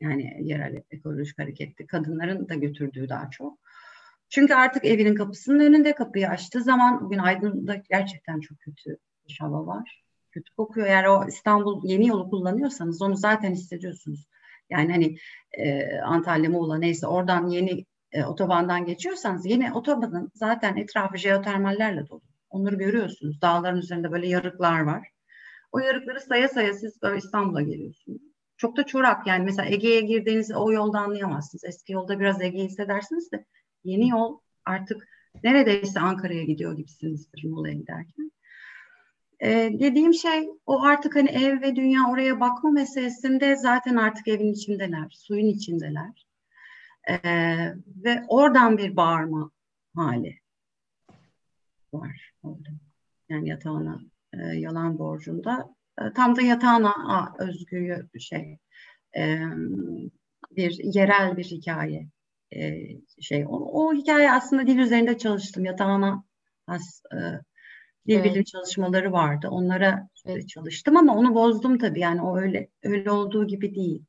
Yani 0.00 0.38
yerel 0.40 0.82
ekolojik 0.90 1.38
harekette 1.38 1.86
kadınların 1.86 2.48
da 2.48 2.54
götürdüğü 2.54 3.08
daha 3.08 3.30
çok. 3.30 3.58
Çünkü 4.30 4.54
artık 4.54 4.84
evinin 4.84 5.14
kapısının 5.14 5.60
önünde 5.60 5.94
kapıyı 5.94 6.28
açtığı 6.28 6.62
zaman 6.62 7.04
bugün 7.04 7.18
Aydın'da 7.18 7.74
gerçekten 7.90 8.40
çok 8.40 8.60
kötü 8.60 8.96
bir 9.28 9.36
hava 9.40 9.66
var. 9.66 10.04
Kötü 10.30 10.54
kokuyor. 10.54 10.86
Eğer 10.86 11.04
o 11.04 11.24
İstanbul 11.28 11.80
yeni 11.84 12.06
yolu 12.06 12.30
kullanıyorsanız 12.30 13.02
onu 13.02 13.16
zaten 13.16 13.52
hissediyorsunuz. 13.52 14.26
Yani 14.70 14.92
hani 14.92 15.16
e, 15.52 15.98
Antalya, 15.98 16.50
Muğla 16.50 16.78
neyse 16.78 17.06
oradan 17.06 17.48
yeni 17.48 17.84
e, 18.12 18.24
otobandan 18.24 18.84
geçiyorsanız 18.84 19.46
yeni 19.46 19.72
otobanın 19.72 20.30
zaten 20.34 20.76
etrafı 20.76 21.16
jeotermallerle 21.16 22.08
dolu. 22.08 22.22
Onları 22.50 22.74
görüyorsunuz. 22.74 23.42
Dağların 23.42 23.78
üzerinde 23.78 24.12
böyle 24.12 24.28
yarıklar 24.28 24.80
var. 24.80 25.08
O 25.72 25.78
yarıkları 25.78 26.20
saya 26.20 26.48
saya 26.48 26.74
siz 26.74 27.02
böyle 27.02 27.18
İstanbul'a 27.18 27.62
geliyorsunuz. 27.62 28.22
Çok 28.56 28.76
da 28.76 28.86
çorak 28.86 29.26
yani 29.26 29.44
mesela 29.44 29.68
Ege'ye 29.68 30.00
girdiğinizde 30.00 30.56
o 30.56 30.72
yolda 30.72 30.98
anlayamazsınız. 30.98 31.64
Eski 31.64 31.92
yolda 31.92 32.20
biraz 32.20 32.42
Ege'yi 32.42 32.64
hissedersiniz 32.64 33.32
de 33.32 33.44
yeni 33.84 34.08
yol 34.08 34.38
artık 34.64 35.08
neredeyse 35.44 36.00
Ankara'ya 36.00 36.44
gidiyor 36.44 36.76
gibisinizdir 36.76 37.44
Muğla'ya 37.44 37.74
giderken. 37.74 38.32
Ee, 39.42 39.70
dediğim 39.72 40.14
şey 40.14 40.48
o 40.66 40.82
artık 40.82 41.16
hani 41.16 41.28
ev 41.28 41.60
ve 41.60 41.76
dünya 41.76 42.00
oraya 42.10 42.40
bakma 42.40 42.70
meselesinde 42.70 43.56
zaten 43.56 43.96
artık 43.96 44.28
evin 44.28 44.52
içindeler, 44.52 45.06
suyun 45.10 45.46
içindeler. 45.46 46.26
Ee, 47.08 47.74
ve 47.86 48.24
oradan 48.28 48.78
bir 48.78 48.96
bağırma 48.96 49.50
hali 49.94 50.38
var 51.92 52.32
orada. 52.42 52.68
Yani 53.28 53.48
yatağına 53.48 54.00
e, 54.32 54.38
yalan 54.38 54.98
borcunda. 54.98 55.74
E, 56.00 56.12
tam 56.12 56.36
da 56.36 56.42
yatağına 56.42 56.90
a, 56.90 57.44
özgü 57.44 58.08
şey 58.18 58.58
e, 59.16 59.40
bir 60.56 60.94
yerel 60.94 61.36
bir 61.36 61.44
hikaye 61.44 62.08
e, 62.56 62.88
şey. 63.20 63.44
O, 63.46 63.50
o 63.50 63.94
hikaye 63.94 64.32
aslında 64.32 64.66
dil 64.66 64.78
üzerinde 64.78 65.18
çalıştım. 65.18 65.64
Yatağına 65.64 66.24
has 66.66 67.02
e, 67.12 67.18
dil 68.06 68.14
evet. 68.14 68.24
bilim 68.24 68.44
çalışmaları 68.44 69.12
vardı. 69.12 69.48
Onlara 69.50 70.08
evet. 70.26 70.48
çalıştım 70.48 70.96
ama 70.96 71.16
onu 71.16 71.34
bozdum 71.34 71.78
tabii. 71.78 72.00
Yani 72.00 72.22
o 72.22 72.38
öyle 72.38 72.68
öyle 72.82 73.10
olduğu 73.10 73.46
gibi 73.46 73.74
değil. 73.74 74.04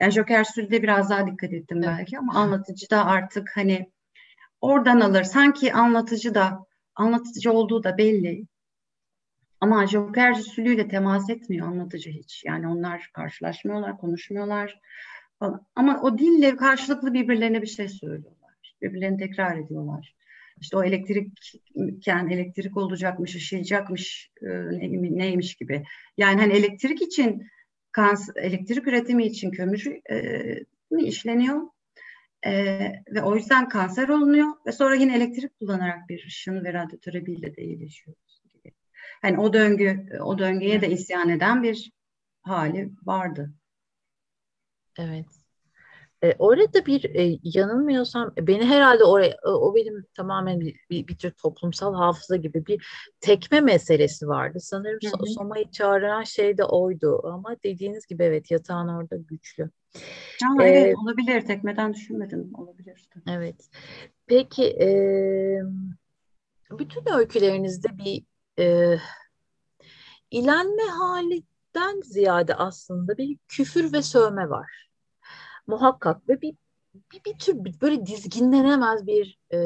Yani 0.00 0.12
Joker 0.12 0.44
Sül'de 0.44 0.82
biraz 0.82 1.10
daha 1.10 1.26
dikkat 1.26 1.52
ettim 1.52 1.78
evet. 1.78 1.88
belki 1.88 2.18
ama 2.18 2.34
anlatıcı 2.34 2.90
da 2.90 3.06
artık 3.06 3.50
hani 3.54 3.90
oradan 4.60 5.00
alır. 5.00 5.22
Sanki 5.22 5.72
anlatıcı 5.72 6.34
da 6.34 6.66
anlatıcı 6.94 7.52
olduğu 7.52 7.84
da 7.84 7.98
belli. 7.98 8.46
Ama 9.60 9.86
Joker 9.86 10.34
Sülü'yle 10.34 10.88
temas 10.88 11.30
etmiyor 11.30 11.66
anlatıcı 11.66 12.10
hiç. 12.10 12.44
Yani 12.44 12.68
onlar 12.68 13.10
karşılaşmıyorlar, 13.12 13.98
konuşmuyorlar 13.98 14.80
falan. 15.38 15.66
Ama 15.74 16.00
o 16.02 16.18
dille 16.18 16.56
karşılıklı 16.56 17.14
birbirlerine 17.14 17.62
bir 17.62 17.66
şey 17.66 17.88
söylüyorlar. 17.88 18.74
Birbirlerini 18.82 19.18
tekrar 19.18 19.56
ediyorlar. 19.56 20.16
İşte 20.60 20.76
o 20.76 20.84
elektrikken 20.84 22.28
elektrik 22.28 22.76
olacakmış, 22.76 23.34
ışıyacakmış, 23.34 24.30
e, 24.42 24.46
neymiş 25.18 25.54
gibi. 25.54 25.84
Yani 26.16 26.40
hani 26.40 26.52
elektrik 26.52 27.02
için, 27.02 27.46
elektrik 28.36 28.86
üretimi 28.86 29.26
için 29.26 29.50
kömür 29.50 29.86
e, 30.10 30.98
işleniyor. 30.98 31.60
E, 32.46 32.52
ve 33.14 33.22
o 33.22 33.36
yüzden 33.36 33.68
kanser 33.68 34.08
olunuyor 34.08 34.48
ve 34.66 34.72
sonra 34.72 34.94
yine 34.94 35.16
elektrik 35.16 35.58
kullanarak 35.58 36.08
bir 36.08 36.24
ışın 36.26 36.64
ve 36.64 36.72
radyoterapiyla 36.72 37.56
de 37.56 37.62
iyileşiyoruz 37.62 38.42
gibi. 38.54 38.74
hani 39.22 39.38
o 39.38 39.52
döngü 39.52 40.06
o 40.20 40.38
döngüye 40.38 40.80
de 40.80 40.90
isyan 40.90 41.28
eden 41.28 41.62
bir 41.62 41.92
hali 42.42 42.90
vardı. 43.04 43.54
Evet. 44.98 45.26
E, 46.24 46.34
orada 46.38 46.86
bir 46.86 47.04
e, 47.14 47.38
yanılmıyorsam 47.42 48.32
beni 48.40 48.64
herhalde 48.64 49.04
oraya 49.04 49.36
o 49.44 49.74
benim 49.74 50.04
tamamen 50.14 50.60
bir, 50.60 50.76
bir, 50.90 51.06
bir 51.06 51.16
tür 51.16 51.30
toplumsal 51.30 51.94
hafıza 51.94 52.36
gibi 52.36 52.66
bir 52.66 52.86
tekme 53.20 53.60
meselesi 53.60 54.28
vardı. 54.28 54.60
Sanırım 54.60 54.98
hı 55.04 55.18
hı. 55.18 55.26
Soma'yı 55.26 55.70
çağıran 55.70 56.22
şey 56.22 56.58
de 56.58 56.64
oydu 56.64 57.20
ama 57.26 57.56
dediğiniz 57.64 58.06
gibi 58.06 58.22
evet 58.22 58.50
yatağın 58.50 58.88
orada 58.88 59.16
güçlü. 59.16 59.70
Ama 60.50 60.64
ee, 60.64 60.70
evet 60.70 60.96
olabilir 60.96 61.40
tekmeden 61.46 61.94
düşünmedim 61.94 62.50
olabilir. 62.54 63.08
Evet. 63.28 63.68
Peki 64.26 64.64
e, 64.64 64.88
bütün 66.70 67.12
öykülerinizde 67.12 67.88
bir 67.98 68.24
e, 68.58 68.98
ilenme 70.30 70.82
halinden 70.82 72.00
ziyade 72.02 72.54
aslında 72.54 73.18
bir 73.18 73.38
küfür 73.48 73.92
ve 73.92 74.02
sövme 74.02 74.50
var 74.50 74.85
muhakkak 75.66 76.28
ve 76.28 76.42
bir 76.42 76.54
bir, 77.12 77.24
bir 77.24 77.38
tür 77.38 77.80
böyle 77.80 78.06
dizginlenemez 78.06 79.06
bir 79.06 79.38
e, 79.52 79.58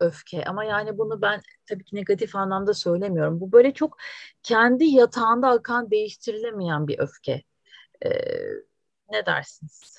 öfke 0.00 0.44
ama 0.44 0.64
yani 0.64 0.98
bunu 0.98 1.22
ben 1.22 1.40
tabii 1.66 1.84
ki 1.84 1.96
negatif 1.96 2.36
anlamda 2.36 2.74
söylemiyorum. 2.74 3.40
Bu 3.40 3.52
böyle 3.52 3.74
çok 3.74 3.98
kendi 4.42 4.84
yatağında 4.84 5.48
akan 5.48 5.90
değiştirilemeyen 5.90 6.88
bir 6.88 6.98
öfke. 6.98 7.42
E, 8.04 8.10
ne 9.12 9.26
dersiniz? 9.26 9.98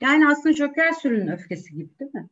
Yani 0.00 0.28
aslında 0.28 0.54
Joker 0.54 0.92
sürünün 0.92 1.28
öfkesi 1.28 1.74
gibi 1.74 1.98
değil 1.98 2.14
mi? 2.14 2.28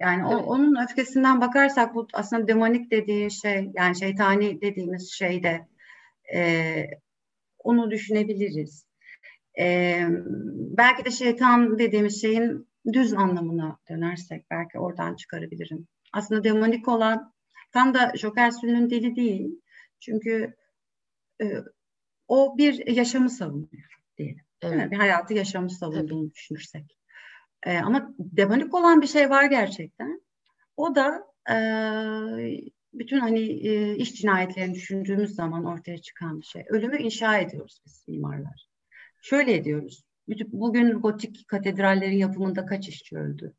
Yani 0.00 0.22
evet. 0.26 0.44
o, 0.44 0.50
onun 0.50 0.84
öfkesinden 0.84 1.40
bakarsak 1.40 1.94
bu 1.94 2.08
aslında 2.12 2.48
demonik 2.48 2.90
dediği 2.90 3.30
şey 3.30 3.70
yani 3.74 3.98
şeytani 3.98 4.60
dediğimiz 4.60 5.12
şeyde 5.12 5.66
e, 6.34 6.84
onu 7.58 7.90
düşünebiliriz. 7.90 8.86
E, 9.58 10.06
belki 10.78 11.04
de 11.04 11.10
şeytan 11.10 11.78
dediğimiz 11.78 12.20
şeyin 12.20 12.68
düz 12.92 13.12
anlamına 13.12 13.78
dönersek 13.88 14.50
belki 14.50 14.78
oradan 14.78 15.14
çıkarabilirim. 15.16 15.88
Aslında 16.12 16.44
demonik 16.44 16.88
olan 16.88 17.32
tam 17.72 17.94
da 17.94 18.12
Joker 18.16 18.50
Sülü'nün 18.50 18.90
dili 18.90 19.16
değil. 19.16 19.60
Çünkü 20.00 20.54
e, 21.42 21.46
o 22.28 22.58
bir 22.58 22.86
yaşamı 22.86 23.30
savunuyor 23.30 23.98
diyelim. 24.18 24.44
Evet. 24.62 24.90
Bir 24.90 24.96
hayatı 24.96 25.34
yaşamı 25.34 25.70
savunduğunu 25.70 26.24
evet. 26.24 26.34
düşünürsek. 26.34 26.98
E, 27.62 27.78
ama 27.78 28.14
demonik 28.18 28.74
olan 28.74 29.02
bir 29.02 29.06
şey 29.06 29.30
var 29.30 29.44
gerçekten. 29.44 30.22
O 30.76 30.94
da 30.94 31.26
e, 31.50 31.56
bütün 32.94 33.18
hani 33.20 33.40
e, 33.40 33.96
iş 33.96 34.14
cinayetlerini 34.14 34.74
düşündüğümüz 34.74 35.34
zaman 35.34 35.64
ortaya 35.64 35.98
çıkan 35.98 36.40
bir 36.40 36.46
şey. 36.46 36.64
Ölümü 36.68 36.98
inşa 36.98 37.38
ediyoruz 37.38 37.80
biz 37.86 38.04
mimarlar. 38.08 38.71
Şöyle 39.22 39.54
ediyoruz. 39.54 40.04
Bugün 40.52 40.92
gotik 40.92 41.48
katedrallerin 41.48 42.16
yapımında 42.16 42.66
kaç 42.66 42.88
işçi 42.88 43.16
öldü? 43.16 43.54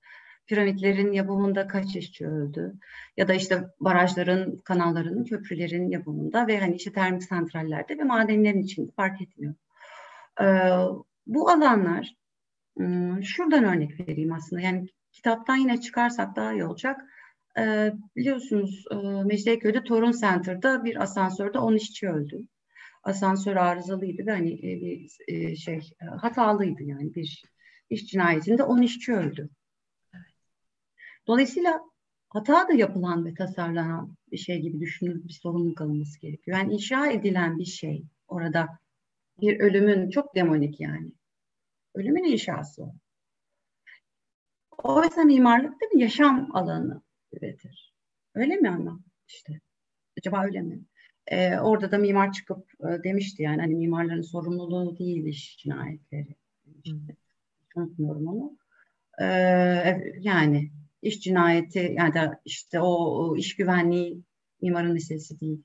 Piramitlerin 0.48 1.12
yapımında 1.12 1.68
kaç 1.68 1.96
işçi 1.96 2.28
öldü? 2.28 2.74
Ya 3.18 3.28
da 3.28 3.34
işte 3.34 3.64
barajların, 3.80 4.62
kanalların, 4.66 5.24
köprülerin 5.24 5.90
yapımında 5.90 6.48
ve 6.48 6.60
hani 6.60 6.76
işte 6.76 6.92
termik 6.92 7.24
santrallerde 7.24 7.98
ve 7.98 8.04
madenlerin 8.04 8.62
içinde 8.62 8.92
fark 8.92 9.22
etmiyor. 9.22 9.54
Ee, 10.42 10.70
bu 11.28 11.50
alanlar, 11.50 12.16
hmm, 12.78 13.24
şuradan 13.24 13.64
örnek 13.64 14.00
vereyim 14.00 14.34
aslında. 14.34 14.62
Yani 14.62 14.88
kitaptan 15.12 15.56
yine 15.56 15.82
çıkarsak 15.82 16.36
daha 16.36 16.54
iyi 16.54 16.66
olacak. 16.66 17.02
Ee, 17.60 17.94
biliyorsunuz 18.16 18.86
e, 18.92 18.96
Mecidiyeköy'de 19.24 19.84
Torun 19.84 20.12
Center'da 20.12 20.84
bir 20.84 21.04
asansörde 21.04 21.60
10 21.60 21.76
işçi 21.76 22.10
öldü 22.10 22.48
asansör 23.04 23.56
arızalıydı 23.56 24.26
ve 24.26 24.32
hani 24.32 24.54
e, 24.54 24.82
bir 24.82 25.18
e, 25.28 25.56
şey 25.56 25.90
e, 26.02 26.06
hatalıydı 26.06 26.84
yani 26.84 27.16
bir 27.16 27.44
iş 27.90 28.08
cinayetinde 28.08 28.64
10 28.64 28.82
işçi 28.82 29.14
öldü. 29.14 29.50
Dolayısıyla 31.28 31.82
hata 32.30 32.68
da 32.68 32.74
yapılan 32.74 33.26
ve 33.26 33.34
tasarlanan 33.34 34.16
bir 34.32 34.38
şey 34.38 34.62
gibi 34.62 34.80
düşünülüp 34.80 35.28
bir 35.28 35.34
sorumluluk 35.34 35.82
alınması 35.82 36.20
gerekiyor. 36.20 36.58
Yani 36.58 36.74
inşa 36.74 37.12
edilen 37.12 37.58
bir 37.58 37.66
şey 37.66 38.04
orada 38.28 38.80
bir 39.42 39.60
ölümün 39.60 40.10
çok 40.10 40.36
demonik 40.36 40.80
yani. 40.80 41.12
Ölümün 41.96 42.24
inşası 42.24 42.84
o. 42.84 42.94
Oysa 44.84 45.24
mimarlık 45.24 45.82
değil 45.82 45.92
mi? 45.92 46.02
Yaşam 46.02 46.56
alanı 46.56 47.02
üretir. 47.34 47.94
Öyle 48.36 48.56
mi 48.56 48.70
ama 48.70 49.00
işte? 49.28 49.62
Acaba 50.18 50.44
öyle 50.44 50.62
mi? 50.62 50.80
E, 51.28 51.60
orada 51.60 51.92
da 51.92 51.98
mimar 51.98 52.32
çıkıp 52.32 52.72
e, 52.80 53.04
demişti 53.04 53.44
yani 53.44 53.62
hani 53.62 53.76
mimarların 53.76 54.22
sorumluluğu 54.22 54.98
değil 54.98 55.26
iş 55.26 55.58
cinayetleri. 55.58 56.36
İşte, 56.84 57.16
unutmuyorum 57.76 58.28
onu. 58.28 58.58
E, 59.22 59.26
yani 60.20 60.72
iş 61.02 61.20
cinayeti 61.20 61.96
yani 61.98 62.14
da 62.14 62.42
işte 62.46 62.80
o, 62.80 62.88
o 62.88 63.38
iş 63.38 63.56
güvenliği 63.56 64.22
mimarın 64.62 64.96
listesi 64.96 65.40
değil. 65.40 65.64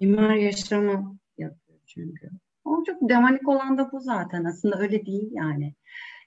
Mimar 0.00 0.34
yaşamı 0.34 1.18
yapıyor 1.38 1.78
çünkü. 1.86 2.30
O 2.64 2.84
çok 2.86 3.08
demanik 3.08 3.48
olan 3.48 3.78
da 3.78 3.92
bu 3.92 4.00
zaten. 4.00 4.44
Aslında 4.44 4.78
öyle 4.78 5.06
değil 5.06 5.28
yani. 5.32 5.74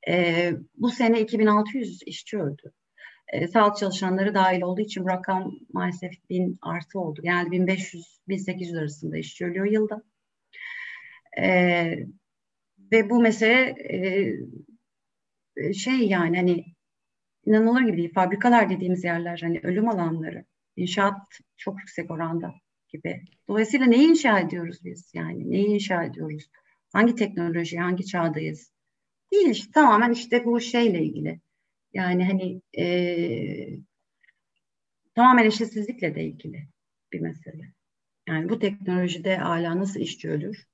E, 0.07 0.51
bu 0.75 0.89
sene 0.89 1.21
2600 1.21 1.99
işçi 2.05 2.37
öldü 2.37 2.71
e, 3.33 3.47
sağlık 3.47 3.77
çalışanları 3.77 4.33
dahil 4.33 4.61
olduğu 4.61 4.81
için 4.81 5.03
bu 5.03 5.09
rakam 5.09 5.51
maalesef 5.73 6.11
bin 6.29 6.57
artı 6.61 6.99
oldu. 6.99 7.21
Yani 7.23 7.49
1500-1800 7.49 8.79
arasında 8.79 9.17
işçi 9.17 9.45
ölüyor 9.45 9.65
yılda. 9.65 10.03
E, 11.39 11.47
ve 12.91 13.09
bu 13.09 13.21
mesele 13.21 13.75
e, 15.57 15.73
şey 15.73 16.07
yani 16.07 16.37
hani 16.37 16.65
inanılır 17.45 17.81
gibi 17.81 17.97
değil. 17.97 18.13
Fabrikalar 18.13 18.69
dediğimiz 18.69 19.03
yerler 19.03 19.39
hani 19.43 19.59
ölüm 19.63 19.89
alanları. 19.89 20.45
İnşaat 20.75 21.17
çok 21.57 21.79
yüksek 21.79 22.11
oranda 22.11 22.53
gibi. 22.89 23.21
Dolayısıyla 23.47 23.85
neyi 23.85 24.09
inşa 24.09 24.39
ediyoruz 24.39 24.79
biz 24.83 25.11
yani? 25.13 25.51
Neyi 25.51 25.67
inşa 25.67 26.03
ediyoruz? 26.03 26.49
Hangi 26.93 27.15
teknoloji, 27.15 27.77
hangi 27.77 28.05
çağdayız? 28.05 28.71
Değil 29.31 29.49
işte 29.49 29.71
tamamen 29.71 30.11
işte 30.11 30.45
bu 30.45 30.59
şeyle 30.59 31.03
ilgili. 31.03 31.39
Yani 31.97 32.25
hani 32.25 32.61
e, 32.77 32.85
tamamen 35.15 35.45
eşitsizlikle 35.45 36.15
de 36.15 36.23
ilgili 36.23 36.67
bir 37.13 37.19
mesele. 37.19 37.73
Yani 38.27 38.49
bu 38.49 38.59
teknolojide 38.59 39.37
hala 39.37 39.79
nasıl 39.79 39.99
işçi 39.99 40.29
ölür? 40.29 40.67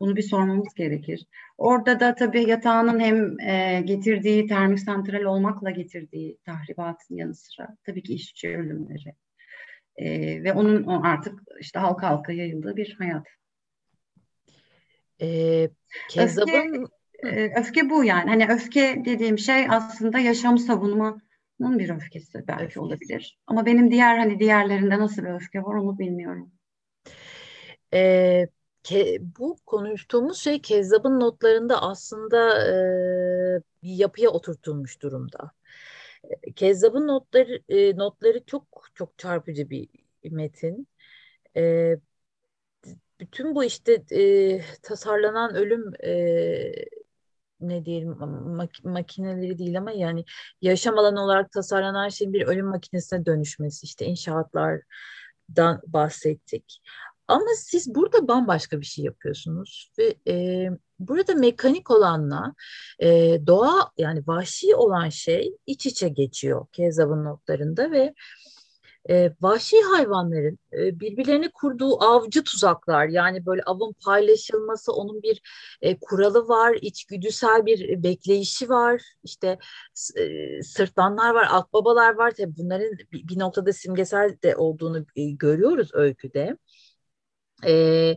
Bunu 0.00 0.16
bir 0.16 0.22
sormamız 0.22 0.74
gerekir. 0.74 1.26
Orada 1.58 2.00
da 2.00 2.14
tabii 2.14 2.42
yatağının 2.42 3.00
hem 3.00 3.40
e, 3.40 3.82
getirdiği 3.84 4.46
termik 4.46 4.80
santral 4.80 5.22
olmakla 5.22 5.70
getirdiği 5.70 6.38
tahribatın 6.44 7.14
yanı 7.14 7.34
sıra 7.34 7.76
tabii 7.84 8.02
ki 8.02 8.14
işçi 8.14 8.56
ölümleri 8.56 9.14
e, 9.96 10.08
ve 10.44 10.52
onun 10.52 10.86
artık 10.86 11.42
işte 11.60 11.78
halka 11.78 12.08
halka 12.08 12.32
yayıldığı 12.32 12.76
bir 12.76 12.94
hayat. 12.98 13.26
E, 15.20 15.68
Kezzap'ın 16.10 16.88
ee, 17.24 17.50
öfke 17.60 17.90
bu 17.90 18.04
yani. 18.04 18.30
Hani 18.30 18.46
öfke 18.52 19.02
dediğim 19.04 19.38
şey 19.38 19.66
aslında 19.70 20.18
yaşam 20.18 20.58
savunmanın 20.58 21.22
bir 21.60 21.90
öfkesi 21.90 22.48
belki 22.48 22.62
öfkesi. 22.64 22.80
olabilir. 22.80 23.38
Ama 23.46 23.66
benim 23.66 23.90
diğer 23.90 24.18
hani 24.18 24.40
diğerlerinde 24.40 24.98
nasıl 24.98 25.22
bir 25.22 25.28
öfke 25.28 25.62
var 25.62 25.74
onu 25.74 25.98
bilmiyorum. 25.98 26.52
Ee, 27.94 28.48
ke, 28.82 29.18
bu 29.38 29.56
konuştuğumuz 29.66 30.38
şey 30.38 30.60
Kezzap'ın 30.60 31.20
notlarında 31.20 31.82
aslında 31.82 32.66
e, 32.68 33.62
bir 33.82 33.94
yapıya 33.94 34.30
oturtulmuş 34.30 35.02
durumda. 35.02 35.52
Kezzap'ın 36.56 37.06
notları 37.06 37.62
e, 37.68 37.96
notları 37.96 38.44
çok 38.46 38.64
çok 38.94 39.18
çarpıcı 39.18 39.70
bir 39.70 39.88
metin. 40.24 40.88
E, 41.56 41.94
bütün 43.20 43.54
bu 43.54 43.64
işte 43.64 44.02
e, 44.12 44.60
tasarlanan 44.82 45.54
ölüm 45.54 45.92
e, 46.04 46.72
ne 47.60 47.84
diyelim 47.84 48.10
mak- 48.10 48.88
makineleri 48.88 49.58
değil 49.58 49.78
ama 49.78 49.90
yani 49.90 50.24
yaşam 50.62 50.98
alanı 50.98 51.24
olarak 51.24 51.52
tasarlanan 51.52 52.08
şeyin 52.08 52.32
bir 52.32 52.46
ölüm 52.46 52.66
makinesine 52.66 53.26
dönüşmesi 53.26 53.84
işte 53.84 54.06
inşaatlardan 54.06 55.80
bahsettik. 55.86 56.80
Ama 57.28 57.46
siz 57.56 57.94
burada 57.94 58.28
bambaşka 58.28 58.80
bir 58.80 58.86
şey 58.86 59.04
yapıyorsunuz 59.04 59.92
ve 59.98 60.14
e, 60.28 60.68
burada 60.98 61.34
mekanik 61.34 61.90
olanla 61.90 62.54
e, 62.98 63.38
doğa 63.46 63.90
yani 63.98 64.22
vahşi 64.26 64.74
olan 64.74 65.08
şey 65.08 65.56
iç 65.66 65.86
içe 65.86 66.08
geçiyor 66.08 66.66
Kezav'ın 66.72 67.24
notlarında 67.24 67.90
ve 67.90 68.14
e, 69.10 69.32
vahşi 69.40 69.76
hayvanların 69.82 70.58
e, 70.72 71.00
birbirlerini 71.00 71.50
kurduğu 71.50 72.02
avcı 72.02 72.44
tuzaklar 72.44 73.08
yani 73.08 73.46
böyle 73.46 73.62
avın 73.62 73.94
paylaşılması 74.04 74.92
onun 74.92 75.22
bir 75.22 75.42
e, 75.82 75.98
kuralı 76.00 76.48
var 76.48 76.78
içgüdüsel 76.82 77.66
bir 77.66 78.02
bekleyişi 78.02 78.68
var 78.68 79.02
işte 79.24 79.58
e, 80.16 80.62
sırtlanlar 80.62 81.34
var 81.34 81.48
akbabalar 81.50 82.14
var 82.14 82.30
tabii 82.30 82.56
bunların 82.56 82.98
bir, 83.12 83.28
bir 83.28 83.38
noktada 83.38 83.72
simgesel 83.72 84.36
de 84.42 84.56
olduğunu 84.56 85.06
e, 85.16 85.30
görüyoruz 85.30 85.90
öyküde. 85.92 86.56
E, 87.66 88.14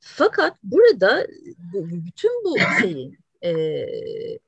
fakat 0.00 0.56
burada 0.62 1.26
bu, 1.72 1.88
bütün 1.90 2.44
bu 2.44 2.58
şeyin 2.80 3.25
e, 3.46 4.38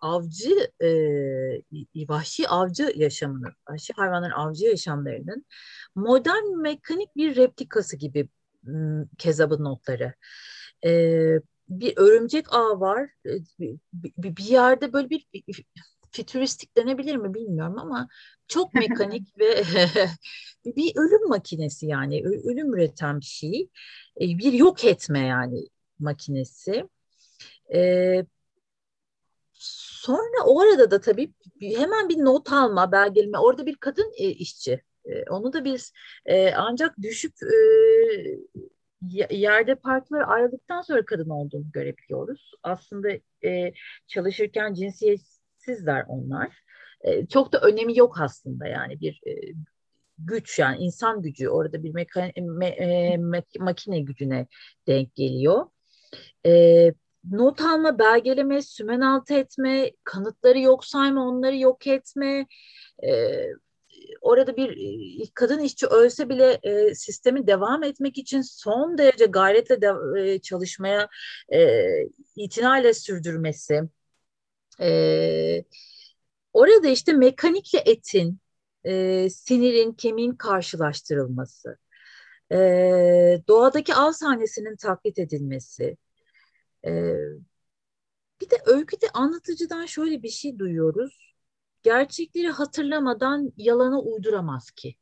avcı 0.00 0.70
e, 0.82 2.08
vahşi 2.08 2.48
avcı 2.48 2.92
yaşamının, 2.96 3.52
vahşi 3.70 3.92
hayvanların 3.92 4.32
avcı 4.32 4.64
yaşamlarının 4.64 5.44
modern 5.94 6.60
mekanik 6.62 7.16
bir 7.16 7.36
replikası 7.36 7.96
gibi 7.96 8.28
Kezab'ın 9.18 9.64
notları. 9.64 10.14
E, 10.84 10.90
bir 11.68 11.92
örümcek 11.96 12.54
ağı 12.54 12.80
var. 12.80 13.10
Bir, 13.58 13.78
bir 14.18 14.44
yerde 14.44 14.92
böyle 14.92 15.10
bir, 15.10 15.26
bir 15.34 15.64
fütüristik 16.12 16.76
denebilir 16.76 17.16
mi 17.16 17.34
bilmiyorum 17.34 17.78
ama 17.78 18.08
çok 18.48 18.74
mekanik 18.74 19.38
ve 19.38 19.62
bir 20.64 20.92
ölüm 20.96 21.28
makinesi 21.28 21.86
yani 21.86 22.22
ölüm 22.24 22.74
üreten 22.74 23.20
bir 23.20 23.24
şey. 23.24 23.68
Bir 24.20 24.52
yok 24.52 24.84
etme 24.84 25.26
yani 25.26 25.64
makinesi. 25.98 26.88
E, 27.74 28.24
sonra 29.52 30.44
o 30.46 30.60
arada 30.60 30.90
da 30.90 31.00
tabii 31.00 31.32
hemen 31.60 32.08
bir 32.08 32.16
not 32.18 32.52
alma, 32.52 32.92
belgeleme. 32.92 33.38
Orada 33.38 33.66
bir 33.66 33.76
kadın 33.76 34.12
e, 34.18 34.28
işçi. 34.28 34.82
E, 35.04 35.30
onu 35.30 35.52
da 35.52 35.64
biz 35.64 35.92
e, 36.26 36.54
ancak 36.54 36.98
düşüp 37.02 37.32
e, 37.42 37.56
yerde 39.30 39.74
parklar 39.74 40.28
ayrıldıktan 40.28 40.80
sonra 40.80 41.04
kadın 41.04 41.28
olduğunu 41.28 41.72
görebiliyoruz. 41.72 42.52
Aslında 42.62 43.08
e, 43.44 43.72
çalışırken 44.06 44.74
cinsiyetsizler 44.74 46.04
onlar. 46.08 46.62
E, 47.00 47.26
çok 47.26 47.52
da 47.52 47.60
önemi 47.60 47.98
yok 47.98 48.20
aslında 48.20 48.66
yani 48.66 49.00
bir 49.00 49.20
e, 49.26 49.32
güç 50.18 50.58
yani 50.58 50.78
insan 50.78 51.22
gücü 51.22 51.48
orada 51.48 51.82
bir 51.82 51.94
meka, 51.94 52.32
me, 52.36 52.66
e, 52.66 53.16
makine 53.58 54.00
gücüne 54.00 54.46
denk 54.86 55.14
geliyor. 55.14 55.66
E, 56.46 56.94
not 57.30 57.60
alma, 57.60 57.98
belgeleme, 57.98 58.62
sümen 58.62 59.00
altı 59.00 59.34
etme, 59.34 59.90
kanıtları 60.04 60.60
yok 60.60 60.84
sayma, 60.84 61.28
onları 61.28 61.56
yok 61.56 61.86
etme. 61.86 62.46
E, 63.04 63.40
orada 64.20 64.56
bir 64.56 64.78
kadın 65.34 65.58
işçi 65.58 65.86
ölse 65.86 66.28
bile 66.28 66.60
e, 66.62 66.94
sistemi 66.94 67.46
devam 67.46 67.82
etmek 67.82 68.18
için 68.18 68.42
son 68.42 68.98
derece 68.98 69.26
gayretle 69.26 69.80
de, 69.80 69.92
e, 70.20 70.38
çalışmaya 70.38 71.08
e, 71.52 71.86
itinayla 72.36 72.94
sürdürmesi. 72.94 73.82
E, 74.80 75.64
orada 76.52 76.88
işte 76.88 77.12
mekanikle 77.12 77.78
etin, 77.86 78.38
e, 78.84 79.30
sinirin, 79.30 79.92
kemiğin 79.92 80.32
karşılaştırılması, 80.32 81.76
e, 82.52 82.56
doğadaki 83.48 83.94
av 83.94 84.12
sahnesinin 84.12 84.76
taklit 84.76 85.18
edilmesi, 85.18 85.96
ee, 86.86 87.14
bir 88.40 88.50
de 88.50 88.56
öyküde 88.66 89.06
anlatıcıdan 89.14 89.86
şöyle 89.86 90.22
bir 90.22 90.28
şey 90.28 90.58
duyuyoruz. 90.58 91.34
Gerçekleri 91.82 92.48
hatırlamadan 92.48 93.52
yalana 93.56 94.00
uyduramaz 94.00 94.70
ki. 94.70 94.94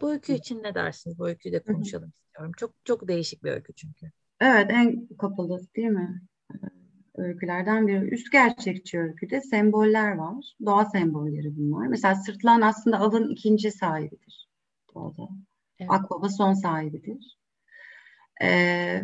Bu 0.00 0.12
öykü 0.12 0.32
için 0.32 0.62
ne 0.62 0.74
dersiniz? 0.74 1.18
Bu 1.18 1.28
öyküyü 1.28 1.54
de 1.54 1.62
konuşalım 1.62 2.12
istiyorum. 2.22 2.52
Çok 2.56 2.74
çok 2.84 3.08
değişik 3.08 3.44
bir 3.44 3.50
öykü 3.50 3.72
çünkü. 3.74 4.10
Evet, 4.40 4.70
en 4.70 5.06
kapalı 5.18 5.60
değil 5.76 5.88
mi? 5.88 6.22
Öykülerden 7.14 7.88
biri. 7.88 8.14
Üst 8.14 8.32
gerçekçi 8.32 9.00
öyküde 9.00 9.40
semboller 9.40 10.14
var. 10.14 10.56
Doğa 10.64 10.84
sembolleri 10.84 11.56
bunlar. 11.56 11.86
Mesela 11.86 12.14
sırtlan 12.14 12.60
aslında 12.60 12.98
avın 12.98 13.28
ikinci 13.28 13.70
sahibidir 13.70 14.48
doğada. 14.94 15.28
Evet. 15.78 15.90
Akbaba 15.90 16.28
son 16.28 16.54
sahibidir. 16.54 17.38
Ee, 18.42 19.02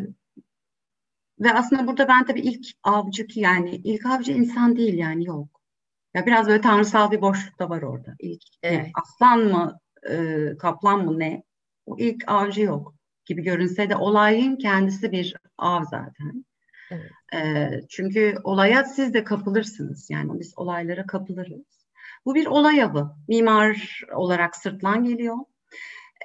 ve 1.41 1.53
aslında 1.53 1.87
burada 1.87 2.07
ben 2.07 2.25
tabii 2.25 2.41
ilk 2.41 2.67
avcı 2.83 3.27
ki 3.27 3.39
yani 3.39 3.75
ilk 3.75 4.05
avcı 4.05 4.31
insan 4.31 4.77
değil 4.77 4.93
yani 4.93 5.25
yok. 5.25 5.61
Ya 6.13 6.25
biraz 6.25 6.47
böyle 6.47 6.61
tanrısal 6.61 7.11
bir 7.11 7.21
boşluk 7.21 7.59
da 7.59 7.69
var 7.69 7.81
orada. 7.81 8.15
İlk 8.19 8.43
evet. 8.63 8.87
aslan 9.03 9.39
mı 9.39 9.79
e, 10.09 10.45
kaplan 10.59 11.05
mı 11.05 11.19
ne? 11.19 11.43
O 11.85 11.97
ilk 11.97 12.23
avcı 12.27 12.61
yok 12.61 12.93
gibi 13.25 13.43
görünse 13.43 13.89
de 13.89 13.95
olayın 13.95 14.55
kendisi 14.55 15.11
bir 15.11 15.35
av 15.57 15.83
zaten. 15.83 16.45
Evet. 16.91 17.11
E, 17.33 17.69
çünkü 17.89 18.35
olaya 18.43 18.83
siz 18.83 19.13
de 19.13 19.23
kapılırsınız. 19.23 20.09
Yani 20.09 20.39
biz 20.39 20.53
olaylara 20.55 21.05
kapılırız. 21.05 21.87
Bu 22.25 22.35
bir 22.35 22.45
olay 22.45 22.83
avı. 22.83 23.15
Mimar 23.27 24.01
olarak 24.15 24.55
sırtlan 24.55 25.03
geliyor. 25.03 25.37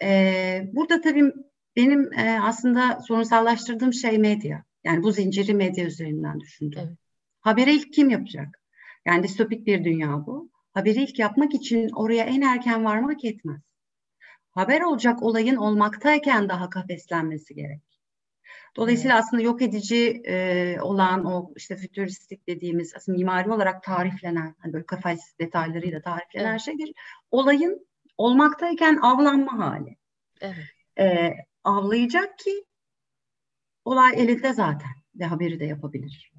E, 0.03 0.71
burada 0.73 1.01
tabii 1.01 1.33
benim 1.77 2.13
e, 2.13 2.41
aslında 2.43 3.01
sorunsallaştırdığım 3.01 3.93
şey 3.93 4.19
medya. 4.19 4.65
Yani 4.87 5.03
bu 5.03 5.13
zinciri 5.13 5.55
medya 5.55 5.87
üzerinden 5.87 6.41
düşündüm. 6.41 6.81
Evet. 6.83 6.99
Haberi 7.41 7.75
ilk 7.75 7.93
kim 7.93 8.11
yapacak? 8.11 8.61
Yani 9.07 9.23
distopik 9.23 9.67
bir 9.67 9.85
dünya 9.85 10.27
bu. 10.27 10.51
Haberi 10.75 11.03
ilk 11.03 11.19
yapmak 11.19 11.55
için 11.55 11.89
oraya 11.89 12.25
en 12.25 12.41
erken 12.41 12.85
varmak 12.85 13.25
yetmez. 13.25 13.61
Haber 14.51 14.81
olacak 14.81 15.23
olayın 15.23 15.57
olmaktayken 15.57 16.49
daha 16.49 16.71
kafeslenmesi 16.71 17.55
gerek. 17.55 17.83
Dolayısıyla 18.77 19.15
evet. 19.15 19.25
aslında 19.25 19.43
yok 19.43 19.63
edici 19.63 20.23
e, 20.27 20.77
olan 20.81 21.25
o 21.25 21.53
işte 21.57 21.77
fütüristik 21.77 22.49
dediğimiz 22.49 22.93
aslında 22.97 23.19
mimari 23.19 23.51
olarak 23.51 23.83
tariflenen 23.83 24.55
hani 24.59 24.73
böyle 24.73 24.87
kafes 24.87 25.21
detaylarıyla 25.41 26.03
tariflenen 26.03 26.51
evet. 26.51 26.61
şey 26.61 26.79
bir 26.79 26.93
olayın 27.31 27.87
olmaktayken 28.17 28.97
avlanma 28.97 29.59
hali. 29.59 29.97
Evet. 30.41 30.65
E, 30.99 31.35
avlayacak 31.65 32.39
ki 32.39 32.66
olay 33.87 34.23
elinde 34.23 34.53
zaten 34.53 34.91
ve 35.15 35.25
haberi 35.25 35.61
de 35.61 35.65
yapabilir 35.65 36.33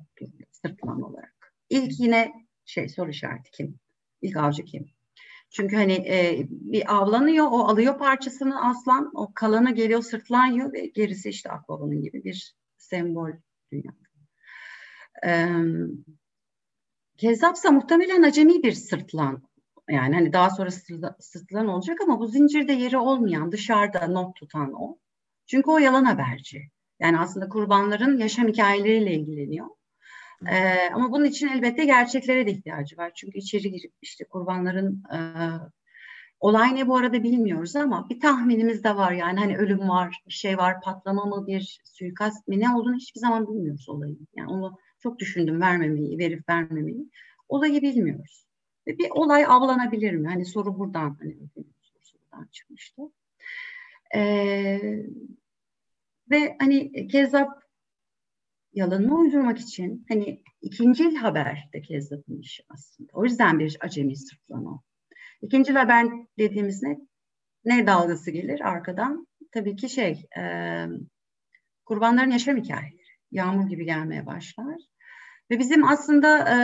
sırtlan 0.51 1.01
olarak. 1.01 1.53
İlk 1.69 1.99
yine 1.99 2.33
şey 2.65 2.89
soru 2.89 3.09
işareti 3.09 3.51
kim? 3.51 3.79
İlk 4.21 4.37
avcı 4.37 4.63
kim? 4.63 4.85
Çünkü 5.49 5.75
hani 5.75 5.93
e, 5.93 6.47
bir 6.49 6.95
avlanıyor, 6.95 7.45
o 7.45 7.59
alıyor 7.59 7.97
parçasını 7.97 8.69
aslan, 8.69 9.11
o 9.13 9.33
kalanı 9.33 9.75
geliyor 9.75 10.01
sırtlanıyor 10.01 10.73
ve 10.73 10.85
gerisi 10.85 11.29
işte 11.29 11.51
akbabanın 11.51 12.01
gibi 12.01 12.23
bir 12.23 12.55
sembol 12.77 13.31
dünya. 13.71 13.91
Ee, 15.25 15.47
Kezzapsa 17.17 17.71
muhtemelen 17.71 18.23
acemi 18.23 18.63
bir 18.63 18.71
sırtlan. 18.71 19.43
Yani 19.89 20.15
hani 20.15 20.33
daha 20.33 20.49
sonra 20.49 20.69
sırtlan 21.19 21.67
olacak 21.67 22.01
ama 22.01 22.19
bu 22.19 22.27
zincirde 22.27 22.73
yeri 22.73 22.97
olmayan, 22.97 23.51
dışarıda 23.51 24.07
not 24.07 24.35
tutan 24.35 24.73
o. 24.73 24.97
Çünkü 25.45 25.71
o 25.71 25.77
yalan 25.77 26.05
haberci. 26.05 26.69
Yani 26.99 27.19
aslında 27.19 27.49
kurbanların 27.49 28.17
yaşam 28.17 28.47
hikayeleriyle 28.47 29.13
ilgileniyor. 29.13 29.67
Ee, 30.47 30.89
ama 30.93 31.11
bunun 31.11 31.25
için 31.25 31.47
elbette 31.47 31.85
gerçeklere 31.85 32.47
de 32.47 32.51
ihtiyacı 32.51 32.97
var. 32.97 33.11
Çünkü 33.15 33.37
içeri 33.37 33.71
girip 33.71 33.93
işte 34.01 34.25
kurbanların 34.25 35.03
e, 35.13 35.19
olay 36.39 36.75
ne 36.75 36.87
bu 36.87 36.97
arada 36.97 37.23
bilmiyoruz 37.23 37.75
ama 37.75 38.09
bir 38.09 38.19
tahminimiz 38.19 38.83
de 38.83 38.95
var. 38.95 39.11
Yani 39.11 39.39
hani 39.39 39.57
ölüm 39.57 39.89
var, 39.89 40.23
bir 40.27 40.33
şey 40.33 40.57
var, 40.57 40.81
patlama 40.81 41.25
mı, 41.25 41.47
bir 41.47 41.81
suikast 41.83 42.47
mı 42.47 42.59
ne 42.59 42.75
olduğunu 42.75 42.95
hiçbir 42.95 43.19
zaman 43.19 43.47
bilmiyoruz 43.47 43.89
olayın. 43.89 44.27
Yani 44.35 44.49
onu 44.49 44.77
çok 44.99 45.19
düşündüm 45.19 45.61
vermemeyi, 45.61 46.17
verip 46.17 46.49
vermemeyi. 46.49 47.09
Olayı 47.49 47.81
bilmiyoruz. 47.81 48.47
Ve 48.87 48.97
bir 48.97 49.09
olay 49.09 49.45
avlanabilir 49.45 50.13
mi? 50.13 50.27
Hani 50.27 50.45
soru 50.45 50.79
buradan 50.79 51.17
hani 51.19 51.37
soru 52.03 52.19
buradan 52.31 52.47
çıkmıştı. 52.51 53.01
Ee, 54.15 55.05
ve 56.31 56.55
hani 56.59 57.07
Kezzap 57.07 57.63
yalanını 58.73 59.15
uydurmak 59.15 59.59
için 59.59 60.05
hani 60.09 60.43
ikinci 60.61 61.17
haber 61.17 61.69
de 61.73 61.81
Kezzap'ın 61.81 62.39
işi 62.39 62.63
aslında. 62.69 63.09
O 63.13 63.23
yüzden 63.23 63.59
bir 63.59 63.77
acemi 63.79 64.17
sırtlama. 64.17 64.83
İkinci 65.41 65.73
haber 65.73 66.05
dediğimiz 66.39 66.83
ne? 66.83 66.97
Ne 67.65 67.87
dalgası 67.87 68.31
gelir 68.31 68.61
arkadan? 68.61 69.27
Tabii 69.51 69.75
ki 69.75 69.89
şey, 69.89 70.25
e, 70.37 70.43
kurbanların 71.85 72.31
yaşam 72.31 72.57
hikayeleri. 72.57 72.97
Yağmur 73.31 73.69
gibi 73.69 73.85
gelmeye 73.85 74.25
başlar. 74.25 74.75
Ve 75.51 75.59
bizim 75.59 75.87
aslında 75.87 76.39
e, 76.39 76.55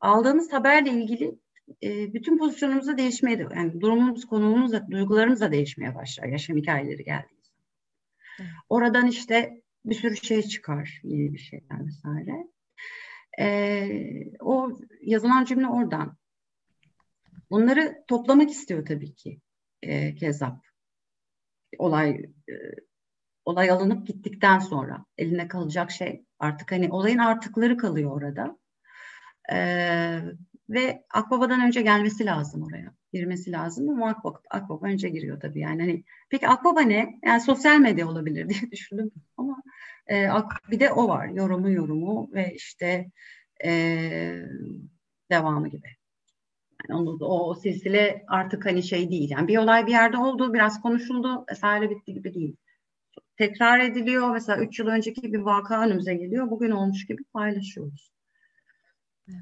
aldığımız 0.00 0.52
haberle 0.52 0.90
ilgili 0.90 1.38
e, 1.82 2.12
bütün 2.12 2.38
pozisyonumuz 2.38 2.86
da 2.86 2.98
değişmeye, 2.98 3.46
yani 3.56 3.80
durumumuz, 3.80 4.24
konumumuz 4.26 4.72
duygularımız 4.90 5.40
da 5.40 5.52
değişmeye 5.52 5.94
başlar 5.94 6.28
yaşam 6.28 6.56
hikayeleri 6.56 7.04
geldi. 7.04 7.39
Oradan 8.68 9.06
işte 9.06 9.62
bir 9.84 9.94
sürü 9.94 10.16
şey 10.16 10.42
çıkar, 10.42 11.00
yeni 11.04 11.32
bir 11.32 11.38
şeyler 11.38 11.86
vesaire. 11.86 12.46
Ee, 13.38 14.38
o 14.40 14.78
yazılan 15.02 15.44
cümle 15.44 15.66
oradan 15.68 16.16
Bunları 17.50 18.04
toplamak 18.08 18.50
istiyor 18.50 18.86
tabii 18.86 19.14
ki 19.14 19.40
e, 19.82 20.14
Kezap. 20.14 20.66
Olay 21.78 22.10
e, 22.50 22.54
olay 23.44 23.70
alınıp 23.70 24.06
gittikten 24.06 24.58
sonra 24.58 25.04
eline 25.18 25.48
kalacak 25.48 25.90
şey 25.90 26.24
artık 26.38 26.72
hani 26.72 26.92
olayın 26.92 27.18
artıkları 27.18 27.76
kalıyor 27.76 28.10
orada. 28.10 28.58
Ee, 29.52 30.20
ve 30.68 31.04
Akbaba'dan 31.14 31.60
önce 31.60 31.82
gelmesi 31.82 32.26
lazım 32.26 32.62
oraya. 32.62 32.94
Girmesi 33.12 33.52
lazım 33.52 33.88
ama 33.88 34.08
Akbaba, 34.08 34.40
Akbaba 34.50 34.86
önce 34.86 35.08
giriyor 35.08 35.40
tabii 35.40 35.60
yani. 35.60 35.82
Hani, 35.82 36.04
peki 36.30 36.48
Akbaba 36.48 36.80
ne? 36.80 37.20
Yani 37.24 37.40
sosyal 37.40 37.78
medya 37.78 38.08
olabilir 38.08 38.48
diye 38.48 38.70
düşündüm 38.70 39.10
ama 39.36 39.62
e, 40.10 40.28
bir 40.70 40.80
de 40.80 40.92
o 40.92 41.08
var. 41.08 41.28
Yorumu 41.28 41.70
yorumu 41.70 42.30
ve 42.34 42.54
işte 42.54 43.10
e, 43.64 43.70
devamı 45.30 45.68
gibi. 45.68 45.88
Yani 46.88 47.00
onu, 47.00 47.18
o, 47.20 47.50
o 47.50 47.54
silsile 47.54 48.24
artık 48.28 48.66
hani 48.66 48.82
şey 48.82 49.10
değil. 49.10 49.30
Yani 49.30 49.48
bir 49.48 49.58
olay 49.58 49.86
bir 49.86 49.92
yerde 49.92 50.16
oldu, 50.16 50.54
biraz 50.54 50.80
konuşuldu, 50.82 51.44
vesaire 51.50 51.90
bitti 51.90 52.14
gibi 52.14 52.34
değil. 52.34 52.56
Tekrar 53.36 53.80
ediliyor. 53.80 54.30
Mesela 54.32 54.62
üç 54.64 54.78
yıl 54.78 54.86
önceki 54.86 55.32
bir 55.32 55.38
vaka 55.38 55.82
önümüze 55.86 56.14
geliyor. 56.14 56.50
Bugün 56.50 56.70
olmuş 56.70 57.06
gibi 57.06 57.24
paylaşıyoruz. 57.24 58.12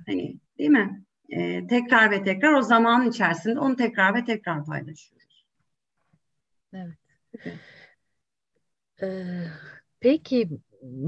Hani 0.07 0.41
değil 0.59 0.71
mi? 0.71 1.05
Ee, 1.29 1.67
tekrar 1.67 2.11
ve 2.11 2.23
tekrar 2.23 2.53
o 2.53 2.63
zamanın 2.63 3.11
içerisinde 3.11 3.61
onu 3.61 3.77
tekrar 3.77 4.15
ve 4.15 4.25
tekrar 4.25 4.65
paylaşıyoruz. 4.65 5.45
Evet. 6.73 6.99
Ee, 9.03 9.45
peki 10.01 10.49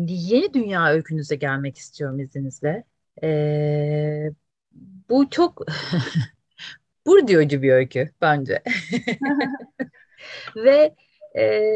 yeni 0.06 0.54
dünya 0.54 0.92
öykünüze 0.92 1.36
gelmek 1.36 1.78
istiyorum 1.78 2.20
izninizle. 2.20 2.84
Ee, 3.22 4.30
bu 5.08 5.30
çok 5.30 5.62
bur 7.06 7.26
diyorcu 7.26 7.62
bir 7.62 7.72
öykü 7.72 8.10
bence. 8.20 8.62
Ve 10.56 10.94
e, 11.36 11.72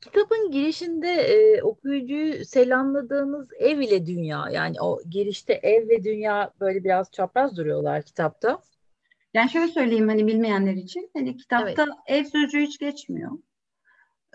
kitabın 0.00 0.50
girişinde 0.50 1.08
e, 1.08 1.62
okuyucuyu 1.62 2.44
selamladığımız 2.44 3.48
ev 3.58 3.80
ile 3.80 4.06
dünya 4.06 4.48
yani 4.52 4.80
o 4.80 5.00
girişte 5.10 5.52
ev 5.52 5.88
ve 5.88 6.04
dünya 6.04 6.50
böyle 6.60 6.84
biraz 6.84 7.12
çapraz 7.12 7.56
duruyorlar 7.56 8.02
kitapta. 8.02 8.58
Yani 9.34 9.50
şöyle 9.50 9.68
söyleyeyim 9.68 10.08
hani 10.08 10.26
bilmeyenler 10.26 10.72
için 10.72 11.10
hani 11.12 11.36
kitapta 11.36 11.82
evet. 11.82 11.94
ev 12.06 12.24
sözcüğü 12.24 12.60
hiç 12.60 12.78
geçmiyor. 12.78 13.32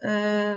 Ee, 0.03 0.55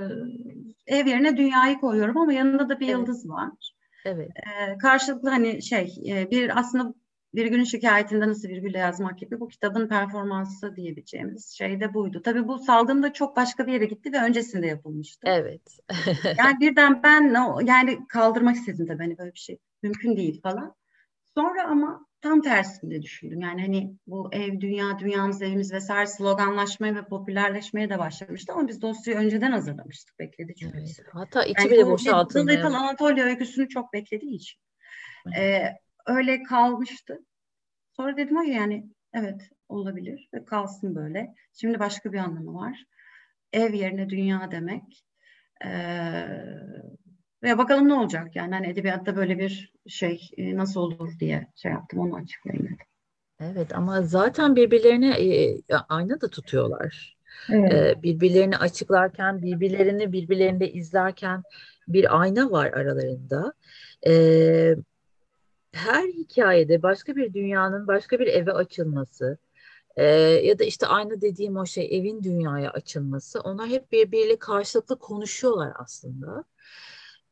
ev 0.87 1.07
yerine 1.07 1.37
dünyayı 1.37 1.81
koyuyorum 1.81 2.19
ama 2.19 2.33
yanında 2.33 2.69
da 2.69 2.81
bir 2.81 2.85
evet. 2.85 2.99
yıldız 2.99 3.29
var. 3.29 3.75
Evet. 4.05 4.31
Ee, 4.37 4.79
karşılıklı 4.79 5.31
hani 5.31 5.63
şey 5.63 5.95
bir 6.31 6.59
aslında 6.59 6.95
virgülün 7.35 7.65
şikayetinde 7.65 8.29
nasıl 8.29 8.49
virgülle 8.49 8.79
yazmak 8.79 9.19
gibi 9.19 9.41
bu 9.41 9.49
kitabın 9.49 9.89
performansı 9.89 10.77
diyebileceğimiz 10.77 11.49
şey 11.49 11.81
de 11.81 11.95
buydu. 11.95 12.23
Tabii 12.23 12.49
bu 12.49 12.59
salgında 12.59 13.13
çok 13.13 13.37
başka 13.37 13.67
bir 13.67 13.73
yere 13.73 13.85
gitti 13.85 14.13
ve 14.13 14.23
öncesinde 14.23 14.67
yapılmıştı. 14.67 15.21
Evet. 15.25 15.79
yani 16.39 16.61
birden 16.61 17.03
ben 17.03 17.35
yani 17.65 18.07
kaldırmak 18.09 18.57
istedim 18.57 18.87
tabii 18.87 19.03
hani 19.03 19.19
böyle 19.19 19.35
bir 19.35 19.39
şey 19.39 19.59
mümkün 19.83 20.17
değil 20.17 20.41
falan. 20.43 20.75
Sonra 21.35 21.67
ama 21.69 22.07
tam 22.21 22.43
tersinde 22.43 23.03
düşündüm. 23.03 23.41
Yani 23.41 23.63
hani 23.63 23.95
bu 24.07 24.29
ev, 24.33 24.61
dünya, 24.61 24.99
dünyamız, 24.99 25.43
evimiz 25.43 25.73
vesaire 25.73 26.07
sloganlaşmaya 26.07 26.95
ve 26.95 27.05
popülerleşmeye 27.05 27.91
de 27.91 27.99
başlamıştı 27.99 28.53
ama 28.53 28.69
biz 28.69 28.83
dosyayı 28.83 29.21
önceden 29.21 29.53
hazırlamıştık. 29.53 30.19
Bekledi 30.19 30.55
çünkü. 30.55 30.79
Evet. 30.79 31.03
Hatta 31.13 31.45
içi 31.45 31.63
yani 31.63 31.71
bile 31.71 31.87
boşaltıldı. 31.87 32.49
Little 32.49 32.67
Anatolia 32.67 33.25
öyküsünü 33.25 33.69
çok 33.69 33.93
beklediği 33.93 34.37
için. 34.37 34.61
Ee, 35.39 35.63
öyle 36.07 36.43
kalmıştı. 36.43 37.19
Sonra 37.93 38.17
dedim 38.17 38.37
o 38.37 38.43
yani 38.43 38.91
evet 39.13 39.51
olabilir 39.69 40.29
ve 40.35 40.45
kalsın 40.45 40.95
böyle. 40.95 41.35
Şimdi 41.53 41.79
başka 41.79 42.13
bir 42.13 42.19
anlamı 42.19 42.55
var. 42.55 42.85
Ev 43.53 43.75
yerine 43.75 44.09
dünya 44.09 44.51
demek. 44.51 45.05
Ee, 45.65 46.27
ve 47.43 47.59
bakalım 47.59 47.89
ne 47.89 47.95
olacak 47.95 48.37
yani 48.37 48.55
hani 48.55 48.67
edebiyatta 48.69 49.17
böyle 49.17 49.39
bir 49.39 49.73
şey 49.87 50.31
e, 50.37 50.57
nasıl 50.57 50.81
olur 50.81 51.19
diye 51.21 51.47
şey 51.55 51.73
yaptım 51.73 52.01
onu 52.01 52.17
açıklayayım 52.17 52.67
dedim. 52.67 52.87
Evet 53.41 53.75
ama 53.75 54.03
zaten 54.03 54.57
birbirlerini 54.57 55.09
e, 55.09 55.61
aynı 55.89 56.21
da 56.21 56.31
tutuyorlar. 56.31 57.17
Evet. 57.53 57.73
E, 57.73 58.03
birbirlerini 58.03 58.57
açıklarken, 58.57 59.43
birbirlerini 59.43 60.13
birbirlerinde 60.13 60.73
izlerken 60.73 61.43
bir 61.89 62.21
ayna 62.21 62.51
var 62.51 62.67
aralarında. 62.67 63.53
E, 64.07 64.13
her 65.73 66.09
hikayede 66.09 66.83
başka 66.83 67.17
bir 67.17 67.35
dünyanın 67.35 67.87
başka 67.87 68.19
bir 68.19 68.27
eve 68.27 68.53
açılması 68.53 69.39
e, 69.97 70.05
ya 70.45 70.59
da 70.59 70.65
işte 70.65 70.87
aynı 70.87 71.21
dediğim 71.21 71.57
o 71.57 71.67
şey 71.67 71.99
evin 71.99 72.23
dünyaya 72.23 72.71
açılması 72.71 73.41
onlar 73.41 73.69
hep 73.69 73.93
birbiriyle 73.93 74.39
karşılıklı 74.39 74.99
konuşuyorlar 74.99 75.73
aslında. 75.77 76.45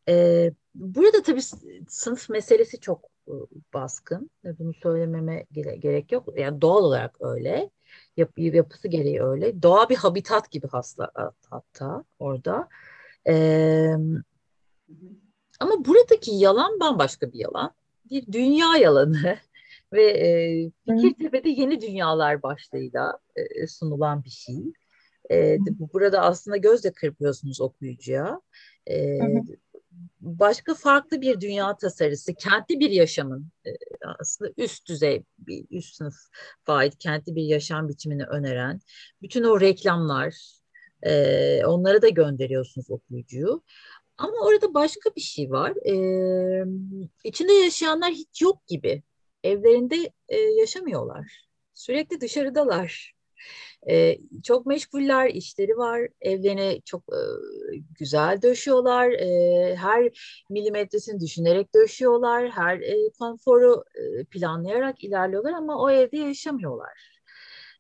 E, 0.09 0.53
burada 0.75 1.23
tabii 1.23 1.43
sınıf 1.89 2.29
meselesi 2.29 2.81
çok 2.81 3.05
e, 3.29 3.33
baskın. 3.75 4.31
Bunu 4.45 4.75
söylememe 4.75 5.47
gere 5.53 5.77
gerek 5.77 6.13
yok. 6.13 6.29
Yani 6.39 6.61
doğal 6.61 6.85
olarak 6.85 7.17
öyle. 7.21 7.71
Yap 8.17 8.31
yapısı 8.39 8.89
gereği 8.89 9.23
öyle. 9.23 9.63
Doğa 9.63 9.89
bir 9.89 9.97
habitat 9.97 10.51
gibi 10.51 10.69
hasta 10.69 11.11
hatta 11.51 12.05
orada. 12.19 12.69
Ee, 13.29 13.95
ama 15.61 15.85
buradaki 15.85 16.31
yalan 16.31 16.81
bambaşka 16.81 17.33
bir 17.33 17.39
yalan. 17.39 17.75
Bir 18.11 18.33
dünya 18.33 18.77
yalanı 18.77 19.39
ve 19.93 20.11
e, 20.11 20.71
Fikirtepe'de 20.89 21.49
yeni 21.49 21.81
dünyalar 21.81 22.43
başlığıyla 22.43 23.19
e, 23.37 23.67
sunulan 23.67 24.25
bir 24.25 24.31
şey. 24.31 24.57
E, 25.31 25.59
burada 25.93 26.21
aslında 26.21 26.57
gözle 26.57 26.93
kırpıyorsunuz 26.93 27.61
okuyucuya. 27.61 28.41
E, 28.91 29.19
başka 30.21 30.75
farklı 30.75 31.21
bir 31.21 31.41
dünya 31.41 31.77
tasarısı, 31.77 32.35
kentli 32.35 32.81
bir 32.81 32.91
yaşamın 32.91 33.49
e, 33.67 33.71
aslında 34.21 34.51
üst 34.57 34.89
düzey 34.89 35.25
bir 35.39 35.67
üst 35.71 35.95
sınıf 35.95 36.15
ait 36.67 36.99
kentli 36.99 37.35
bir 37.35 37.43
yaşam 37.43 37.89
biçimini 37.89 38.25
öneren 38.25 38.81
bütün 39.23 39.45
o 39.45 39.61
reklamlar 39.61 40.59
e, 41.03 41.67
onlara 41.67 42.03
da 42.03 42.09
gönderiyorsunuz 42.09 42.91
okuyucuyu. 42.91 43.63
Ama 44.19 44.33
orada 44.43 44.75
başka 44.75 45.11
bir 45.17 45.21
şey 45.21 45.51
var. 45.51 45.73
E, 45.87 46.65
içinde 47.25 47.53
yaşayanlar 47.53 48.11
hiç 48.11 48.43
yok 48.43 48.67
gibi. 48.67 49.03
Evlerinde 49.45 50.13
e, 50.29 50.37
yaşamıyorlar. 50.39 51.49
Sürekli 51.75 52.21
dışarıdalar. 52.21 53.15
E, 53.91 54.19
çok 54.45 54.67
meşguller, 54.67 55.31
işleri 55.31 55.77
var. 55.77 56.09
Evlerini 56.21 56.83
çok 56.85 57.03
e, 57.13 57.19
güzel 57.99 58.43
döşüyorlar. 58.43 59.11
E, 59.11 59.77
her 59.77 60.11
milimetresini 60.51 61.21
düşünerek 61.21 61.75
döşüyorlar. 61.75 62.51
Her 62.51 62.81
e, 62.81 63.11
konforu 63.19 63.85
e, 63.95 64.25
planlayarak 64.25 65.05
ilerliyorlar 65.05 65.53
ama 65.53 65.83
o 65.83 65.91
evde 65.91 66.17
yaşamıyorlar. 66.17 67.21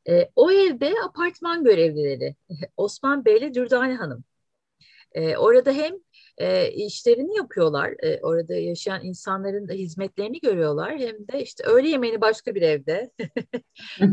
E, 0.09 0.30
o 0.36 0.51
evde 0.51 0.95
apartman 1.05 1.64
görevlileri 1.64 2.36
Osman 2.76 3.24
Bey 3.24 3.36
ile 3.36 3.55
Dürdane 3.55 3.95
Hanım. 3.95 4.24
E, 5.12 5.36
orada 5.36 5.72
hem 5.72 5.95
e, 6.39 6.70
işlerini 6.70 7.36
yapıyorlar. 7.36 7.95
E, 8.03 8.20
orada 8.22 8.55
yaşayan 8.55 9.05
insanların 9.05 9.68
da 9.68 9.72
hizmetlerini 9.72 10.41
görüyorlar. 10.41 10.99
Hem 10.99 11.28
de 11.28 11.43
işte 11.43 11.64
öğle 11.64 11.89
yemeğini 11.89 12.20
başka 12.20 12.55
bir 12.55 12.62
evde, 12.62 13.11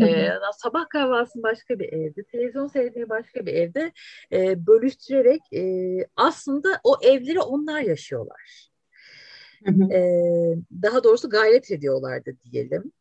e, 0.01 0.29
sabah 0.57 0.89
kahvaltısını 0.89 1.43
başka 1.43 1.79
bir 1.79 1.93
evde, 1.93 2.23
televizyon 2.23 2.67
seyretmeyi 2.67 3.09
başka 3.09 3.45
bir 3.45 3.53
evde 3.53 3.91
e, 4.31 4.67
bölüştürerek 4.67 5.41
e, 5.53 5.63
aslında 6.15 6.79
o 6.83 6.97
evleri 7.01 7.39
onlar 7.39 7.81
yaşıyorlar. 7.81 8.69
e, 9.91 9.99
daha 10.83 11.03
doğrusu 11.03 11.29
gayret 11.29 11.71
ediyorlardı 11.71 12.31
diyelim. 12.43 12.91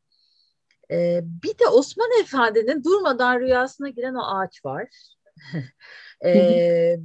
E, 0.91 1.20
bir 1.25 1.59
de 1.59 1.68
Osman 1.72 2.11
Efendi'nin 2.20 2.85
durmadan 2.85 3.41
rüyasına 3.41 3.89
giren 3.89 4.14
o 4.14 4.22
ağaç 4.22 4.64
var. 4.64 4.89
e, 6.25 6.97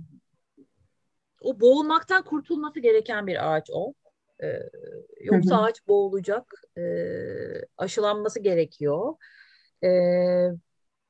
o 1.42 1.60
boğulmaktan 1.60 2.24
kurtulması 2.24 2.80
gereken 2.80 3.28
bir 3.28 3.54
ağaç 3.54 3.70
o. 3.74 3.94
Ee, 4.44 4.48
yoksa 5.24 5.56
hı 5.56 5.60
hı. 5.60 5.64
ağaç 5.64 5.88
boğulacak. 5.88 6.54
Ee, 6.78 6.82
aşılanması 7.78 8.40
gerekiyor. 8.40 9.16
Ee, 9.84 10.50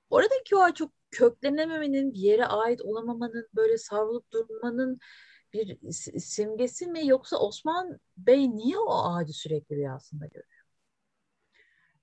oradaki 0.09 0.55
o 0.55 0.73
çok 0.73 0.91
köklenememenin, 1.11 2.13
bir 2.13 2.19
yere 2.19 2.45
ait 2.45 2.81
olamamanın, 2.81 3.47
böyle 3.55 3.77
savrulup 3.77 4.31
durmanın 4.31 4.99
bir 5.53 5.77
simgesi 6.19 6.87
mi 6.87 7.07
yoksa 7.07 7.37
Osman 7.37 7.99
Bey 8.17 8.49
niye 8.51 8.79
o 8.79 8.93
ağacı 9.03 9.33
sürekli 9.33 9.75
rüyasında 9.75 10.25
görüyor? 10.25 10.59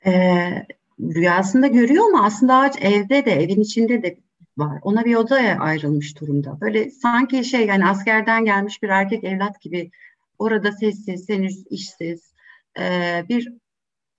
Ee, 0.07 0.67
rüyasında 1.01 1.67
görüyor 1.67 2.05
ama 2.05 2.25
aslında 2.25 2.57
ağaç 2.57 2.77
evde 2.83 3.25
de 3.25 3.33
evin 3.33 3.61
içinde 3.61 4.03
de 4.03 4.19
var. 4.59 4.79
Ona 4.83 5.05
bir 5.05 5.15
odaya 5.15 5.59
ayrılmış 5.59 6.21
durumda. 6.21 6.61
Böyle 6.61 6.91
sanki 6.91 7.45
şey 7.45 7.67
yani 7.67 7.87
askerden 7.87 8.45
gelmiş 8.45 8.83
bir 8.83 8.89
erkek 8.89 9.25
evlat 9.25 9.61
gibi 9.61 9.91
orada 10.39 10.73
sessiz, 10.73 11.29
henüz 11.29 11.65
işsiz 11.71 12.35
e, 12.79 13.25
bir 13.29 13.53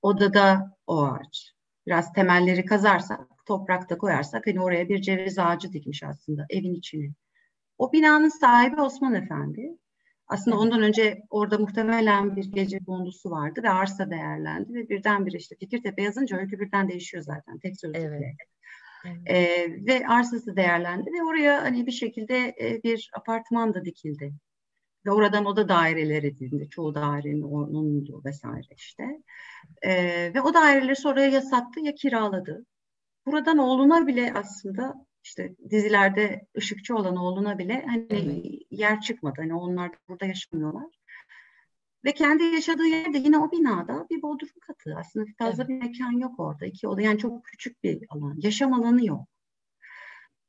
odada 0.01 0.77
o 0.88 1.03
ağaç. 1.03 1.53
biraz 1.88 2.13
temelleri 2.13 2.65
kazarsak, 2.65 3.19
toprakta 3.45 3.97
koyarsak 3.97 4.47
hani 4.47 4.61
oraya 4.61 4.89
bir 4.89 5.01
ceviz 5.01 5.39
ağacı 5.39 5.73
dikmiş 5.73 6.03
aslında 6.03 6.45
evin 6.49 6.73
içine. 6.73 7.13
O 7.77 7.91
binanın 7.93 8.29
sahibi 8.29 8.81
Osman 8.81 9.13
Efendi. 9.13 9.77
Aslında 10.27 10.57
ondan 10.57 10.81
önce 10.81 11.23
orada 11.29 11.57
muhtemelen 11.57 12.35
bir 12.35 12.51
gece 12.51 12.79
kondusu 12.79 13.31
vardı 13.31 13.63
ve 13.63 13.69
arsa 13.69 14.09
değerlendi 14.09 14.73
ve 14.73 14.89
birdenbire 14.89 15.38
işte 15.38 15.55
Fikirtepe 15.59 16.01
yazınca 16.01 16.38
öykü 16.38 16.59
birden 16.59 16.89
değişiyor 16.89 17.23
zaten 17.23 17.59
tek 17.59 17.79
sözcükle. 17.79 18.07
Evet. 18.07 18.35
Ee, 19.26 19.68
ve 19.86 20.08
arsası 20.08 20.55
değerlendi 20.55 21.10
ve 21.12 21.24
oraya 21.24 21.64
hani 21.64 21.88
bir 21.88 21.91
şekilde 21.91 22.55
e, 22.62 22.84
bir 22.84 23.12
apartman 23.14 23.74
da 23.74 23.86
dikildi. 23.86 24.34
Ve 25.05 25.12
oradan 25.12 25.45
oda 25.45 25.70
daireleri 25.70 26.28
edildi. 26.28 26.70
Çoğu 26.70 26.95
dairenin 26.95 27.41
onundu 27.41 28.22
vesaire 28.26 28.68
işte. 28.76 29.03
Ee, 29.82 30.32
ve 30.34 30.41
o 30.41 30.53
daireleri 30.53 30.95
sonra 30.95 31.22
ya 31.22 31.41
sattı 31.41 31.80
ya 31.80 31.95
kiraladı. 31.95 32.66
Buradan 33.26 33.58
oğluna 33.58 34.08
bile 34.08 34.34
aslında 34.36 35.05
işte 35.24 35.55
dizilerde 35.70 36.47
ışıkçı 36.58 36.95
olan 36.95 37.16
oğluna 37.16 37.58
bile 37.58 37.86
hani 37.88 38.08
evet. 38.10 38.62
yer 38.72 39.01
çıkmadı. 39.01 39.36
Hani 39.38 39.55
onlar 39.55 39.91
burada 40.10 40.26
yaşamıyorlar. 40.26 40.96
Ve 42.05 42.11
kendi 42.11 42.43
yaşadığı 42.43 42.85
yerde 42.85 43.17
yine 43.17 43.39
o 43.39 43.51
binada 43.51 44.07
bir 44.09 44.21
bodrum 44.21 44.59
katı. 44.61 44.95
Aslında 44.97 45.25
fazla 45.37 45.63
evet. 45.63 45.69
bir 45.69 45.87
mekan 45.87 46.11
yok 46.11 46.39
orada. 46.39 46.65
İki 46.65 46.87
oda 46.87 47.01
yani 47.01 47.19
çok 47.19 47.45
küçük 47.45 47.83
bir 47.83 48.05
alan. 48.09 48.35
Yaşam 48.37 48.73
alanı 48.73 49.05
yok. 49.05 49.27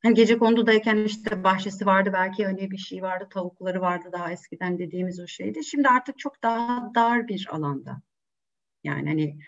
Hani 0.03 0.14
gece 0.14 0.38
kondudayken 0.38 0.96
işte 0.96 1.44
bahçesi 1.44 1.86
vardı 1.86 2.11
belki 2.12 2.44
hani 2.44 2.70
bir 2.70 2.78
şey 2.78 3.03
vardı 3.03 3.28
tavukları 3.30 3.80
vardı 3.80 4.09
daha 4.12 4.32
eskiden 4.32 4.78
dediğimiz 4.78 5.20
o 5.20 5.26
şeydi. 5.26 5.64
Şimdi 5.64 5.88
artık 5.88 6.18
çok 6.18 6.42
daha 6.42 6.94
dar 6.94 7.28
bir 7.28 7.49
alanda. 7.51 8.03
Yani 8.84 9.09
hani 9.09 9.38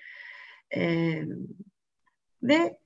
e, 0.77 1.23
ve 2.43 2.79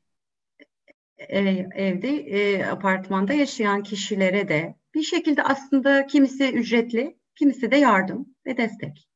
e, 1.19 1.39
evde 1.75 2.09
e, 2.09 2.65
apartmanda 2.65 3.33
yaşayan 3.33 3.83
kişilere 3.83 4.49
de 4.49 4.75
bir 4.95 5.03
şekilde 5.03 5.43
aslında 5.43 6.07
kimisi 6.07 6.53
ücretli, 6.53 7.19
kimisi 7.39 7.71
de 7.71 7.77
yardım 7.77 8.35
ve 8.47 8.57
destek. 8.57 9.09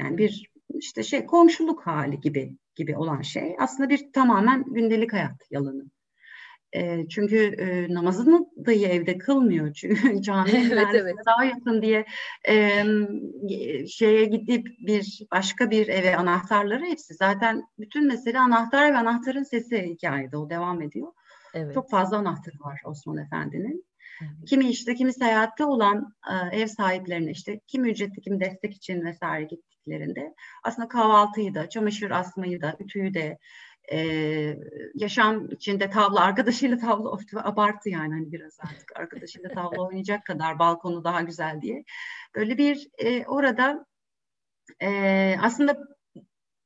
Yani 0.00 0.18
bir 0.18 0.50
işte 0.74 1.02
şey 1.02 1.26
komşuluk 1.26 1.86
hali 1.86 2.20
gibi 2.20 2.56
gibi 2.74 2.96
olan 2.96 3.22
şey 3.22 3.56
aslında 3.58 3.88
bir 3.88 4.12
tamamen 4.12 4.64
gündelik 4.64 5.12
hayat 5.12 5.50
yalanı. 5.50 5.84
E, 6.76 7.08
çünkü 7.08 7.36
e, 7.36 7.94
namazını 7.94 8.46
dahi 8.66 8.86
evde 8.86 9.18
kılmıyor. 9.18 9.72
Çünkü 9.72 10.22
cami 10.22 10.50
evet, 10.72 10.86
evet. 10.94 11.14
daha 11.26 11.44
yakın 11.44 11.82
diye 11.82 12.04
e, 12.48 12.84
şeye 13.86 14.24
gidip 14.24 14.66
bir 14.78 15.26
başka 15.32 15.70
bir 15.70 15.88
eve 15.88 16.16
anahtarları 16.16 16.84
hepsi. 16.84 17.14
Zaten 17.14 17.62
bütün 17.78 18.06
mesele 18.06 18.38
anahtar 18.38 18.92
ve 18.92 18.96
anahtarın 18.96 19.42
sesi 19.42 19.82
hikayede 19.82 20.36
o 20.36 20.50
devam 20.50 20.82
ediyor. 20.82 21.12
Evet. 21.54 21.74
Çok 21.74 21.90
fazla 21.90 22.16
anahtarı 22.16 22.56
var 22.60 22.80
Osman 22.84 23.16
Efendi'nin. 23.16 23.84
Kimi 24.46 24.68
işte 24.68 24.94
kimi 24.94 25.12
seyahatte 25.12 25.64
olan 25.64 26.14
e, 26.30 26.60
ev 26.60 26.66
sahiplerine 26.66 27.30
işte 27.30 27.60
kim 27.66 27.84
ücretli 27.84 28.20
kim 28.20 28.40
destek 28.40 28.74
için 28.74 29.04
vesaire 29.04 29.44
gittiklerinde 29.44 30.34
aslında 30.64 30.88
kahvaltıyı 30.88 31.54
da, 31.54 31.68
çamaşır 31.68 32.10
asmayı 32.10 32.62
da, 32.62 32.76
ütüyü 32.80 33.14
de 33.14 33.38
e, 33.92 33.98
yaşam 34.94 35.50
içinde 35.50 35.90
tavla 35.90 36.20
arkadaşıyla 36.20 36.78
tavla 36.78 37.18
abartı 37.42 37.90
yani 37.90 38.14
hani 38.14 38.32
biraz 38.32 38.58
artık 38.60 38.96
arkadaşıyla 38.96 39.48
tavla 39.50 39.82
oynayacak 39.86 40.24
kadar 40.26 40.58
balkonu 40.58 41.04
daha 41.04 41.20
güzel 41.20 41.62
diye. 41.62 41.84
Böyle 42.34 42.58
bir 42.58 42.88
e, 42.98 43.26
orada 43.26 43.86
e, 44.82 45.36
aslında 45.42 45.95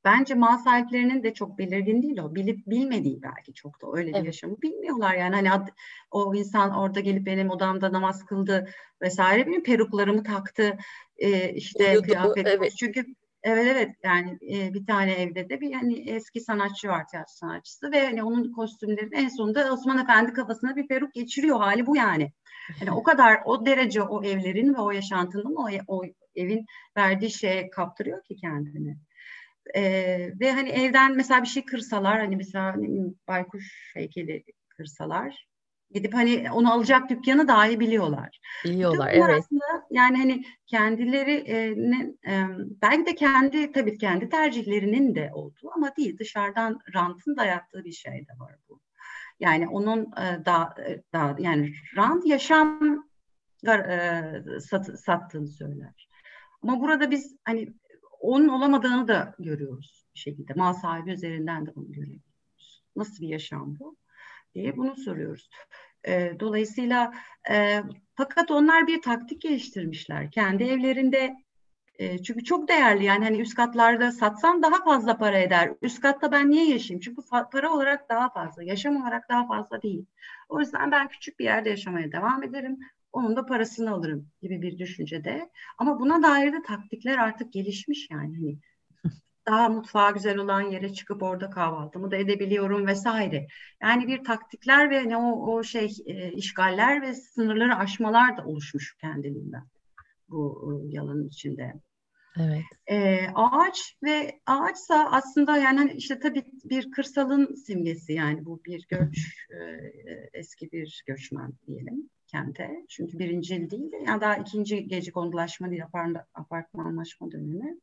bence 0.05 0.33
mal 0.33 0.57
sahiplerinin 0.57 1.23
de 1.23 1.33
çok 1.33 1.57
belirgin 1.57 2.01
değil 2.01 2.17
o. 2.17 2.35
Bilip 2.35 2.67
bilmediği 2.67 3.21
belki 3.21 3.53
çok 3.53 3.81
da 3.81 3.87
öyle 3.93 4.09
bir 4.09 4.15
evet. 4.15 4.25
yaşamı 4.25 4.61
bilmiyorlar 4.61 5.15
yani. 5.15 5.35
Hani 5.35 5.51
ad, 5.51 5.67
o 6.11 6.35
insan 6.35 6.75
orada 6.75 6.99
gelip 6.99 7.25
benim 7.25 7.49
odamda 7.49 7.93
namaz 7.93 8.25
kıldı 8.25 8.69
vesaire 9.01 9.47
benim 9.47 9.63
peruklarımı 9.63 10.23
taktı 10.23 10.77
e, 11.17 11.53
işte 11.53 11.91
Uyudu, 11.91 12.03
kıyafet 12.03 12.47
evet. 12.47 12.73
çünkü 12.77 13.05
Evet 13.43 13.67
evet 13.67 13.95
yani 14.03 14.37
e, 14.51 14.73
bir 14.73 14.85
tane 14.85 15.13
evde 15.13 15.49
de 15.49 15.61
bir 15.61 15.73
hani 15.73 16.09
eski 16.09 16.41
sanatçı 16.41 16.87
var 16.87 17.07
tiyatro 17.07 17.33
sanatçısı 17.33 17.91
ve 17.91 18.05
hani 18.05 18.23
onun 18.23 18.51
kostümlerinin 18.51 19.11
en 19.11 19.29
sonunda 19.29 19.73
Osman 19.73 19.97
Efendi 19.97 20.33
kafasına 20.33 20.75
bir 20.75 20.87
peruk 20.87 21.13
geçiriyor 21.13 21.59
hali 21.59 21.87
bu 21.87 21.95
yani. 21.95 22.31
Yani 22.79 22.91
o 22.91 23.03
kadar 23.03 23.41
o 23.45 23.65
derece 23.65 24.01
o 24.01 24.23
evlerin 24.23 24.73
ve 24.73 24.81
o 24.81 24.91
yaşantının 24.91 25.55
o, 25.55 25.69
o 25.87 26.03
evin 26.35 26.65
verdiği 26.97 27.31
şeye 27.31 27.69
kaptırıyor 27.69 28.23
ki 28.23 28.35
kendini. 28.35 28.97
Ee, 29.75 30.31
ve 30.39 30.51
hani 30.51 30.69
evden 30.69 31.15
mesela 31.15 31.41
bir 31.41 31.47
şey 31.47 31.65
kırsalar 31.65 32.19
hani 32.19 32.35
mesela 32.35 32.75
baykuş 33.27 33.91
heykeli 33.93 34.43
kırsalar 34.69 35.51
gidip 35.93 36.13
hani 36.13 36.51
onu 36.51 36.73
alacak 36.73 37.09
dükkanı 37.09 37.47
dahi 37.47 37.79
biliyorlar. 37.79 38.39
Biliyorlar 38.65 39.09
evet. 39.13 39.39
Aslında 39.39 39.87
yani 39.91 40.17
hani 40.17 40.43
kendileri 40.67 41.31
e, 41.31 41.57
e, 42.31 42.47
belki 42.81 43.05
de 43.05 43.15
kendi 43.15 43.71
tabii 43.71 43.97
kendi 43.97 44.29
tercihlerinin 44.29 45.15
de 45.15 45.29
olduğu 45.33 45.71
ama 45.75 45.95
değil 45.95 46.17
dışarıdan 46.17 46.79
rantın 46.95 47.37
dayattığı 47.37 47.83
bir 47.83 47.91
şey 47.91 48.13
de 48.13 48.39
var 48.39 48.55
bu. 48.69 48.81
Yani 49.39 49.67
onun 49.67 50.01
e, 50.01 50.45
da, 50.45 50.75
e, 50.87 51.01
da 51.13 51.35
yani 51.39 51.73
rant 51.97 52.25
yaşam 52.25 53.05
e, 53.67 54.59
sat, 54.59 54.99
sattığını 54.99 55.47
söyler. 55.47 56.09
Ama 56.61 56.79
burada 56.81 57.11
biz 57.11 57.35
hani 57.43 57.67
onun 58.21 58.47
olamadığını 58.47 59.07
da 59.07 59.35
görüyoruz 59.39 60.05
bir 60.15 60.19
şekilde. 60.19 60.53
Mal 60.53 60.73
sahibi 60.73 61.11
üzerinden 61.11 61.65
de 61.65 61.75
bunu 61.75 61.91
görüyoruz. 61.91 62.83
Nasıl 62.95 63.21
bir 63.21 63.27
yaşam 63.27 63.79
bu? 63.79 63.95
diye 64.55 64.77
bunu 64.77 64.95
soruyoruz. 64.95 65.49
E, 66.07 66.39
dolayısıyla 66.39 67.13
e, 67.51 67.83
fakat 68.15 68.51
onlar 68.51 68.87
bir 68.87 69.01
taktik 69.01 69.41
geliştirmişler. 69.41 70.31
Kendi 70.31 70.63
evlerinde 70.63 71.35
e, 71.95 72.23
çünkü 72.23 72.43
çok 72.43 72.67
değerli 72.67 73.03
yani 73.03 73.23
hani 73.23 73.41
üst 73.41 73.55
katlarda 73.55 74.11
satsam 74.11 74.63
daha 74.63 74.83
fazla 74.83 75.17
para 75.17 75.37
eder. 75.39 75.73
Üst 75.81 76.01
katta 76.01 76.31
ben 76.31 76.51
niye 76.51 76.69
yaşayayım? 76.69 77.01
Çünkü 77.01 77.21
para 77.51 77.73
olarak 77.73 78.09
daha 78.09 78.29
fazla, 78.29 78.63
yaşam 78.63 79.01
olarak 79.01 79.29
daha 79.29 79.47
fazla 79.47 79.81
değil. 79.81 80.05
O 80.49 80.59
yüzden 80.59 80.91
ben 80.91 81.07
küçük 81.07 81.39
bir 81.39 81.45
yerde 81.45 81.69
yaşamaya 81.69 82.11
devam 82.11 82.43
ederim 82.43 82.79
onun 83.13 83.35
da 83.35 83.45
parasını 83.45 83.91
alırım 83.91 84.27
gibi 84.41 84.61
bir 84.61 84.77
düşüncede. 84.77 85.49
Ama 85.77 85.99
buna 85.99 86.23
dair 86.23 86.53
de 86.53 86.61
taktikler 86.61 87.17
artık 87.17 87.53
gelişmiş 87.53 88.07
yani. 88.11 88.35
Hani 88.35 88.57
daha 89.47 89.69
mutfağı 89.69 90.13
güzel 90.13 90.37
olan 90.37 90.61
yere 90.61 90.93
çıkıp 90.93 91.23
orada 91.23 91.49
kahvaltımı 91.49 92.11
da 92.11 92.15
edebiliyorum 92.15 92.87
vesaire. 92.87 93.47
Yani 93.81 94.07
bir 94.07 94.23
taktikler 94.23 94.89
ve 94.89 95.09
ne 95.09 95.17
o, 95.17 95.53
o 95.53 95.63
şey 95.63 95.95
e, 96.05 96.31
işgaller 96.31 97.01
ve 97.01 97.13
sınırları 97.13 97.75
aşmalar 97.75 98.37
da 98.37 98.45
oluşmuş 98.45 98.97
kendiliğinden 99.01 99.63
bu 100.29 100.71
e, 100.89 100.95
yalanın 100.95 101.27
içinde. 101.27 101.73
Evet. 102.39 102.63
E, 102.87 103.27
ağaç 103.35 103.97
ve 104.03 104.39
ağaçsa 104.45 105.09
aslında 105.11 105.57
yani 105.57 105.77
hani 105.77 105.93
işte 105.93 106.19
tabii 106.19 106.43
bir 106.63 106.91
kırsalın 106.91 107.55
simgesi 107.55 108.13
yani 108.13 108.45
bu 108.45 108.61
bir 108.65 108.87
göç 108.89 109.47
e, 109.49 109.59
eski 110.33 110.71
bir 110.71 111.03
göçmen 111.07 111.53
diyelim 111.67 112.09
kente. 112.31 112.85
Çünkü 112.89 113.19
birinci 113.19 113.53
yıl 113.53 113.69
değil 113.69 113.91
de 113.91 113.97
yani 113.97 114.21
daha 114.21 114.35
ikinci 114.35 114.87
gece 114.87 115.11
kondulaşma 115.11 115.69
değil 115.69 115.83
apartmanlaşma 116.33 117.31
dönemi. 117.31 117.77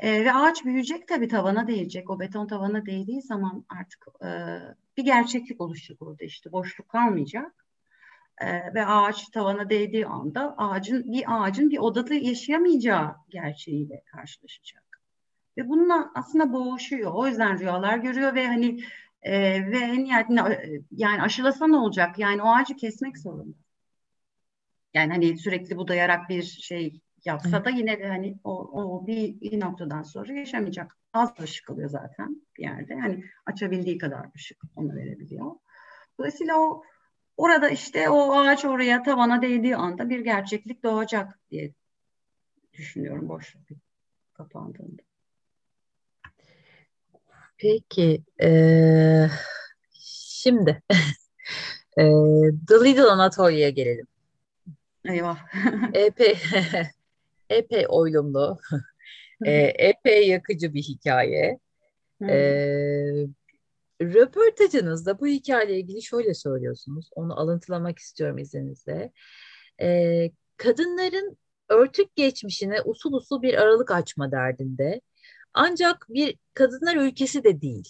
E, 0.00 0.24
ve 0.24 0.32
ağaç 0.32 0.64
büyüyecek 0.64 1.08
tabii 1.08 1.28
tavana 1.28 1.66
değecek. 1.66 2.10
O 2.10 2.20
beton 2.20 2.46
tavana 2.46 2.86
değdiği 2.86 3.22
zaman 3.22 3.64
artık 3.68 4.06
e, 4.24 4.28
bir 4.96 5.04
gerçeklik 5.04 5.60
oluşacak 5.60 6.02
orada 6.02 6.24
işte 6.24 6.52
boşluk 6.52 6.88
kalmayacak. 6.88 7.66
E, 8.38 8.74
ve 8.74 8.86
ağaç 8.86 9.28
tavana 9.28 9.70
değdiği 9.70 10.06
anda 10.06 10.54
ağacın 10.58 11.12
bir 11.12 11.24
ağacın 11.26 11.70
bir 11.70 11.78
odada 11.78 12.14
yaşayamayacağı 12.14 13.14
gerçeğiyle 13.28 14.02
karşılaşacak. 14.06 14.82
Ve 15.58 15.68
bununla 15.68 16.12
aslında 16.14 16.52
boğuşuyor. 16.52 17.12
O 17.14 17.26
yüzden 17.26 17.58
rüyalar 17.58 17.98
görüyor 17.98 18.34
ve 18.34 18.46
hani 18.46 18.80
e, 19.22 19.32
ve 19.72 20.04
nihayetinde 20.04 20.80
yani 20.90 21.22
aşılasa 21.22 21.66
ne 21.66 21.76
olacak? 21.76 22.18
Yani 22.18 22.42
o 22.42 22.46
ağacı 22.46 22.76
kesmek 22.76 23.18
zorunda. 23.18 23.56
Yani 24.94 25.12
hani 25.12 25.38
sürekli 25.38 25.76
budayarak 25.76 26.28
bir 26.28 26.42
şey 26.42 27.00
yapsa 27.24 27.64
da 27.64 27.70
yine 27.70 28.00
de 28.00 28.08
hani 28.08 28.38
o, 28.44 28.52
o 28.52 29.06
bir, 29.06 29.40
bir 29.40 29.60
noktadan 29.60 30.02
sonra 30.02 30.32
yaşamayacak. 30.32 30.96
Az 31.12 31.40
ışık 31.40 31.70
alıyor 31.70 31.88
zaten 31.88 32.42
bir 32.58 32.62
yerde. 32.62 32.94
Hani 32.94 33.24
açabildiği 33.46 33.98
kadar 33.98 34.26
ışık 34.36 34.62
ona 34.76 34.94
verebiliyor. 34.94 35.52
Dolayısıyla 36.18 36.58
o 36.58 36.82
orada 37.36 37.68
işte 37.68 38.08
o 38.08 38.32
ağaç 38.32 38.64
oraya 38.64 39.02
tavana 39.02 39.42
değdiği 39.42 39.76
anda 39.76 40.10
bir 40.10 40.20
gerçeklik 40.20 40.82
doğacak 40.82 41.40
diye 41.50 41.72
düşünüyorum 42.72 43.28
boşluk 43.28 43.62
kapandığında. 44.32 45.02
Peki, 47.62 48.22
e, 48.42 48.48
şimdi 50.00 50.82
e, 51.98 52.02
The 52.68 52.74
Little 52.84 53.02
Anatolia'ya 53.02 53.70
gelelim. 53.70 54.06
Eyvah. 55.04 55.38
epey, 55.94 56.38
epey 57.50 57.86
oylumlu, 57.88 58.58
e, 59.44 59.52
epey 59.62 60.28
yakıcı 60.28 60.74
bir 60.74 60.82
hikaye. 60.82 61.58
E, 62.28 62.34
röportajınızda 64.02 65.20
bu 65.20 65.26
hikayeyle 65.26 65.78
ilgili 65.78 66.02
şöyle 66.02 66.34
söylüyorsunuz. 66.34 67.10
Onu 67.14 67.40
alıntılamak 67.40 67.98
istiyorum 67.98 68.38
izninizle. 68.38 69.12
Ee, 69.80 70.30
kadınların 70.56 71.38
örtük 71.68 72.16
geçmişine 72.16 72.82
usul 72.82 73.12
usul 73.12 73.42
bir 73.42 73.54
aralık 73.54 73.90
açma 73.90 74.32
derdinde. 74.32 75.00
Ancak 75.54 76.06
bir 76.08 76.38
kadınlar 76.54 76.96
ülkesi 76.96 77.44
de 77.44 77.60
değil. 77.60 77.88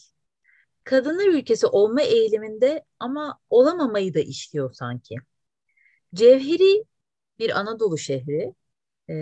Kadınlar 0.85 1.27
ülkesi 1.29 1.67
olma 1.67 2.03
eğiliminde 2.03 2.85
ama 2.99 3.39
olamamayı 3.51 4.15
da 4.15 4.21
işliyor 4.21 4.73
sanki. 4.73 5.17
Cevheri 6.15 6.85
bir 7.39 7.61
Anadolu 7.61 7.99
şehri 7.99 8.55
e, 9.11 9.15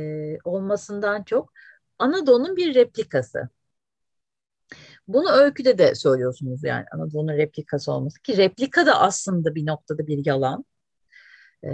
olmasından 0.44 1.22
çok 1.22 1.52
Anadolu'nun 1.98 2.56
bir 2.56 2.74
replikası. 2.74 3.48
Bunu 5.08 5.30
öyküde 5.30 5.78
de 5.78 5.94
söylüyorsunuz 5.94 6.64
yani 6.64 6.84
Anadolu'nun 6.92 7.36
replikası 7.36 7.92
olması 7.92 8.22
ki 8.22 8.36
replika 8.36 8.86
da 8.86 9.00
aslında 9.00 9.54
bir 9.54 9.66
noktada 9.66 10.06
bir 10.06 10.26
yalan. 10.26 10.64
E, 11.64 11.70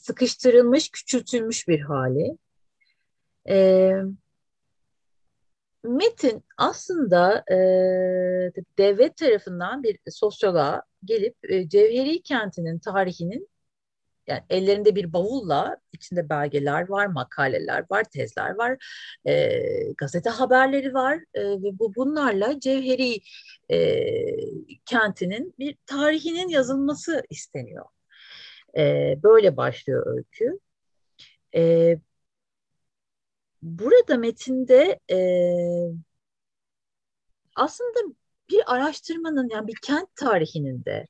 sıkıştırılmış, 0.00 0.90
küçültülmüş 0.90 1.68
bir 1.68 1.80
hali. 1.80 2.38
E, 3.48 3.92
Metin 5.86 6.44
aslında 6.58 7.44
e, 7.50 7.56
devlet 8.78 9.16
tarafından 9.16 9.82
bir 9.82 9.98
sosyoloğa 10.08 10.82
gelip 11.04 11.36
e, 11.42 11.68
Cevheri 11.68 12.22
kentinin 12.22 12.78
tarihinin 12.78 13.48
yani 14.26 14.42
ellerinde 14.50 14.94
bir 14.94 15.12
bavulla 15.12 15.76
içinde 15.92 16.28
belgeler 16.28 16.88
var, 16.88 17.06
makaleler 17.06 17.84
var, 17.90 18.04
tezler 18.04 18.54
var, 18.54 18.76
e, 19.26 19.62
gazete 19.92 20.30
haberleri 20.30 20.94
var 20.94 21.20
e, 21.34 21.42
ve 21.42 21.78
bu 21.78 21.94
bunlarla 21.94 22.60
Cevheri 22.60 23.18
e, 23.70 24.06
kentinin 24.86 25.54
bir 25.58 25.76
tarihinin 25.86 26.48
yazılması 26.48 27.22
isteniyor. 27.30 27.86
E, 28.76 29.14
böyle 29.22 29.56
başlıyor 29.56 30.16
öykü. 30.16 30.58
E, 31.54 31.98
burada 33.66 34.16
metinde 34.16 34.98
e, 35.10 35.18
aslında 37.56 38.14
bir 38.50 38.74
araştırmanın 38.74 39.48
yani 39.48 39.68
bir 39.68 39.76
kent 39.82 40.16
tarihinin 40.16 40.84
de 40.84 41.06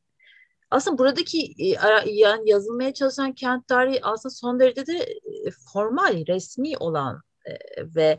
aslında 0.71 0.99
buradaki 0.99 1.39
e, 1.59 1.67
yani 2.07 2.51
yazılmaya 2.51 2.95
çalışan 2.95 3.33
kent 3.33 3.69
tarihi 3.69 4.01
aslında 4.03 4.35
son 4.35 4.61
derece 4.61 4.87
de 4.87 4.93
e, 4.93 5.51
formal, 5.73 6.27
resmi 6.27 6.79
olan 6.79 7.23
e, 7.47 7.53
ve 7.95 8.19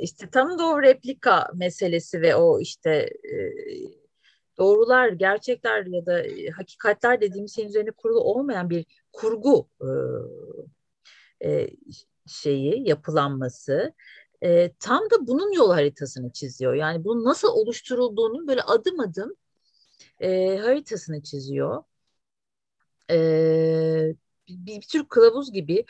işte 0.00 0.30
tam 0.30 0.58
doğru 0.58 0.82
replika 0.82 1.50
meselesi 1.54 2.20
ve 2.22 2.34
o 2.34 2.60
işte 2.60 3.10
doğrular, 4.58 5.08
gerçekler 5.08 5.86
ya 5.86 6.06
da 6.06 6.22
hakikatler 6.56 7.20
dediğimiz 7.20 7.54
şeyin 7.54 7.68
üzerine 7.68 7.90
kurulu 7.90 8.20
olmayan 8.20 8.70
bir 8.70 8.84
kurgu 9.12 9.68
şeyi, 12.28 12.88
yapılanması 12.88 13.94
tam 14.80 15.10
da 15.10 15.26
bunun 15.26 15.52
yol 15.52 15.72
haritasını 15.72 16.32
çiziyor. 16.32 16.74
Yani 16.74 17.04
bunun 17.04 17.24
nasıl 17.24 17.48
oluşturulduğunun 17.48 18.48
böyle 18.48 18.62
adım 18.62 19.00
adım 19.00 19.34
e, 20.20 20.58
haritasını 20.58 21.22
çiziyor. 21.22 21.82
E, 23.10 24.14
bir, 24.48 24.66
bir 24.66 24.88
tür 24.88 25.08
kılavuz 25.08 25.52
gibi. 25.52 25.84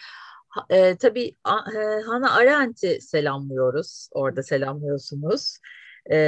E, 0.70 0.96
tabii 0.96 1.28
e, 1.74 2.02
Hannah 2.06 2.36
Arendt'i 2.36 3.00
selamlıyoruz. 3.00 4.08
Orada 4.12 4.42
selamlıyorsunuz. 4.42 5.58
E, 6.10 6.18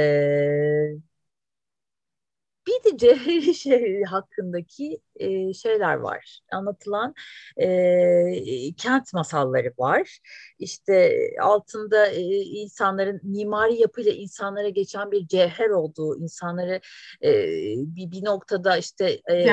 de 2.85 2.97
Cevheri 2.97 3.55
şehri 3.55 4.03
hakkındaki 4.09 5.01
e, 5.15 5.53
şeyler 5.53 5.93
var. 5.95 6.39
Anlatılan 6.51 7.13
e, 7.57 8.73
kent 8.77 9.13
masalları 9.13 9.73
var. 9.77 10.19
İşte 10.59 11.19
altında 11.41 12.07
e, 12.07 12.21
insanların 12.41 13.19
mimari 13.23 13.75
yapıyla 13.75 14.11
insanlara 14.11 14.69
geçen 14.69 15.11
bir 15.11 15.27
cevher 15.27 15.69
olduğu, 15.69 16.19
insanları 16.19 16.81
e, 17.23 17.31
bir, 17.77 18.11
bir 18.11 18.25
noktada 18.25 18.77
işte 18.77 19.21
e, 19.29 19.45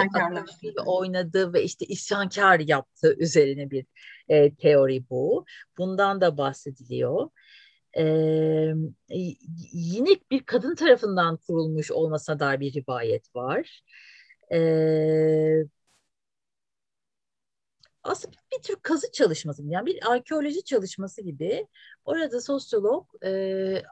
oynadığı 0.86 1.52
ve 1.52 1.62
işte 1.62 1.86
isyankar 1.86 2.60
yaptığı 2.60 3.16
üzerine 3.18 3.70
bir 3.70 3.86
e, 4.28 4.54
teori 4.54 5.10
bu. 5.10 5.44
Bundan 5.78 6.20
da 6.20 6.38
bahsediliyor 6.38 7.30
e, 7.98 8.04
yine 9.72 10.08
bir 10.30 10.46
kadın 10.46 10.74
tarafından 10.74 11.36
kurulmuş 11.36 11.90
olmasına 11.90 12.40
dair 12.40 12.60
bir 12.60 12.74
rivayet 12.74 13.36
var. 13.36 13.82
E, 14.52 14.58
aslında 18.02 18.36
bir, 18.52 18.62
tür 18.62 18.76
kazı 18.82 19.12
çalışması 19.12 19.62
yani 19.66 19.86
bir 19.86 20.12
arkeoloji 20.12 20.64
çalışması 20.64 21.22
gibi 21.22 21.66
orada 22.04 22.40
sosyolog 22.40 23.24
e, 23.24 23.82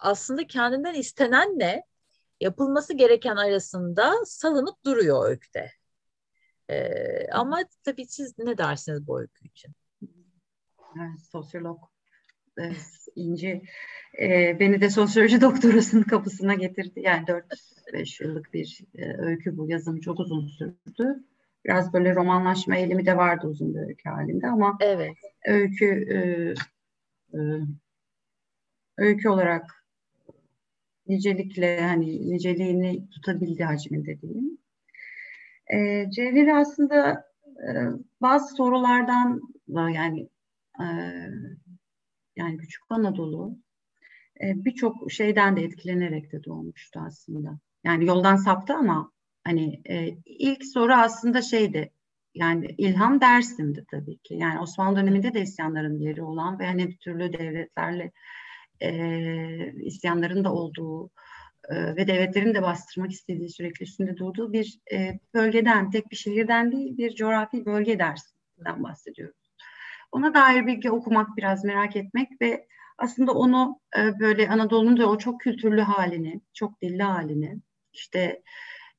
aslında 0.00 0.46
kendinden 0.46 0.94
istenenle 0.94 1.84
yapılması 2.40 2.94
gereken 2.94 3.36
arasında 3.36 4.12
salınıp 4.24 4.84
duruyor 4.84 5.28
öyküde. 5.28 5.70
E, 6.70 7.30
ama 7.32 7.58
tabii 7.84 8.06
siz 8.06 8.38
ne 8.38 8.58
dersiniz 8.58 9.06
bu 9.06 9.20
öykü 9.20 9.48
için? 9.48 9.72
Evet, 10.96 11.20
sosyolog 11.32 11.78
İnci 13.16 13.62
e, 14.20 14.56
beni 14.60 14.80
de 14.80 14.90
sosyoloji 14.90 15.40
doktorasının 15.40 16.02
kapısına 16.02 16.54
getirdi. 16.54 17.00
Yani 17.00 17.24
4-5 17.92 18.24
yıllık 18.24 18.54
bir 18.54 18.80
e, 18.94 19.16
öykü 19.18 19.56
bu. 19.56 19.70
Yazım 19.70 20.00
çok 20.00 20.20
uzun 20.20 20.46
sürdü. 20.46 21.24
Biraz 21.64 21.92
böyle 21.92 22.14
romanlaşma 22.14 22.76
eğilimi 22.76 23.06
de 23.06 23.16
vardı 23.16 23.46
uzun 23.46 23.74
bir 23.74 23.80
öykü 23.80 24.08
halinde 24.08 24.46
ama 24.46 24.78
evet. 24.80 25.16
öykü 25.46 25.86
e, 25.86 26.18
e, 27.38 27.40
öykü 28.96 29.28
olarak 29.28 29.84
nicelikle 31.06 31.80
hani 31.80 32.30
niceliğini 32.30 33.10
tutabildi 33.10 33.64
hacminde 33.64 34.20
diyeyim. 34.20 34.58
E, 35.74 36.10
Cevheri 36.10 36.54
aslında 36.54 37.24
e, 37.56 37.70
bazı 38.22 38.54
sorulardan 38.54 39.40
yani 39.68 40.28
e, 40.80 40.86
yani 42.36 42.58
Küçük 42.58 42.82
Anadolu 42.88 43.58
e, 44.40 44.64
birçok 44.64 45.12
şeyden 45.12 45.56
de 45.56 45.62
etkilenerek 45.62 46.32
de 46.32 46.44
doğmuştu 46.44 47.00
aslında. 47.06 47.58
Yani 47.84 48.06
yoldan 48.06 48.36
saptı 48.36 48.74
ama 48.74 49.12
hani 49.44 49.80
e, 49.88 50.16
ilk 50.24 50.64
soru 50.64 50.94
aslında 50.94 51.42
şeydi 51.42 51.90
yani 52.34 52.74
ilham 52.78 53.20
Dersim'di 53.20 53.84
tabii 53.90 54.18
ki. 54.18 54.34
Yani 54.34 54.60
Osmanlı 54.60 54.96
döneminde 54.96 55.34
de 55.34 55.40
isyanların 55.40 55.98
yeri 55.98 56.22
olan 56.22 56.58
ve 56.58 56.66
hani 56.66 56.96
türlü 56.96 57.32
devletlerle 57.32 58.12
e, 58.80 59.72
isyanların 59.72 60.44
da 60.44 60.52
olduğu 60.52 61.10
e, 61.68 61.96
ve 61.96 62.06
devletlerin 62.06 62.54
de 62.54 62.62
bastırmak 62.62 63.12
istediği 63.12 63.50
sürekli 63.50 63.82
üstünde 63.82 64.16
durduğu 64.16 64.52
bir 64.52 64.80
e, 64.92 65.20
bölgeden, 65.34 65.90
tek 65.90 66.10
bir 66.10 66.16
şehirden 66.16 66.72
değil 66.72 66.96
bir 66.98 67.14
coğrafi 67.14 67.66
bölge 67.66 67.98
dersinden 67.98 68.82
bahsediyoruz. 68.82 69.45
Ona 70.16 70.34
dair 70.34 70.66
bilgi 70.66 70.90
okumak, 70.90 71.36
biraz 71.36 71.64
merak 71.64 71.96
etmek 71.96 72.28
ve 72.40 72.66
aslında 72.98 73.32
onu 73.32 73.80
e, 73.98 74.18
böyle 74.20 74.48
Anadolu'nun 74.48 74.96
da 74.96 75.10
o 75.10 75.18
çok 75.18 75.40
kültürlü 75.40 75.80
halini, 75.80 76.40
çok 76.54 76.82
dilli 76.82 77.02
halini, 77.02 77.60
işte 77.92 78.42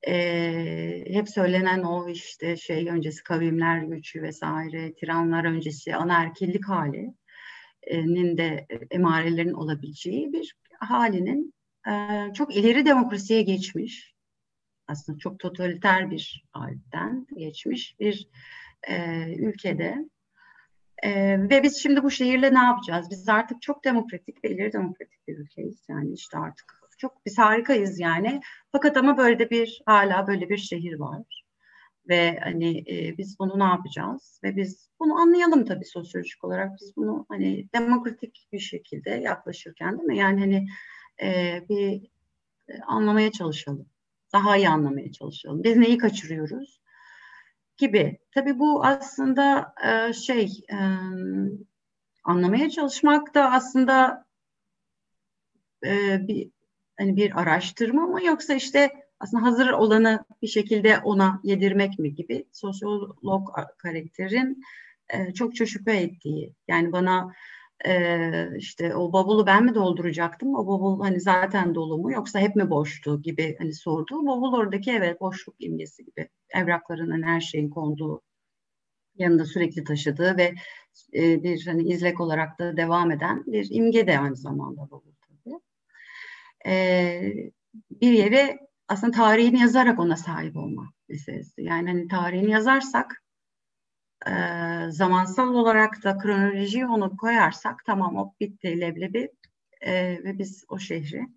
e, 0.08 1.04
hep 1.08 1.30
söylenen 1.30 1.84
o 1.84 2.10
işte 2.10 2.58
şey 2.58 2.90
öncesi 2.90 3.24
kavimler 3.24 3.80
göçü 3.80 4.22
vesaire, 4.22 4.94
tiranlar 4.94 5.46
öncesi 5.46 5.96
anaerkillik 5.96 6.68
halinin 6.68 8.38
de 8.38 8.68
emarelerin 8.92 9.54
olabileceği 9.54 10.34
bir 10.34 10.56
halinin 10.80 11.54
e, 11.90 11.94
çok 12.34 12.56
ileri 12.56 12.86
demokrasiye 12.86 13.42
geçmiş, 13.42 14.14
aslında 14.88 15.20
çok 15.20 15.40
totaliter 15.40 16.12
bir 16.12 16.46
halden 16.52 17.28
geçmiş 17.38 18.00
bir 18.00 18.28
e, 18.88 19.26
ülkede 19.38 19.98
ee, 21.04 21.50
ve 21.50 21.64
biz 21.64 21.78
şimdi 21.78 22.04
bu 22.04 22.12
şehirle 22.12 22.54
ne 22.54 22.64
yapacağız? 22.64 23.08
Biz 23.12 23.30
artık 23.30 23.62
çok 23.62 23.84
demokratik 23.84 24.44
ve 24.44 24.50
ileri 24.50 24.74
demokratik 24.74 25.28
bir 25.28 25.38
ülkeyiz. 25.38 25.86
Yani 25.90 26.14
işte 26.14 26.38
artık 26.38 26.78
çok 26.98 27.26
biz 27.26 27.38
harikayız 27.38 28.00
yani. 28.00 28.42
Fakat 28.72 28.98
ama 28.98 29.18
böyle 29.18 29.40
de 29.40 29.50
bir 29.50 29.82
hala 29.86 30.28
böyle 30.28 30.50
bir 30.50 30.58
şehir 30.58 31.00
var. 31.00 31.44
Ve 32.10 32.40
hani 32.44 32.78
e, 32.78 33.18
biz 33.18 33.40
bunu 33.40 33.60
ne 33.60 33.64
yapacağız? 33.64 34.40
Ve 34.44 34.56
biz 34.56 34.90
bunu 35.00 35.14
anlayalım 35.14 35.66
tabii 35.66 35.86
sosyolojik 35.86 36.44
olarak. 36.44 36.72
Biz 36.82 36.96
bunu 36.98 37.26
hani 37.30 37.70
demokratik 37.74 38.48
bir 38.52 38.60
şekilde 38.60 39.10
yaklaşırken 39.10 39.98
değil 39.98 40.08
mi? 40.08 40.18
Yani 40.18 40.40
hani 40.40 40.68
e, 41.22 41.62
bir 41.70 42.08
e, 42.70 42.82
anlamaya 42.82 43.32
çalışalım. 43.32 43.90
Daha 44.34 44.58
iyi 44.58 44.70
anlamaya 44.70 45.12
çalışalım. 45.12 45.64
Biz 45.64 45.78
neyi 45.78 45.98
kaçırıyoruz? 45.98 46.82
Gibi. 47.78 48.20
Tabii 48.32 48.60
bu 48.60 48.86
aslında 48.86 49.74
e, 49.86 50.14
şey 50.14 50.64
e, 50.72 50.78
anlamaya 52.24 52.70
çalışmak 52.70 53.34
da 53.36 53.52
aslında 53.52 54.26
e, 55.86 56.20
bir 56.28 56.50
hani 56.98 57.16
bir 57.16 57.42
araştırma 57.42 58.08
mı 58.08 58.24
yoksa 58.26 58.54
işte 58.54 58.92
aslında 59.20 59.44
hazır 59.44 59.70
olanı 59.70 60.26
bir 60.42 60.48
şekilde 60.48 61.00
ona 61.00 61.40
yedirmek 61.44 62.00
mi 62.00 62.16
gibi 62.16 62.46
sosyolog 62.52 63.50
karakterin 63.78 64.64
e, 65.10 65.34
çokça 65.34 65.66
şüphe 65.66 65.98
ettiği. 65.98 66.54
Yani 66.68 66.92
bana 66.92 67.34
e, 67.86 68.58
işte 68.58 68.96
o 68.96 69.14
bavulu 69.14 69.46
ben 69.46 69.66
mi 69.66 69.76
dolduracaktım? 69.76 70.56
O 70.56 70.68
bavul 70.68 71.02
hani 71.02 71.22
zaten 71.22 71.76
dolu 71.76 71.98
mu 71.98 72.12
yoksa 72.12 72.40
hep 72.40 72.56
mi 72.56 72.70
boştu 72.70 73.22
gibi 73.22 73.56
hani 73.60 73.74
sordu. 73.74 74.26
Bavul 74.26 74.54
oradaki 74.54 74.92
evet 74.92 75.22
boşluk 75.22 75.56
imgesi 75.60 76.06
gibi. 76.06 76.30
Evrakların 76.50 77.12
hani 77.12 77.26
her 77.26 77.42
şeyin 77.42 77.70
konduğu 77.70 78.22
yanında 79.16 79.46
sürekli 79.46 79.84
taşıdığı 79.84 80.38
ve 80.38 80.56
e, 81.14 81.44
bir 81.44 81.66
hani 81.66 81.84
izlek 81.84 82.20
olarak 82.20 82.60
da 82.60 82.78
devam 82.78 83.12
eden 83.12 83.44
bir 83.48 83.68
imge 83.72 84.08
de 84.08 84.20
aynı 84.20 84.36
zamanda 84.36 84.92
bavul 84.92 85.14
tabii. 85.28 85.60
E, 86.68 87.52
bir 87.92 88.12
yere 88.12 88.60
aslında 88.88 89.12
tarihini 89.12 89.60
yazarak 89.60 90.00
ona 90.00 90.18
sahip 90.18 90.58
olma 90.58 90.94
meselesi. 91.10 91.62
Yani 91.62 91.90
hani 91.90 92.08
tarihini 92.08 92.52
yazarsak 92.52 93.24
e, 94.28 94.32
zamansal 94.92 95.54
olarak 95.54 96.04
da 96.04 96.18
kronolojiyi 96.18 96.86
onu 96.88 97.18
koyarsak 97.18 97.86
tamam 97.86 98.16
o 98.16 98.34
bitti 98.40 98.82
leblebi 98.82 99.32
e, 99.82 99.94
ve 100.24 100.38
biz 100.38 100.66
o 100.70 100.80
şehri 100.80 101.28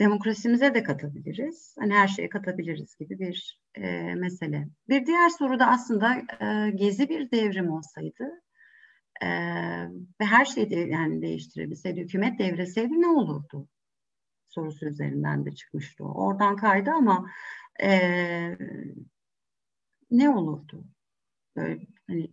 demokrasimize 0.00 0.74
de 0.74 0.82
katabiliriz. 0.82 1.76
Hani 1.78 1.94
her 1.94 2.08
şeye 2.08 2.28
katabiliriz 2.28 2.96
gibi 2.96 3.18
bir 3.18 3.60
e, 3.74 4.14
mesele. 4.14 4.68
Bir 4.88 5.06
diğer 5.06 5.28
soru 5.28 5.58
da 5.58 5.66
aslında 5.66 6.22
e, 6.40 6.70
gezi 6.70 7.08
bir 7.08 7.30
devrim 7.30 7.70
olsaydı 7.70 8.42
e, 9.22 9.28
ve 10.20 10.24
her 10.24 10.44
şeyi 10.44 10.70
de, 10.70 10.76
yani 10.76 11.22
değiştirebilseydi, 11.22 12.00
hükümet 12.00 12.38
devreseydi 12.38 13.00
ne 13.00 13.08
olurdu? 13.08 13.68
Sorusu 14.48 14.86
üzerinden 14.86 15.46
de 15.46 15.52
çıkmıştı. 15.52 16.04
Oradan 16.04 16.56
kaydı 16.56 16.90
ama 16.90 17.30
e, 17.82 17.90
ne 20.10 20.30
olurdu? 20.30 20.84
Böyle 21.56 21.86
hani 22.08 22.30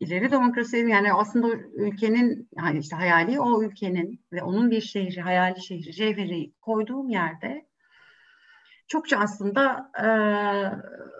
ileri 0.00 0.30
demokrasi 0.30 0.76
yani 0.76 1.12
aslında 1.12 1.48
ülkenin 1.74 2.48
yani 2.56 2.78
işte 2.78 2.96
hayali 2.96 3.40
o 3.40 3.62
ülkenin 3.62 4.24
ve 4.32 4.42
onun 4.42 4.70
bir 4.70 4.80
şehri, 4.80 5.20
hayali 5.20 5.62
şehri, 5.62 5.92
cevheri 5.92 6.52
koyduğum 6.60 7.08
yerde 7.08 7.66
çokça 8.86 9.18
aslında 9.18 9.90
e, 9.98 10.06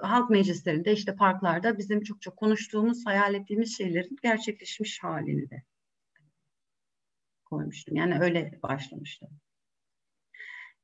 halk 0.07 0.31
meclislerinde 0.31 0.93
işte 0.93 1.17
parklarda 1.17 1.79
bizim 1.79 2.03
çok 2.03 2.23
çok 2.23 2.37
konuştuğumuz, 2.37 3.07
hayal 3.07 3.35
ettiğimiz 3.35 3.77
şeylerin 3.77 4.17
gerçekleşmiş 4.23 5.03
halini 5.03 5.51
de 5.51 5.63
koymuştum. 7.45 7.97
Yani 7.97 8.19
öyle 8.21 8.59
başlamıştım. 8.63 9.29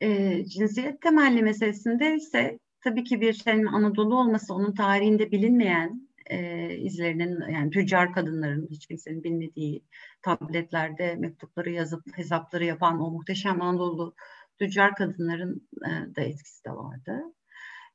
E, 0.00 0.44
cinsiyet 0.44 1.02
temelli 1.02 1.42
meselesinde 1.42 2.14
ise 2.14 2.58
tabii 2.80 3.04
ki 3.04 3.20
bir 3.20 3.32
şeyin 3.32 3.66
Anadolu 3.66 4.20
olması, 4.20 4.54
onun 4.54 4.74
tarihinde 4.74 5.30
bilinmeyen 5.30 6.07
e, 6.30 6.68
izlerinin 6.76 7.52
yani 7.52 7.70
tüccar 7.70 8.12
kadınların 8.12 8.68
hiç 8.70 8.86
kimsenin 8.86 9.24
bilmediği 9.24 9.84
tabletlerde 10.22 11.14
mektupları 11.14 11.70
yazıp 11.70 12.18
hesapları 12.18 12.64
yapan 12.64 13.00
o 13.00 13.10
muhteşem 13.10 13.62
Anadolu 13.62 14.14
tüccar 14.58 14.94
kadınların 14.94 15.68
e, 15.86 16.16
da 16.16 16.20
etkisi 16.20 16.64
de 16.64 16.70
vardı. 16.70 17.22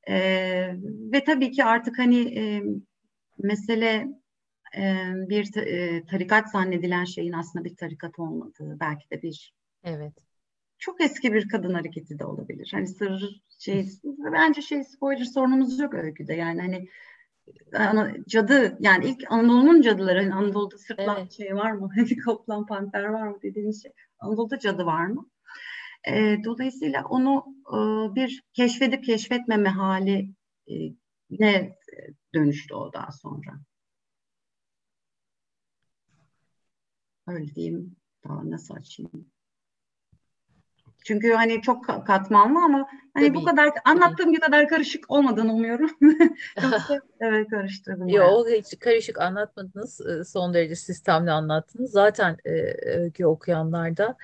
E, 0.10 0.16
ve 1.14 1.24
tabii 1.24 1.52
ki 1.52 1.64
artık 1.64 2.00
hani 2.00 2.40
e, 2.40 2.64
mesele 3.38 4.08
e, 4.78 5.12
bir 5.30 5.58
e, 5.58 6.06
tarikat 6.06 6.52
zannedilen 6.52 7.06
şeyin 7.06 7.34
aslında 7.34 7.66
bir 7.66 7.76
tarikat 7.76 8.20
olmadığı, 8.20 8.80
belki 8.80 9.10
de 9.12 9.22
bir 9.22 9.54
evet 9.84 10.14
çok 10.84 11.02
eski 11.02 11.34
bir 11.34 11.48
kadın 11.48 11.74
hareketi 11.74 12.20
de 12.20 12.26
olabilir. 12.26 12.70
Hani 12.72 12.88
sır 12.88 13.42
şey 13.60 13.88
bence 14.34 14.62
şey 14.62 14.84
spoiler 14.84 15.26
sorunumuz 15.26 15.80
yok 15.80 15.94
öyküde. 15.94 16.34
Yani 16.34 16.62
hani 16.62 16.88
cadı 18.28 18.78
yani 18.80 19.06
ilk 19.06 19.32
Anadolu'nun 19.32 19.82
cadıları 19.82 20.20
hani 20.20 20.34
Anadolu'da 20.34 20.78
sırtlan 20.78 21.18
evet. 21.20 21.32
şey 21.32 21.56
var 21.56 21.72
mı? 21.72 21.90
Bir 21.96 22.18
kaplan 22.26 22.66
panter 22.66 23.04
var 23.04 23.28
mı 23.28 23.38
dediğimiz 23.44 23.84
şey. 23.84 23.92
Anadolu'da 24.20 24.60
cadı 24.60 24.86
var 24.86 25.06
mı? 25.06 25.30
E, 26.08 26.38
dolayısıyla 26.44 27.06
onu 27.06 27.46
e, 27.68 27.78
bir 28.16 28.44
keşfedip 28.54 29.04
keşfetmeme 29.04 29.70
hali 29.70 30.34
e, 30.68 30.74
ne 31.30 31.76
dönüştü 32.34 32.74
o 32.74 32.94
daha 32.94 33.12
sonra. 33.12 33.60
Öyle 37.28 37.56
diyeyim. 37.56 37.96
Daha 38.24 38.50
nasıl 38.50 38.76
açayım? 38.76 39.32
Çünkü 41.06 41.34
hani 41.34 41.62
çok 41.62 41.86
katmanlı 42.08 42.60
ama 42.60 42.88
hani 43.14 43.28
Tabii. 43.28 43.36
bu 43.38 43.44
kadar 43.44 43.70
anlattığım 43.86 44.32
gibi 44.32 44.42
kadar 44.42 44.70
karışık 44.70 45.12
olmadığını 45.12 45.54
umuyorum. 45.54 45.90
evet 47.20 47.50
karıştırdım. 47.50 48.08
Yok 48.08 48.48
hiç 48.50 48.80
karışık 48.80 49.22
anlatmadınız. 49.22 50.02
Son 50.28 50.54
derece 50.54 50.76
sistemli 50.76 51.32
anlattınız. 51.32 51.92
Zaten 51.92 52.38
e, 52.46 52.52
öykü 52.90 53.26
okuyanlar 53.26 53.98
da 53.98 54.18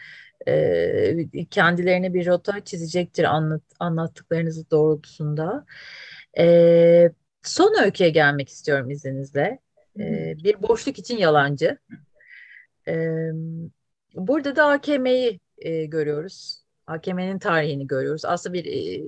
e, 0.48 1.46
kendilerine 1.52 2.14
bir 2.14 2.28
rota 2.28 2.60
çizecektir 2.60 3.24
anlat, 3.24 3.62
anlattıklarınızı 3.80 4.72
doğrultusunda. 4.72 5.66
E, 6.38 7.12
son 7.44 7.84
öyküye 7.84 8.10
gelmek 8.10 8.50
istiyorum 8.50 8.90
izninizle. 8.92 9.60
E, 10.00 10.36
bir 10.44 10.62
boşluk 10.62 11.00
için 11.00 11.18
yalancı. 11.18 11.78
E, 12.88 12.94
burada 14.16 14.56
da 14.56 14.66
AKM'yi 14.66 15.40
e, 15.58 15.86
görüyoruz. 15.86 16.64
AKM'nin 16.90 17.40
tarihini 17.40 17.88
görüyoruz. 17.88 18.26
Aslında 18.26 18.54
bir 18.54 18.66
e, 18.66 19.06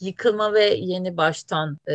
yıkılma 0.00 0.54
ve 0.54 0.64
yeni 0.64 1.16
baştan 1.16 1.78
e, 1.88 1.94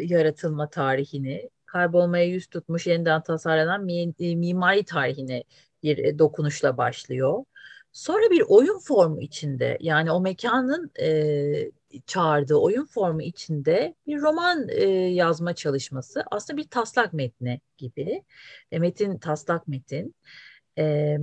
yaratılma 0.00 0.70
tarihini, 0.70 1.50
kaybolmaya 1.66 2.24
yüz 2.24 2.46
tutmuş 2.46 2.86
yeniden 2.86 3.22
tasarlanan 3.22 3.84
mi, 3.84 4.12
e, 4.20 4.34
mimari 4.36 4.84
tarihine 4.84 5.44
bir 5.82 5.98
e, 5.98 6.18
dokunuşla 6.18 6.76
başlıyor. 6.76 7.44
Sonra 7.92 8.30
bir 8.30 8.44
oyun 8.48 8.78
formu 8.78 9.20
içinde 9.22 9.78
yani 9.80 10.12
o 10.12 10.20
mekanın 10.20 10.90
e, 11.00 11.70
çağırdığı 12.06 12.54
oyun 12.54 12.84
formu 12.84 13.22
içinde 13.22 13.94
bir 14.06 14.20
roman 14.20 14.68
e, 14.68 14.84
yazma 14.90 15.54
çalışması 15.54 16.24
aslında 16.30 16.56
bir 16.56 16.68
taslak 16.68 17.12
metni 17.12 17.60
gibi. 17.78 18.24
E, 18.72 18.78
metin 18.78 19.18
taslak 19.18 19.68
metin. 19.68 20.14
E, 20.78 21.16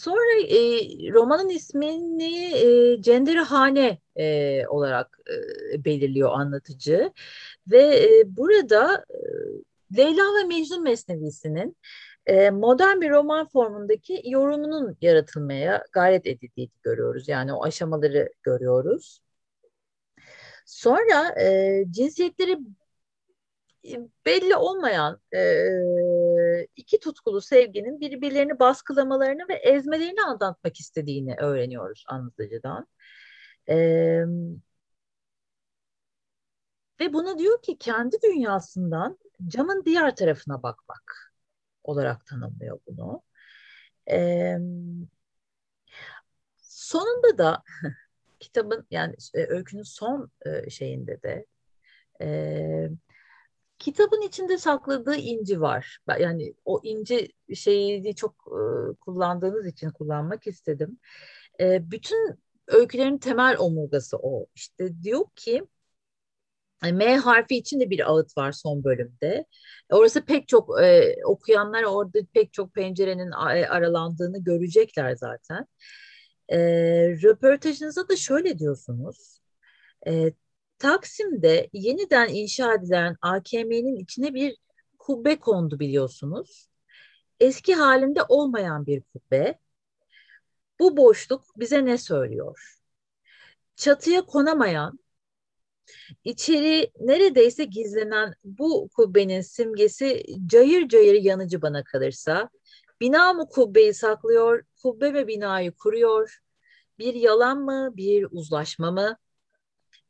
Sonra 0.00 0.40
e, 0.48 0.58
romanın 1.12 1.48
ismini 1.48 2.54
e, 2.54 3.02
Cenderehane 3.02 3.98
e, 4.16 4.66
olarak 4.66 5.18
e, 5.74 5.84
belirliyor 5.84 6.30
anlatıcı 6.32 7.12
ve 7.70 7.82
e, 8.04 8.36
burada 8.36 9.04
e, 9.10 9.96
Leyla 9.96 10.24
ve 10.24 10.44
Mecnun 10.44 10.82
Mesnevisi'nin 10.82 11.76
modern 12.52 13.00
bir 13.00 13.10
roman 13.10 13.48
formundaki 13.48 14.22
yorumunun 14.24 14.96
yaratılmaya 15.00 15.84
gayret 15.92 16.26
edildiğini 16.26 16.70
görüyoruz. 16.82 17.28
Yani 17.28 17.52
o 17.52 17.64
aşamaları 17.64 18.28
görüyoruz. 18.42 19.20
Sonra 20.66 21.40
e, 21.40 21.84
cinsiyetleri 21.90 22.58
belli 24.26 24.56
olmayan 24.56 25.20
e, 25.34 25.38
iki 26.76 27.00
tutkulu 27.00 27.40
sevginin 27.40 28.00
birbirlerini 28.00 28.58
baskılamalarını 28.58 29.48
ve 29.48 29.54
ezmelerini 29.54 30.22
anlatmak 30.22 30.80
istediğini 30.80 31.36
öğreniyoruz 31.36 32.04
anlatıcıdan. 32.08 32.86
E, 33.68 33.76
ve 37.00 37.12
bunu 37.12 37.38
diyor 37.38 37.62
ki 37.62 37.78
kendi 37.78 38.16
dünyasından 38.22 39.18
camın 39.46 39.84
diğer 39.84 40.16
tarafına 40.16 40.62
bakmak 40.62 41.32
olarak 41.84 42.26
tanımlıyor 42.26 42.80
bunu. 42.86 43.22
E, 44.10 44.56
sonunda 46.62 47.38
da 47.38 47.62
kitabın 48.40 48.86
yani 48.90 49.14
öykünün 49.34 49.82
son 49.82 50.30
şeyinde 50.68 51.22
de 51.22 51.46
e, 52.22 52.90
kitabın 53.80 54.22
içinde 54.22 54.58
sakladığı 54.58 55.16
inci 55.16 55.60
var. 55.60 55.98
Yani 56.20 56.54
o 56.64 56.80
inci 56.84 57.28
şeyi 57.54 58.14
çok 58.14 58.34
e, 58.46 58.94
kullandığınız 59.00 59.66
için 59.66 59.90
kullanmak 59.90 60.46
istedim. 60.46 60.98
E, 61.60 61.90
bütün 61.90 62.38
öykülerin 62.66 63.18
temel 63.18 63.56
omurgası 63.58 64.16
o. 64.22 64.46
İşte 64.54 65.02
diyor 65.02 65.24
ki 65.36 65.62
M 66.82 67.16
harfi 67.16 67.56
için 67.56 67.80
de 67.80 67.90
bir 67.90 68.10
ağıt 68.10 68.36
var 68.38 68.52
son 68.52 68.84
bölümde. 68.84 69.46
Orası 69.90 70.24
pek 70.24 70.48
çok 70.48 70.82
e, 70.82 71.14
okuyanlar 71.24 71.82
orada 71.82 72.18
pek 72.34 72.52
çok 72.52 72.74
pencerenin 72.74 73.30
aralandığını 73.30 74.44
görecekler 74.44 75.16
zaten. 75.16 75.66
E, 76.48 76.58
röportajınızda 77.22 78.08
da 78.08 78.16
şöyle 78.16 78.58
diyorsunuz. 78.58 79.40
E, 80.06 80.32
Taksim'de 80.80 81.68
yeniden 81.72 82.28
inşa 82.28 82.74
edilen 82.74 83.16
AKM'nin 83.22 83.96
içine 83.96 84.34
bir 84.34 84.56
kubbe 84.98 85.38
kondu 85.38 85.80
biliyorsunuz. 85.80 86.68
Eski 87.40 87.74
halinde 87.74 88.22
olmayan 88.28 88.86
bir 88.86 89.02
kubbe. 89.02 89.58
Bu 90.78 90.96
boşluk 90.96 91.44
bize 91.56 91.84
ne 91.84 91.98
söylüyor? 91.98 92.78
Çatıya 93.76 94.22
konamayan, 94.22 94.98
içeri 96.24 96.90
neredeyse 97.00 97.64
gizlenen 97.64 98.34
bu 98.44 98.88
kubbenin 98.96 99.40
simgesi 99.40 100.24
cayır 100.46 100.88
cayır 100.88 101.14
yanıcı 101.14 101.62
bana 101.62 101.84
kalırsa, 101.84 102.50
bina 103.00 103.32
mı 103.32 103.48
kubbeyi 103.48 103.94
saklıyor, 103.94 104.64
kubbe 104.82 105.10
mi 105.10 105.26
binayı 105.26 105.72
kuruyor, 105.72 106.38
bir 106.98 107.14
yalan 107.14 107.58
mı, 107.60 107.90
bir 107.96 108.26
uzlaşma 108.30 108.90
mı? 108.90 109.16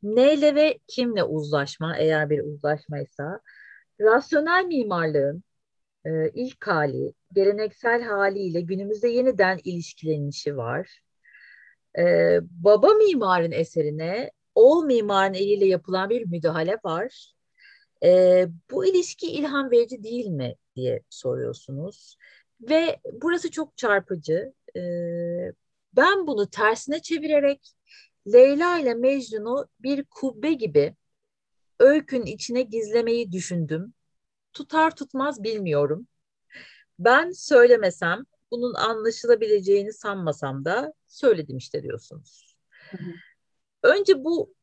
Neyle 0.02 0.54
ve 0.54 0.78
kimle 0.86 1.24
uzlaşma 1.24 1.96
eğer 1.98 2.30
bir 2.30 2.40
uzlaşmaysa? 2.40 3.40
Rasyonel 4.00 4.64
mimarlığın 4.64 5.44
e, 6.04 6.30
ilk 6.34 6.66
hali, 6.66 7.14
geleneksel 7.32 8.02
haliyle 8.02 8.60
günümüzde 8.60 9.08
yeniden 9.08 9.58
ilişkilenişi 9.64 10.56
var. 10.56 11.00
E, 11.98 12.38
baba 12.42 12.88
mimarın 12.94 13.52
eserine 13.52 14.30
oğul 14.54 14.84
mimarın 14.84 15.34
eliyle 15.34 15.66
yapılan 15.66 16.10
bir 16.10 16.26
müdahale 16.26 16.76
var. 16.84 17.34
E, 18.04 18.46
bu 18.70 18.86
ilişki 18.86 19.30
ilham 19.30 19.70
verici 19.70 20.02
değil 20.02 20.26
mi 20.26 20.54
diye 20.76 21.02
soruyorsunuz. 21.10 22.16
Ve 22.60 23.00
burası 23.22 23.50
çok 23.50 23.76
çarpıcı. 23.76 24.52
E, 24.76 24.80
ben 25.96 26.26
bunu 26.26 26.50
tersine 26.50 27.02
çevirerek 27.02 27.74
Leyla 28.26 28.78
ile 28.78 28.94
Mecnun'u 28.94 29.68
bir 29.80 30.04
kubbe 30.04 30.52
gibi 30.52 30.96
öykün 31.78 32.22
içine 32.22 32.62
gizlemeyi 32.62 33.32
düşündüm. 33.32 33.94
Tutar 34.52 34.96
tutmaz 34.96 35.42
bilmiyorum. 35.42 36.06
Ben 36.98 37.30
söylemesem, 37.30 38.24
bunun 38.50 38.74
anlaşılabileceğini 38.74 39.92
sanmasam 39.92 40.64
da 40.64 40.92
söyledim 41.06 41.56
işte 41.56 41.82
diyorsunuz. 41.82 42.56
Hı 42.90 42.96
hı. 42.96 43.10
Önce 43.82 44.24
bu 44.24 44.54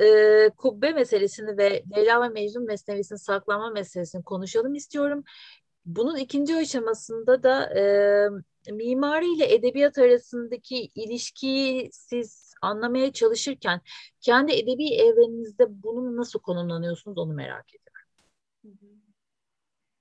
e, 0.00 0.50
kubbe 0.56 0.92
meselesini 0.92 1.58
ve 1.58 1.84
Leyla 1.96 2.22
ve 2.22 2.28
Mecnun 2.28 2.66
mesnevisinin 2.66 3.18
saklanma 3.18 3.70
meselesini 3.70 4.22
konuşalım 4.22 4.74
istiyorum. 4.74 5.24
Bunun 5.86 6.16
ikinci 6.16 6.56
aşamasında 6.56 7.42
da 7.42 7.78
e, 7.78 7.82
mimari 8.72 9.34
ile 9.34 9.54
edebiyat 9.54 9.98
arasındaki 9.98 10.90
ilişkiyi 10.94 11.88
siz 11.92 12.45
anlamaya 12.62 13.12
çalışırken 13.12 13.80
kendi 14.20 14.52
edebi 14.52 14.94
evreninizde 14.94 15.82
bunu 15.82 16.16
nasıl 16.16 16.40
konumlanıyorsunuz 16.40 17.18
onu 17.18 17.32
merak 17.32 17.66
ediyorum. 17.74 17.86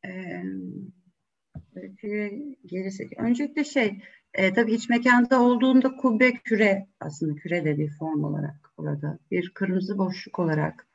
Ee, 0.05 0.43
gerisi. 2.65 3.09
Öncelikle 3.17 3.63
şey, 3.63 4.01
e, 4.33 4.53
tabii 4.53 4.73
iç 4.73 4.89
mekanda 4.89 5.41
olduğunda 5.41 5.95
kubbe 5.95 6.33
küre 6.33 6.87
aslında 6.99 7.35
küre 7.35 7.65
de 7.65 7.77
bir 7.77 7.89
form 7.89 8.23
olarak 8.23 8.71
burada 8.77 9.19
bir 9.31 9.49
kırmızı 9.49 9.97
boşluk 9.97 10.39
olarak 10.39 10.87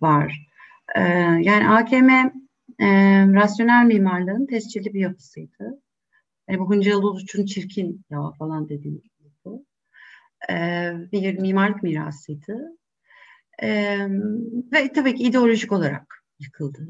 var. 0.00 0.48
E, 0.96 1.00
yani 1.42 1.68
AKM 1.68 2.10
e, 2.78 2.88
rasyonel 3.34 3.86
mimarlığın 3.86 4.46
tescilli 4.46 4.94
bir 4.94 5.00
yapısıydı. 5.00 5.82
Yani 6.48 6.58
bu 6.58 6.70
Hıncalı 6.70 7.10
Uluç'un 7.10 7.46
çirkin 7.46 8.04
ya 8.10 8.30
falan 8.38 8.68
dediğim. 8.68 9.02
E, 10.50 10.54
bir 11.12 11.38
mimarlık 11.38 11.82
mirasıydı. 11.82 12.78
E, 13.62 13.98
ve 14.72 14.92
tabii 14.92 15.14
ki 15.14 15.22
ideolojik 15.22 15.72
olarak 15.72 16.24
yıkıldı. 16.38 16.88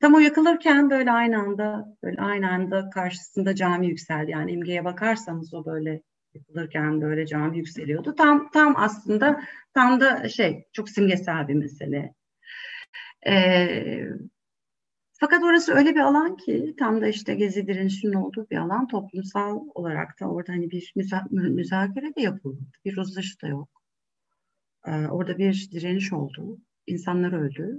Tam 0.00 0.14
o 0.14 0.18
yakılırken 0.18 0.90
böyle 0.90 1.12
aynı 1.12 1.38
anda 1.38 1.96
böyle 2.02 2.20
aynı 2.20 2.50
anda 2.50 2.90
karşısında 2.90 3.54
cami 3.54 3.86
yükseldi. 3.86 4.30
Yani 4.30 4.52
imgeye 4.52 4.84
bakarsanız 4.84 5.54
o 5.54 5.64
böyle 5.64 6.02
yapılırken 6.34 7.00
böyle 7.00 7.26
cami 7.26 7.58
yükseliyordu. 7.58 8.14
Tam 8.14 8.50
tam 8.50 8.74
aslında 8.76 9.40
tam 9.74 10.00
da 10.00 10.28
şey 10.28 10.64
çok 10.72 10.88
simgesel 10.88 11.48
bir 11.48 11.54
mesele. 11.54 12.14
Ee, 13.26 14.08
fakat 15.20 15.42
orası 15.44 15.72
öyle 15.72 15.94
bir 15.94 16.00
alan 16.00 16.36
ki 16.36 16.74
tam 16.78 17.00
da 17.00 17.08
işte 17.08 17.34
gezi 17.34 17.66
direnişinin 17.66 18.12
olduğu 18.12 18.46
bir 18.50 18.56
alan 18.56 18.88
toplumsal 18.88 19.60
olarak 19.74 20.20
da 20.20 20.26
orada 20.26 20.52
hani 20.52 20.70
bir 20.70 20.92
müza 20.96 21.24
müzakere 21.30 22.14
de 22.14 22.20
yapıldı. 22.20 22.60
Bir 22.84 22.96
uzlaşı 22.96 23.40
da 23.42 23.46
yok. 23.46 23.68
Ee, 24.86 24.90
orada 24.90 25.38
bir 25.38 25.68
direniş 25.72 26.12
oldu. 26.12 26.58
İnsanlar 26.86 27.32
öldü. 27.32 27.78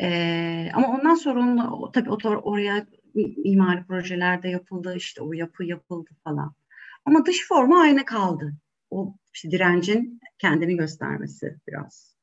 Ee, 0.00 0.70
ama 0.74 0.88
ondan 0.88 1.14
sonra 1.14 1.40
onun, 1.40 1.92
tabii 1.92 2.10
o, 2.10 2.16
oraya 2.28 2.86
mimari 3.14 3.84
projelerde 3.86 4.48
yapıldı, 4.48 4.94
işte 4.96 5.22
o 5.22 5.32
yapı 5.32 5.64
yapıldı 5.64 6.10
falan. 6.24 6.54
Ama 7.04 7.26
dış 7.26 7.48
formu 7.48 7.78
aynı 7.78 8.04
kaldı. 8.04 8.52
O 8.90 9.14
işte 9.34 9.50
direncin 9.50 10.20
kendini 10.38 10.76
göstermesi 10.76 11.56
biraz. 11.68 12.16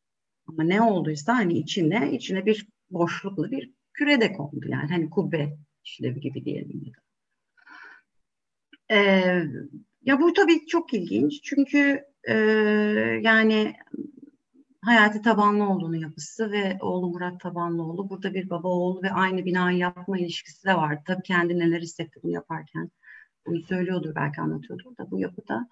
Ama 0.47 0.63
ne 0.63 0.81
olduysa 0.81 1.35
hani 1.35 1.53
içine, 1.53 2.11
içine 2.11 2.45
bir 2.45 2.67
boşluklu 2.89 3.51
bir 3.51 3.73
küre 3.99 4.21
de 4.21 4.33
kondu 4.33 4.67
yani 4.67 4.89
hani 4.89 5.09
kubbe 5.09 5.57
işlevi 5.83 6.19
gibi 6.19 6.45
diyelim. 6.45 6.91
Ee, 8.91 9.43
ya 10.01 10.19
bu 10.19 10.33
tabii 10.33 10.65
çok 10.65 10.93
ilginç 10.93 11.43
çünkü 11.43 12.03
e, 12.23 12.33
yani 13.21 13.73
Hayati 14.81 15.21
Tabanlıoğlu'nun 15.21 15.97
yapısı 15.97 16.51
ve 16.51 16.77
oğlu 16.81 17.09
Murat 17.09 17.39
Tabanlıoğlu. 17.41 18.09
Burada 18.09 18.33
bir 18.33 18.49
baba 18.49 18.67
oğul 18.67 19.03
ve 19.03 19.11
aynı 19.11 19.45
binayı 19.45 19.77
yapma 19.77 20.19
ilişkisi 20.19 20.67
de 20.67 20.75
var. 20.75 20.99
Tabii 21.07 21.23
kendi 21.23 21.59
neler 21.59 21.81
hissetti 21.81 22.19
bunu 22.23 22.31
yaparken. 22.31 22.91
Bunu 23.47 23.61
söylüyordur 23.61 24.15
belki 24.15 24.41
anlatıyordur 24.41 24.97
da 24.97 25.11
bu 25.11 25.19
yapıda. 25.19 25.69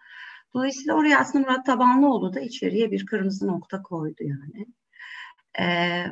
Dolayısıyla 0.54 0.96
oraya 0.96 1.20
aslında 1.20 1.48
Murat 1.48 1.66
Tabanlıoğlu 1.66 2.34
da 2.34 2.40
içeriye 2.40 2.92
bir 2.92 3.06
kırmızı 3.06 3.48
nokta 3.48 3.84
koydu 3.84 4.24
yani. 4.24 4.66
Ee, 5.60 6.06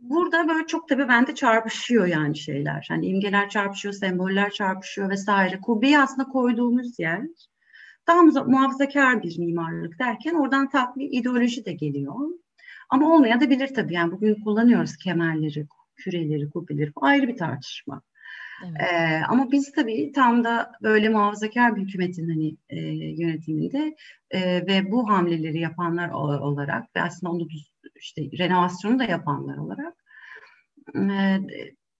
burada 0.00 0.48
böyle 0.48 0.66
çok 0.66 0.88
tabii 0.88 1.08
bende 1.08 1.34
çarpışıyor 1.34 2.06
yani 2.06 2.36
şeyler. 2.36 2.86
Hani 2.88 3.06
imgeler 3.06 3.48
çarpışıyor, 3.48 3.94
semboller 3.94 4.50
çarpışıyor 4.50 5.10
vesaire. 5.10 5.60
Kubbeyi 5.60 5.98
aslında 5.98 6.28
koyduğumuz 6.28 6.98
yer 6.98 7.22
daha 8.06 8.22
muhafazakar 8.22 9.22
bir 9.22 9.38
mimarlık 9.38 9.98
derken 9.98 10.34
oradan 10.34 10.70
bir 10.96 11.08
ideoloji 11.12 11.64
de 11.64 11.72
geliyor. 11.72 12.14
Ama 12.90 13.14
olmaya 13.14 13.40
da 13.40 13.50
bilir 13.50 13.74
tabii. 13.74 13.94
Yani 13.94 14.12
bugün 14.12 14.34
kullanıyoruz 14.44 14.96
kemerleri, 14.96 15.66
küreleri, 15.96 16.50
kubbeleri. 16.50 16.94
Bu 16.94 17.04
ayrı 17.04 17.28
bir 17.28 17.36
tartışma. 17.36 18.02
Evet. 18.64 18.80
Ee, 18.80 19.20
ama 19.28 19.52
biz 19.52 19.72
tabii 19.72 20.12
tam 20.12 20.44
da 20.44 20.72
böyle 20.82 21.08
muhafazakar 21.08 21.76
bir 21.76 21.82
hükümetin 21.82 22.28
hani 22.28 22.56
e, 22.68 22.80
yönetiminde 23.22 23.96
e, 24.30 24.66
ve 24.66 24.92
bu 24.92 25.08
hamleleri 25.08 25.60
yapanlar 25.60 26.10
olarak 26.10 26.96
ve 26.96 27.02
aslında 27.02 27.32
onu 27.32 27.48
işte 28.00 28.22
renovasyonu 28.38 28.98
da 28.98 29.04
yapanlar 29.04 29.56
olarak 29.56 29.94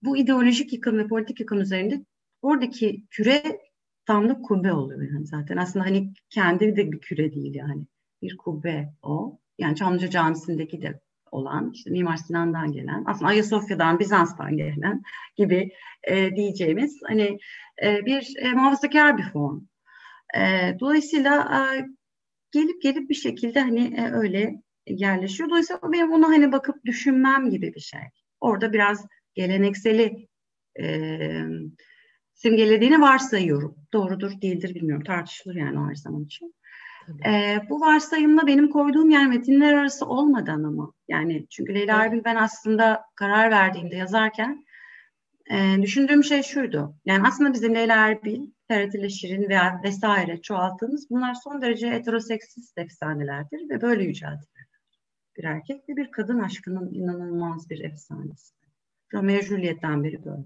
bu 0.03 0.17
ideolojik 0.17 0.73
yıkım 0.73 0.97
ve 0.97 1.07
politik 1.07 1.39
yıkım 1.39 1.61
üzerinde 1.61 2.05
oradaki 2.41 3.05
küre 3.09 3.59
Tamlık 4.05 4.45
kubbe 4.45 4.73
oluyor 4.73 5.01
yani 5.13 5.27
zaten. 5.27 5.57
Aslında 5.57 5.85
hani 5.85 6.13
kendi 6.29 6.75
de 6.75 6.91
bir 6.91 6.99
küre 6.99 7.33
değil 7.33 7.55
yani. 7.55 7.87
Bir 8.21 8.37
kubbe 8.37 8.93
o. 9.01 9.39
Yani 9.57 9.75
Çamlıca 9.75 10.09
Camisi'ndeki 10.09 10.81
de 10.81 10.99
olan, 11.31 11.71
işte 11.73 11.89
Mimar 11.89 12.17
Sinan'dan 12.17 12.71
gelen, 12.71 13.03
aslında 13.07 13.27
Ayasofya'dan, 13.27 13.99
Bizans'tan 13.99 14.57
gelen 14.57 15.03
gibi 15.35 15.71
e, 16.03 16.35
diyeceğimiz 16.35 16.99
hani 17.07 17.37
e, 17.83 18.05
bir 18.05 18.33
e, 18.37 18.53
muhafazakar 18.53 19.17
bir 19.17 19.23
form. 19.23 19.61
E, 20.37 20.75
dolayısıyla 20.79 21.41
e, 21.41 21.85
gelip 22.51 22.81
gelip 22.81 23.09
bir 23.09 23.15
şekilde 23.15 23.61
hani 23.61 23.95
e, 23.97 24.11
öyle 24.11 24.61
yerleşiyor. 24.87 25.49
Dolayısıyla 25.49 25.91
benim 25.91 26.11
bunu 26.11 26.27
hani 26.27 26.51
bakıp 26.51 26.85
düşünmem 26.85 27.49
gibi 27.49 27.73
bir 27.73 27.79
şey. 27.79 28.01
Orada 28.39 28.73
biraz 28.73 29.05
gelenekseli 29.33 30.27
e, 30.79 31.29
simgelediğini 32.33 33.01
varsayıyorum. 33.01 33.75
Doğrudur 33.93 34.41
değildir 34.41 34.75
bilmiyorum. 34.75 35.03
Tartışılır 35.03 35.55
yani 35.55 35.79
o 35.79 35.89
her 35.89 35.95
zaman 35.95 36.23
için. 36.23 36.55
Ee, 37.25 37.57
bu 37.69 37.81
varsayımla 37.81 38.47
benim 38.47 38.69
koyduğum 38.69 39.09
yer 39.09 39.27
metinler 39.27 39.73
arası 39.73 40.05
olmadan 40.05 40.63
ama 40.63 40.93
yani 41.07 41.47
çünkü 41.49 41.75
Leyla 41.75 42.03
Erbil 42.03 42.23
ben 42.25 42.35
aslında 42.35 43.03
karar 43.15 43.51
verdiğimde 43.51 43.95
yazarken 43.95 44.65
e, 45.51 45.81
düşündüğüm 45.81 46.23
şey 46.23 46.43
şuydu. 46.43 46.95
Yani 47.05 47.27
aslında 47.27 47.53
bizim 47.53 47.75
Leyla 47.75 48.07
Erbil, 48.07 48.41
Ferhat 48.67 48.95
ile 48.95 49.09
Şirin 49.09 49.49
veya 49.49 49.81
vesaire 49.83 50.41
çoğalttığımız 50.41 51.09
bunlar 51.09 51.33
son 51.33 51.61
derece 51.61 51.91
heteroseksist 51.91 52.77
efsanelerdir 52.77 53.69
ve 53.69 53.81
böyle 53.81 54.03
yüceltilir. 54.03 54.60
Bir 55.41 55.45
erkek 55.45 55.89
ve 55.89 55.95
bir 55.95 56.11
kadın 56.11 56.39
aşkının 56.39 56.93
inanılmaz 56.93 57.69
bir 57.69 57.83
efsanesi. 57.83 58.53
Romeo 59.13 59.41
Juliet'ten 59.41 60.03
beri 60.03 60.25
böyle 60.25 60.45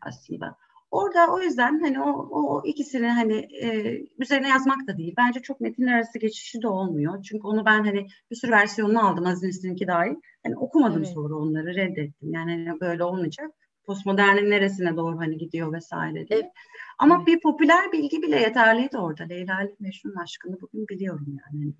aslında. 0.00 0.56
Orada 0.90 1.32
o 1.32 1.40
yüzden 1.40 1.80
hani 1.80 2.00
o, 2.00 2.10
o 2.30 2.62
ikisini 2.66 3.08
hani 3.08 3.34
e, 3.62 4.00
üzerine 4.18 4.48
yazmak 4.48 4.86
da 4.86 4.98
değil. 4.98 5.14
Bence 5.18 5.40
çok 5.40 5.60
metinler 5.60 5.94
arası 5.94 6.18
geçişi 6.18 6.62
de 6.62 6.68
olmuyor. 6.68 7.22
Çünkü 7.22 7.46
onu 7.46 7.64
ben 7.64 7.84
hani 7.84 8.06
bir 8.30 8.36
sürü 8.36 8.50
versiyonunu 8.50 9.08
aldım 9.08 9.26
Aziz 9.26 9.42
Nesin'inki 9.42 9.86
dahil. 9.86 10.14
Hani 10.42 10.56
okumadım 10.56 11.02
evet. 11.04 11.14
sonra 11.14 11.34
onları 11.34 11.74
reddettim. 11.74 12.32
Yani 12.32 12.64
hani 12.66 12.80
böyle 12.80 13.04
olmayacak. 13.04 13.50
postmodernin 13.84 14.50
neresine 14.50 14.96
doğru 14.96 15.18
hani 15.18 15.38
gidiyor 15.38 15.72
vesaire 15.72 16.28
diye. 16.28 16.38
Evet. 16.38 16.52
Ama 16.98 17.16
Evet. 17.16 17.26
bir 17.26 17.40
popüler 17.40 17.92
bilgi 17.92 18.22
bile 18.22 18.40
yeterliydi 18.40 18.98
orada. 18.98 19.24
Leyla 19.24 19.62
ile 19.62 19.76
Mecnun'un 19.80 20.16
aşkını 20.16 20.60
bugün 20.60 20.88
biliyorum 20.88 21.26
yani. 21.28 21.72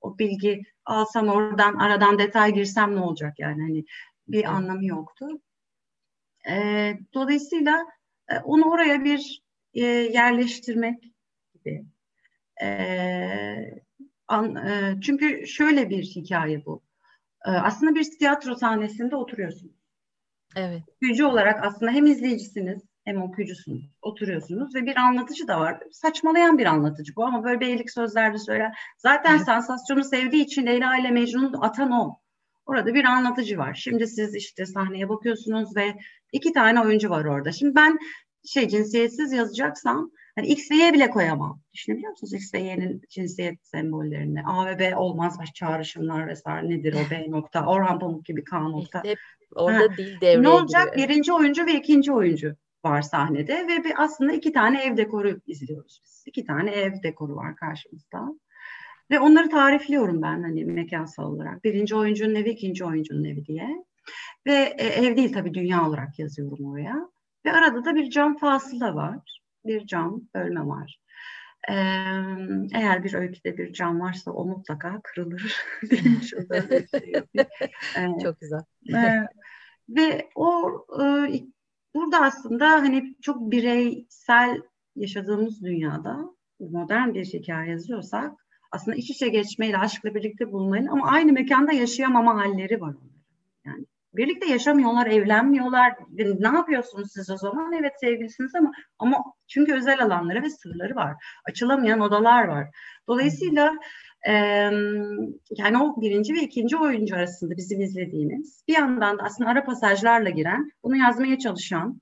O 0.00 0.18
bilgi 0.18 0.62
alsam 0.84 1.28
oradan 1.28 1.74
aradan 1.74 2.18
detay 2.18 2.54
girsem 2.54 2.96
ne 2.96 3.00
olacak 3.00 3.38
yani 3.38 3.62
hani 3.62 3.84
bir 4.28 4.38
Evet. 4.38 4.48
anlamı 4.48 4.86
yoktu. 4.86 5.26
E, 6.50 6.94
dolayısıyla 7.14 7.86
e, 8.28 8.38
onu 8.38 8.70
oraya 8.70 9.04
bir 9.04 9.42
e, 9.74 9.84
yerleştirmek 9.84 11.12
gibi. 11.54 11.84
E, 12.62 12.68
an, 14.28 14.56
e, 14.56 15.00
çünkü 15.02 15.46
şöyle 15.46 15.90
bir 15.90 16.02
hikaye 16.02 16.64
bu. 16.64 16.82
E, 17.46 17.50
aslında 17.50 17.94
bir 17.94 18.18
tiyatro 18.18 18.54
sahnesinde 18.54 19.16
oturuyorsunuz. 19.16 19.76
Evet. 20.56 20.82
Okuyucu 20.88 21.26
olarak 21.26 21.64
aslında 21.64 21.92
hem 21.92 22.06
izleyicisiniz 22.06 22.82
hem 23.08 23.22
okuyucusunuz. 23.22 23.82
Oturuyorsunuz 24.02 24.74
ve 24.74 24.86
bir 24.86 24.96
anlatıcı 24.96 25.48
da 25.48 25.60
var. 25.60 25.80
Saçmalayan 25.92 26.58
bir 26.58 26.66
anlatıcı 26.66 27.16
bu 27.16 27.24
ama 27.24 27.44
böyle 27.44 27.60
beylik 27.60 27.90
sözlerde 27.90 28.38
söyler. 28.38 28.78
Zaten 28.98 29.38
sansasyonu 29.38 30.04
sevdiği 30.04 30.44
için 30.44 30.66
Leyla 30.66 30.98
ile 30.98 31.10
Mecnun'u 31.10 31.64
atan 31.64 31.90
o. 31.90 32.18
Orada 32.66 32.94
bir 32.94 33.04
anlatıcı 33.04 33.58
var. 33.58 33.74
Şimdi 33.74 34.06
siz 34.06 34.34
işte 34.34 34.66
sahneye 34.66 35.08
bakıyorsunuz 35.08 35.76
ve 35.76 35.94
iki 36.32 36.52
tane 36.52 36.80
oyuncu 36.80 37.10
var 37.10 37.24
orada. 37.24 37.52
Şimdi 37.52 37.74
ben 37.74 37.98
şey 38.46 38.68
cinsiyetsiz 38.68 39.32
yazacaksam 39.32 40.10
hani 40.36 40.46
X 40.46 40.70
ve 40.70 40.76
Y 40.76 40.92
bile 40.92 41.10
koyamam. 41.10 41.60
Düşünebiliyor 41.74 42.10
musunuz 42.10 42.34
X 42.34 42.54
ve 42.54 42.58
Y'nin 42.58 43.02
cinsiyet 43.10 43.66
sembollerini? 43.66 44.42
A 44.46 44.66
ve 44.66 44.78
B 44.78 44.96
olmaz 44.96 45.38
baş 45.38 45.52
çağrışımlar 45.54 46.26
vesaire 46.28 46.68
nedir 46.68 46.94
o 46.94 47.10
B 47.10 47.30
nokta? 47.30 47.66
Orhan 47.66 47.98
Pamuk 47.98 48.24
gibi 48.24 48.44
K 48.44 48.60
nokta. 48.60 48.98
İşte 49.04 49.16
orada 49.54 49.96
dil 49.96 50.20
devreye 50.20 50.42
Ne 50.42 50.48
olacak? 50.48 50.92
giriyor. 50.94 51.08
Birinci 51.08 51.32
oyuncu 51.32 51.66
ve 51.66 51.72
ikinci 51.74 52.12
oyuncu 52.12 52.56
var 52.84 53.02
sahnede 53.02 53.66
ve 53.84 53.94
aslında 53.96 54.32
iki 54.32 54.52
tane 54.52 54.82
ev 54.82 54.96
dekoru 54.96 55.40
izliyoruz 55.46 56.00
biz. 56.04 56.24
İki 56.26 56.44
tane 56.44 56.70
ev 56.70 57.02
dekoru 57.02 57.36
var 57.36 57.56
karşımızda. 57.56 58.28
Ve 59.10 59.20
onları 59.20 59.48
tarifliyorum 59.48 60.22
ben 60.22 60.42
hani 60.42 60.64
mekansal 60.64 61.32
olarak. 61.32 61.64
Birinci 61.64 61.96
oyuncunun 61.96 62.34
evi, 62.34 62.50
ikinci 62.50 62.84
oyuncunun 62.84 63.24
evi 63.24 63.46
diye. 63.46 63.84
Ve 64.46 64.74
e, 64.78 64.86
ev 64.86 65.16
değil 65.16 65.32
tabii 65.32 65.54
dünya 65.54 65.88
olarak 65.88 66.18
yazıyorum 66.18 66.72
oraya. 66.72 67.10
Ve 67.44 67.52
arada 67.52 67.84
da 67.84 67.94
bir 67.94 68.10
cam 68.10 68.36
fasıla 68.36 68.94
var. 68.94 69.40
Bir 69.64 69.86
cam 69.86 70.20
bölme 70.34 70.66
var. 70.66 71.00
Ee, 71.68 71.74
eğer 72.74 73.04
bir 73.04 73.14
öyküde 73.14 73.58
bir 73.58 73.72
cam 73.72 74.00
varsa 74.00 74.30
o 74.30 74.44
mutlaka 74.44 75.00
kırılır. 75.04 75.56
Ee, 77.96 78.22
Çok 78.22 78.40
güzel. 78.40 78.60
ee, 78.94 79.26
ve 79.88 80.28
o 80.34 80.86
e, 81.02 81.32
burada 81.94 82.20
aslında 82.22 82.70
hani 82.70 83.14
çok 83.22 83.50
bireysel 83.50 84.62
yaşadığımız 84.96 85.62
dünyada 85.64 86.18
modern 86.60 87.14
bir 87.14 87.24
hikaye 87.24 87.70
yazıyorsak 87.70 88.32
aslında 88.72 88.96
iç 88.96 89.10
içe 89.10 89.28
geçmeyle, 89.28 89.78
aşkla 89.78 90.14
birlikte 90.14 90.52
bulmayın 90.52 90.86
ama 90.86 91.06
aynı 91.06 91.32
mekanda 91.32 91.72
yaşayamama 91.72 92.36
halleri 92.36 92.80
var. 92.80 92.94
Yani 93.64 93.84
birlikte 94.14 94.46
yaşamıyorlar, 94.46 95.06
evlenmiyorlar. 95.06 95.94
Ne 96.38 96.48
yapıyorsunuz 96.48 97.12
siz 97.12 97.30
o 97.30 97.36
zaman? 97.36 97.72
Evet 97.72 97.92
sevgilisiniz 98.00 98.54
ama 98.54 98.72
ama 98.98 99.24
çünkü 99.46 99.74
özel 99.74 100.02
alanları 100.02 100.42
ve 100.42 100.50
sırları 100.50 100.94
var. 100.94 101.14
Açılamayan 101.44 102.00
odalar 102.00 102.44
var. 102.44 102.66
Dolayısıyla 103.08 103.74
e, 104.26 104.32
yani 105.58 105.78
o 105.82 106.00
birinci 106.00 106.34
ve 106.34 106.42
ikinci 106.42 106.76
oyuncu 106.76 107.16
arasında 107.16 107.56
bizim 107.56 107.80
izlediğimiz 107.80 108.64
bir 108.68 108.74
yandan 108.74 109.18
da 109.18 109.22
aslında 109.22 109.50
ara 109.50 109.64
pasajlarla 109.64 110.30
giren, 110.30 110.72
bunu 110.82 110.96
yazmaya 110.96 111.38
çalışan 111.38 112.00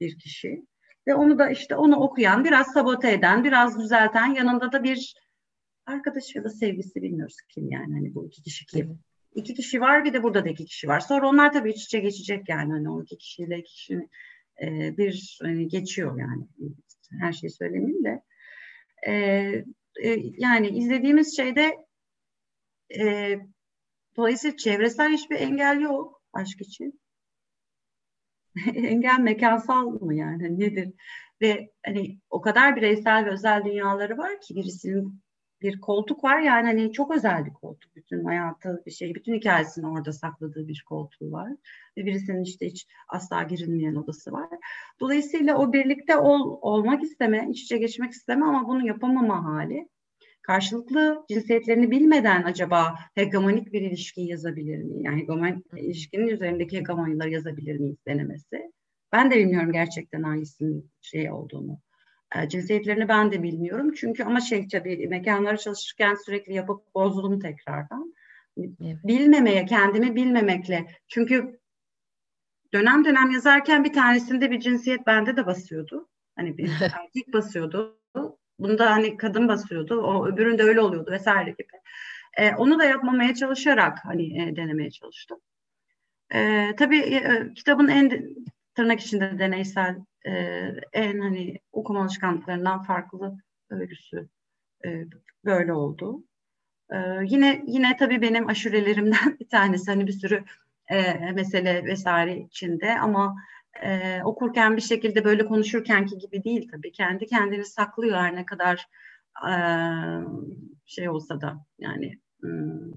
bir 0.00 0.18
kişi 0.18 0.66
ve 1.06 1.14
onu 1.14 1.38
da 1.38 1.50
işte 1.50 1.76
onu 1.76 1.96
okuyan, 1.96 2.44
biraz 2.44 2.72
sabote 2.72 3.12
eden, 3.12 3.44
biraz 3.44 3.80
düzelten, 3.80 4.34
yanında 4.34 4.72
da 4.72 4.82
bir 4.82 5.14
arkadaş 5.86 6.34
ya 6.34 6.44
da 6.44 6.50
sevgisi 6.50 7.02
bilmiyoruz 7.02 7.36
kim 7.48 7.70
yani 7.70 7.94
hani 7.94 8.14
bu 8.14 8.26
iki 8.26 8.42
kişi 8.42 8.66
kim. 8.66 8.98
İki 9.34 9.54
kişi 9.54 9.80
var 9.80 10.04
bir 10.04 10.12
de 10.12 10.22
burada 10.22 10.44
da 10.44 10.48
iki 10.48 10.64
kişi 10.64 10.88
var. 10.88 11.00
Sonra 11.00 11.28
onlar 11.28 11.52
tabii 11.52 11.70
iç 11.70 11.84
içe 11.84 11.98
geçecek 11.98 12.48
yani 12.48 12.72
hani 12.72 12.90
o 12.90 13.02
iki 13.02 13.18
kişiyle 13.18 13.58
iki 13.58 13.72
kişinin 13.72 14.10
e, 14.62 14.96
bir 14.96 15.38
hani 15.42 15.68
geçiyor 15.68 16.18
yani 16.18 16.46
her 17.20 17.32
şeyi 17.32 17.50
söylemeyeyim 17.50 18.04
de. 18.04 18.22
E, 19.08 19.64
e, 20.02 20.16
yani 20.38 20.68
izlediğimiz 20.68 21.36
şeyde 21.36 21.76
e, 23.00 23.36
dolayısıyla 24.16 24.56
çevresel 24.56 25.12
hiçbir 25.12 25.36
engel 25.36 25.80
yok 25.80 26.22
aşk 26.32 26.60
için. 26.60 27.00
engel 28.74 29.18
mekansal 29.20 29.86
mı 29.86 30.14
yani 30.14 30.58
nedir? 30.58 30.92
Ve 31.40 31.70
hani 31.86 32.18
o 32.30 32.40
kadar 32.40 32.76
bireysel 32.76 33.26
ve 33.26 33.30
özel 33.30 33.64
dünyaları 33.64 34.18
var 34.18 34.40
ki 34.40 34.54
birisinin 34.54 35.22
bir 35.62 35.80
koltuk 35.80 36.24
var 36.24 36.40
yani 36.40 36.66
hani 36.66 36.92
çok 36.92 37.16
özel 37.16 37.44
bir 37.44 37.52
koltuk. 37.52 37.96
Bütün 37.96 38.24
hayatı 38.24 38.82
bir 38.86 38.90
şey, 38.90 39.14
bütün 39.14 39.34
hikayesini 39.34 39.88
orada 39.88 40.12
sakladığı 40.12 40.68
bir 40.68 40.84
koltuğu 40.88 41.32
var. 41.32 41.52
Ve 41.96 42.06
birisinin 42.06 42.42
işte 42.42 42.66
hiç 42.66 42.86
asla 43.08 43.42
girilmeyen 43.42 43.94
odası 43.94 44.32
var. 44.32 44.48
Dolayısıyla 45.00 45.58
o 45.58 45.72
birlikte 45.72 46.16
ol, 46.16 46.58
olmak 46.60 47.02
isteme, 47.02 47.48
iç 47.50 47.62
içe 47.62 47.78
geçmek 47.78 48.10
isteme 48.10 48.46
ama 48.46 48.68
bunu 48.68 48.86
yapamama 48.86 49.44
hali. 49.44 49.88
Karşılıklı 50.42 51.24
cinsiyetlerini 51.28 51.90
bilmeden 51.90 52.42
acaba 52.42 52.94
hegemonik 53.14 53.72
bir 53.72 53.80
ilişkiyi 53.80 54.28
yazabilir 54.28 54.82
mi? 54.82 55.02
Yani 55.02 55.22
hegemonik 55.22 55.66
ilişkinin 55.76 56.28
üzerindeki 56.28 56.78
hegemonileri 56.78 57.32
yazabilir 57.32 57.78
miyiz 57.78 57.98
denemesi. 58.06 58.72
Ben 59.12 59.30
de 59.30 59.36
bilmiyorum 59.36 59.72
gerçekten 59.72 60.22
hangisinin 60.22 60.90
şey 61.00 61.32
olduğunu. 61.32 61.78
E, 62.36 62.48
cinsiyetlerini 62.48 63.08
ben 63.08 63.32
de 63.32 63.42
bilmiyorum. 63.42 63.94
Çünkü 63.94 64.24
ama 64.24 64.40
şey 64.40 64.68
tabii 64.68 65.08
mekanlara 65.08 65.56
çalışırken 65.56 66.14
sürekli 66.14 66.54
yapıp 66.54 66.94
bozdum 66.94 67.40
tekrardan. 67.40 68.14
Evet. 68.58 68.96
Bilmemeye, 69.04 69.66
kendimi 69.66 70.14
bilmemekle. 70.14 70.86
Çünkü 71.08 71.60
dönem 72.72 73.04
dönem 73.04 73.30
yazarken 73.30 73.84
bir 73.84 73.92
tanesinde 73.92 74.50
bir 74.50 74.60
cinsiyet 74.60 75.06
bende 75.06 75.36
de 75.36 75.46
basıyordu. 75.46 76.08
Hani 76.36 76.58
bir 76.58 76.70
erkek 76.80 77.32
basıyordu. 77.32 78.00
Bunda 78.58 78.90
hani 78.90 79.16
kadın 79.16 79.48
basıyordu. 79.48 80.02
O 80.02 80.26
öbüründe 80.26 80.62
öyle 80.62 80.80
oluyordu 80.80 81.10
vesaire 81.10 81.50
gibi. 81.50 81.72
E, 82.36 82.54
onu 82.54 82.78
da 82.78 82.84
yapmamaya 82.84 83.34
çalışarak 83.34 83.98
hani 84.04 84.42
e, 84.42 84.56
denemeye 84.56 84.90
çalıştım. 84.90 85.38
E, 86.34 86.70
tabii 86.78 86.98
e, 86.98 87.54
kitabın 87.54 87.88
en 87.88 88.34
tırnak 88.74 89.00
içinde 89.00 89.38
deneysel 89.38 89.96
e, 90.26 90.32
en 90.92 91.20
hani 91.20 91.58
okuma 91.72 92.02
alışkanlıklarından 92.02 92.82
farklı 92.82 93.36
öyküsü 93.70 94.28
e, 94.86 95.04
böyle 95.44 95.72
oldu. 95.72 96.24
E, 96.92 96.96
yine 97.24 97.62
yine 97.66 97.96
tabii 97.96 98.22
benim 98.22 98.48
aşurelerimden 98.48 99.38
bir 99.40 99.48
tanesi 99.48 99.90
hani 99.90 100.06
bir 100.06 100.12
sürü 100.12 100.44
e, 100.90 101.12
mesele 101.32 101.84
vesaire 101.84 102.38
içinde 102.38 102.98
ama 102.98 103.36
e, 103.82 104.20
okurken 104.24 104.76
bir 104.76 104.82
şekilde 104.82 105.24
böyle 105.24 105.46
konuşurkenki 105.46 106.18
gibi 106.18 106.44
değil 106.44 106.68
tabii 106.72 106.92
kendi 106.92 107.26
kendini 107.26 107.64
saklıyor 107.64 108.16
her 108.16 108.36
ne 108.36 108.46
kadar 108.46 108.86
e, 109.48 109.52
şey 110.86 111.08
olsa 111.08 111.40
da 111.40 111.66
yani 111.78 112.20
hmm, 112.40 112.92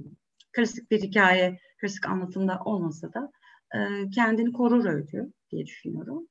klasik 0.53 0.91
bir 0.91 1.01
hikaye 1.01 1.59
klasik 1.81 2.05
anlatımda 2.09 2.59
olmasa 2.65 3.13
da 3.13 3.31
e, 3.75 4.09
kendini 4.09 4.51
korur 4.53 4.85
öykü 4.85 5.33
diye 5.53 5.65
düşünüyorum. 5.65 6.27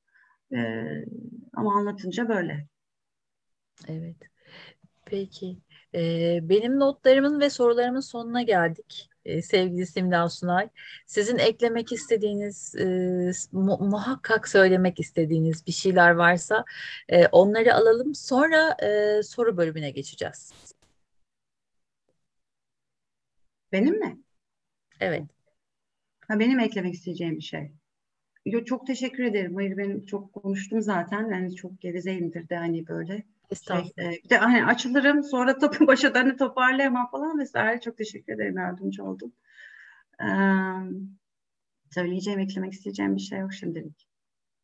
Ee, 0.53 1.05
ama 1.53 1.75
anlatınca 1.75 2.29
böyle. 2.29 2.67
Evet. 3.87 4.17
Peki. 5.05 5.57
Ee, 5.95 6.39
benim 6.43 6.79
notlarımın 6.79 7.39
ve 7.39 7.49
sorularımın 7.49 7.99
sonuna 7.99 8.41
geldik. 8.41 9.09
Ee, 9.25 9.41
sevgili 9.41 9.85
Simla 9.87 10.29
Sunay. 10.29 10.69
Sizin 11.05 11.37
eklemek 11.37 11.91
istediğiniz, 11.91 12.75
e, 12.75 12.85
mu 13.51 13.77
muhakkak 13.81 14.47
söylemek 14.47 14.99
istediğiniz 14.99 15.67
bir 15.67 15.71
şeyler 15.71 16.11
varsa 16.11 16.65
e, 17.09 17.27
onları 17.27 17.73
alalım. 17.75 18.15
Sonra 18.15 18.77
e, 18.83 19.23
soru 19.23 19.57
bölümüne 19.57 19.91
geçeceğiz. 19.91 20.53
Benim 23.71 23.99
mi? 23.99 24.19
Evet. 24.99 25.23
Ha, 26.27 26.39
benim 26.39 26.59
eklemek 26.59 26.93
isteyeceğim 26.93 27.37
bir 27.37 27.41
şey. 27.41 27.71
Yo, 28.45 28.63
çok 28.63 28.87
teşekkür 28.87 29.23
ederim. 29.23 29.55
Hayır 29.55 29.77
ben 29.77 29.99
çok 30.01 30.33
konuştum 30.33 30.81
zaten. 30.81 31.29
Yani 31.29 31.55
çok 31.55 31.81
gevezeyimdir 31.81 32.49
de 32.49 32.55
hani 32.55 32.87
böyle. 32.87 33.23
Şey, 33.67 34.05
e, 34.05 34.11
bir 34.23 34.29
de 34.29 34.37
hani 34.37 34.65
açılırım 34.65 35.23
sonra 35.23 35.57
topu 35.57 35.87
başa 35.87 36.11
hani 36.13 36.37
toparlayamam 36.37 37.11
falan 37.11 37.39
vesaire. 37.39 37.79
Çok 37.79 37.97
teşekkür 37.97 38.33
ederim 38.33 38.57
yardımcı 38.57 39.03
oldum. 39.03 39.31
Ee, 40.21 40.25
söyleyeceğim, 41.91 42.39
eklemek 42.39 42.73
isteyeceğim 42.73 43.15
bir 43.15 43.21
şey 43.21 43.39
yok 43.39 43.53
şimdilik. 43.53 44.07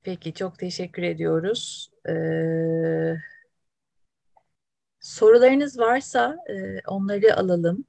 Peki 0.04 0.34
çok 0.34 0.60
teşekkür 0.60 1.04
ediyoruz. 1.04 1.92
Ee, 2.10 3.16
sorularınız 5.00 5.80
varsa 5.80 6.38
e, 6.50 6.80
onları 6.88 7.38
alalım. 7.38 7.86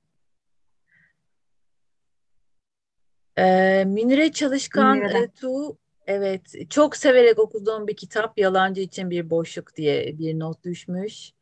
Ee, 3.40 3.84
Münire 3.84 4.32
Çalışkan 4.32 4.98
Münir'den. 4.98 5.22
e, 5.22 5.30
Tu 5.30 5.78
Evet, 6.06 6.70
çok 6.70 6.96
severek 6.96 7.38
okuduğum 7.38 7.86
bir 7.86 7.96
kitap 7.96 8.38
Yalancı 8.38 8.80
için 8.80 9.10
bir 9.10 9.30
boşluk 9.30 9.76
diye 9.76 10.18
bir 10.18 10.38
not 10.38 10.64
düşmüş. 10.64 11.32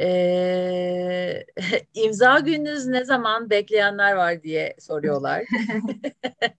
Ee, 0.00 1.46
imza 1.94 2.38
gününüz 2.38 2.86
ne 2.86 3.04
zaman 3.04 3.50
bekleyenler 3.50 4.12
var 4.12 4.42
diye 4.42 4.74
soruyorlar. 4.78 5.44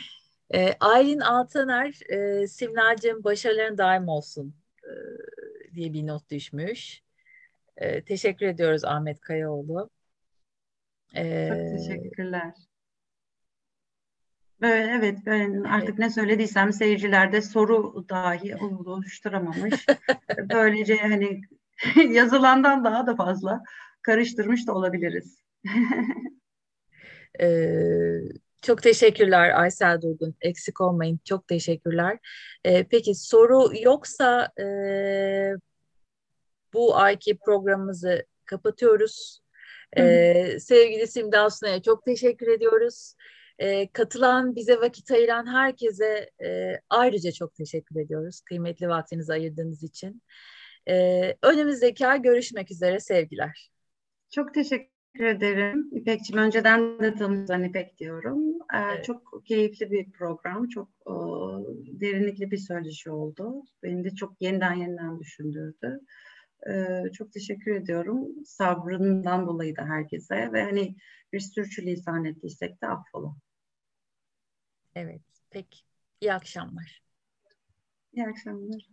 ee, 0.54 0.74
Aylin 0.80 1.20
Altaner, 1.20 2.10
e, 2.10 2.46
Simlacığım 2.46 3.24
başarıların 3.24 3.78
daim 3.78 4.08
olsun 4.08 4.54
e, 4.84 4.92
diye 5.74 5.92
bir 5.92 6.06
not 6.06 6.30
düşmüş. 6.30 7.02
E, 7.76 8.04
teşekkür 8.04 8.46
ediyoruz 8.46 8.84
Ahmet 8.84 9.20
Kayaoğlu. 9.20 9.90
Ee, 11.16 11.48
Çok 11.48 11.78
teşekkürler. 11.78 12.52
Evet 14.62 15.18
ben 15.26 15.64
artık 15.64 15.98
ne 15.98 16.10
söylediysem 16.10 16.72
seyircilerde 16.72 17.42
soru 17.42 18.08
dahi 18.08 18.56
oluşturamamış. 18.56 19.86
Böylece 20.52 20.96
hani 20.96 21.40
yazılandan 22.10 22.84
daha 22.84 23.06
da 23.06 23.16
fazla 23.16 23.62
karıştırmış 24.02 24.66
da 24.66 24.74
olabiliriz. 24.74 25.38
ee, 27.40 28.18
çok 28.62 28.82
teşekkürler 28.82 29.60
Aysel 29.60 30.02
Durgun. 30.02 30.34
Eksik 30.40 30.80
olmayın. 30.80 31.20
Çok 31.24 31.48
teşekkürler. 31.48 32.18
Ee, 32.64 32.84
peki 32.84 33.14
soru 33.14 33.70
yoksa 33.82 34.52
e, 34.60 34.66
bu 36.72 36.96
ayki 36.96 37.38
programımızı 37.38 38.26
kapatıyoruz. 38.44 39.42
Ee, 39.96 40.58
sevgili 40.60 41.06
Simge 41.06 41.38
Aslı'ya 41.38 41.82
çok 41.82 42.04
teşekkür 42.04 42.46
ediyoruz. 42.46 43.14
Ee, 43.58 43.88
katılan, 43.92 44.56
bize 44.56 44.80
vakit 44.80 45.10
ayıran 45.10 45.46
herkese 45.46 46.30
e, 46.44 46.72
ayrıca 46.90 47.32
çok 47.32 47.54
teşekkür 47.54 48.00
ediyoruz. 48.00 48.40
Kıymetli 48.40 48.88
vaktinizi 48.88 49.32
ayırdığınız 49.32 49.82
için. 49.82 50.22
Ee, 50.88 51.34
önümüzdeki 51.42 52.06
ay 52.06 52.22
görüşmek 52.22 52.70
üzere 52.70 53.00
sevgiler. 53.00 53.70
Çok 54.30 54.54
teşekkür 54.54 55.24
ederim. 55.24 55.88
İpek'ciğim 55.92 56.42
önceden 56.42 57.00
de 57.00 57.14
tanıştan 57.14 57.64
İpek 57.64 57.98
diyorum. 57.98 58.52
Ee, 58.74 58.78
evet. 58.78 59.04
Çok 59.04 59.46
keyifli 59.46 59.90
bir 59.90 60.12
program, 60.12 60.68
çok 60.68 60.88
e, 61.06 61.14
derinlikli 62.00 62.50
bir 62.50 62.56
söyleşi 62.56 63.10
oldu. 63.10 63.64
Beni 63.82 64.04
de 64.04 64.10
çok 64.10 64.42
yeniden 64.42 64.74
yeniden 64.74 65.18
düşündürdü. 65.18 66.00
Ee, 66.70 67.12
çok 67.12 67.32
teşekkür 67.32 67.74
ediyorum. 67.74 68.44
Sabrından 68.44 69.46
dolayı 69.46 69.76
da 69.76 69.84
herkese 69.84 70.52
ve 70.52 70.62
hani 70.62 70.96
bir 71.32 71.40
sürçülisan 71.40 72.24
ettiysek 72.24 72.82
de 72.82 72.86
affola. 72.86 73.36
Evet, 74.94 75.22
peki. 75.50 75.78
İyi 76.20 76.32
akşamlar. 76.32 77.02
İyi 78.12 78.26
akşamlar. 78.26 78.88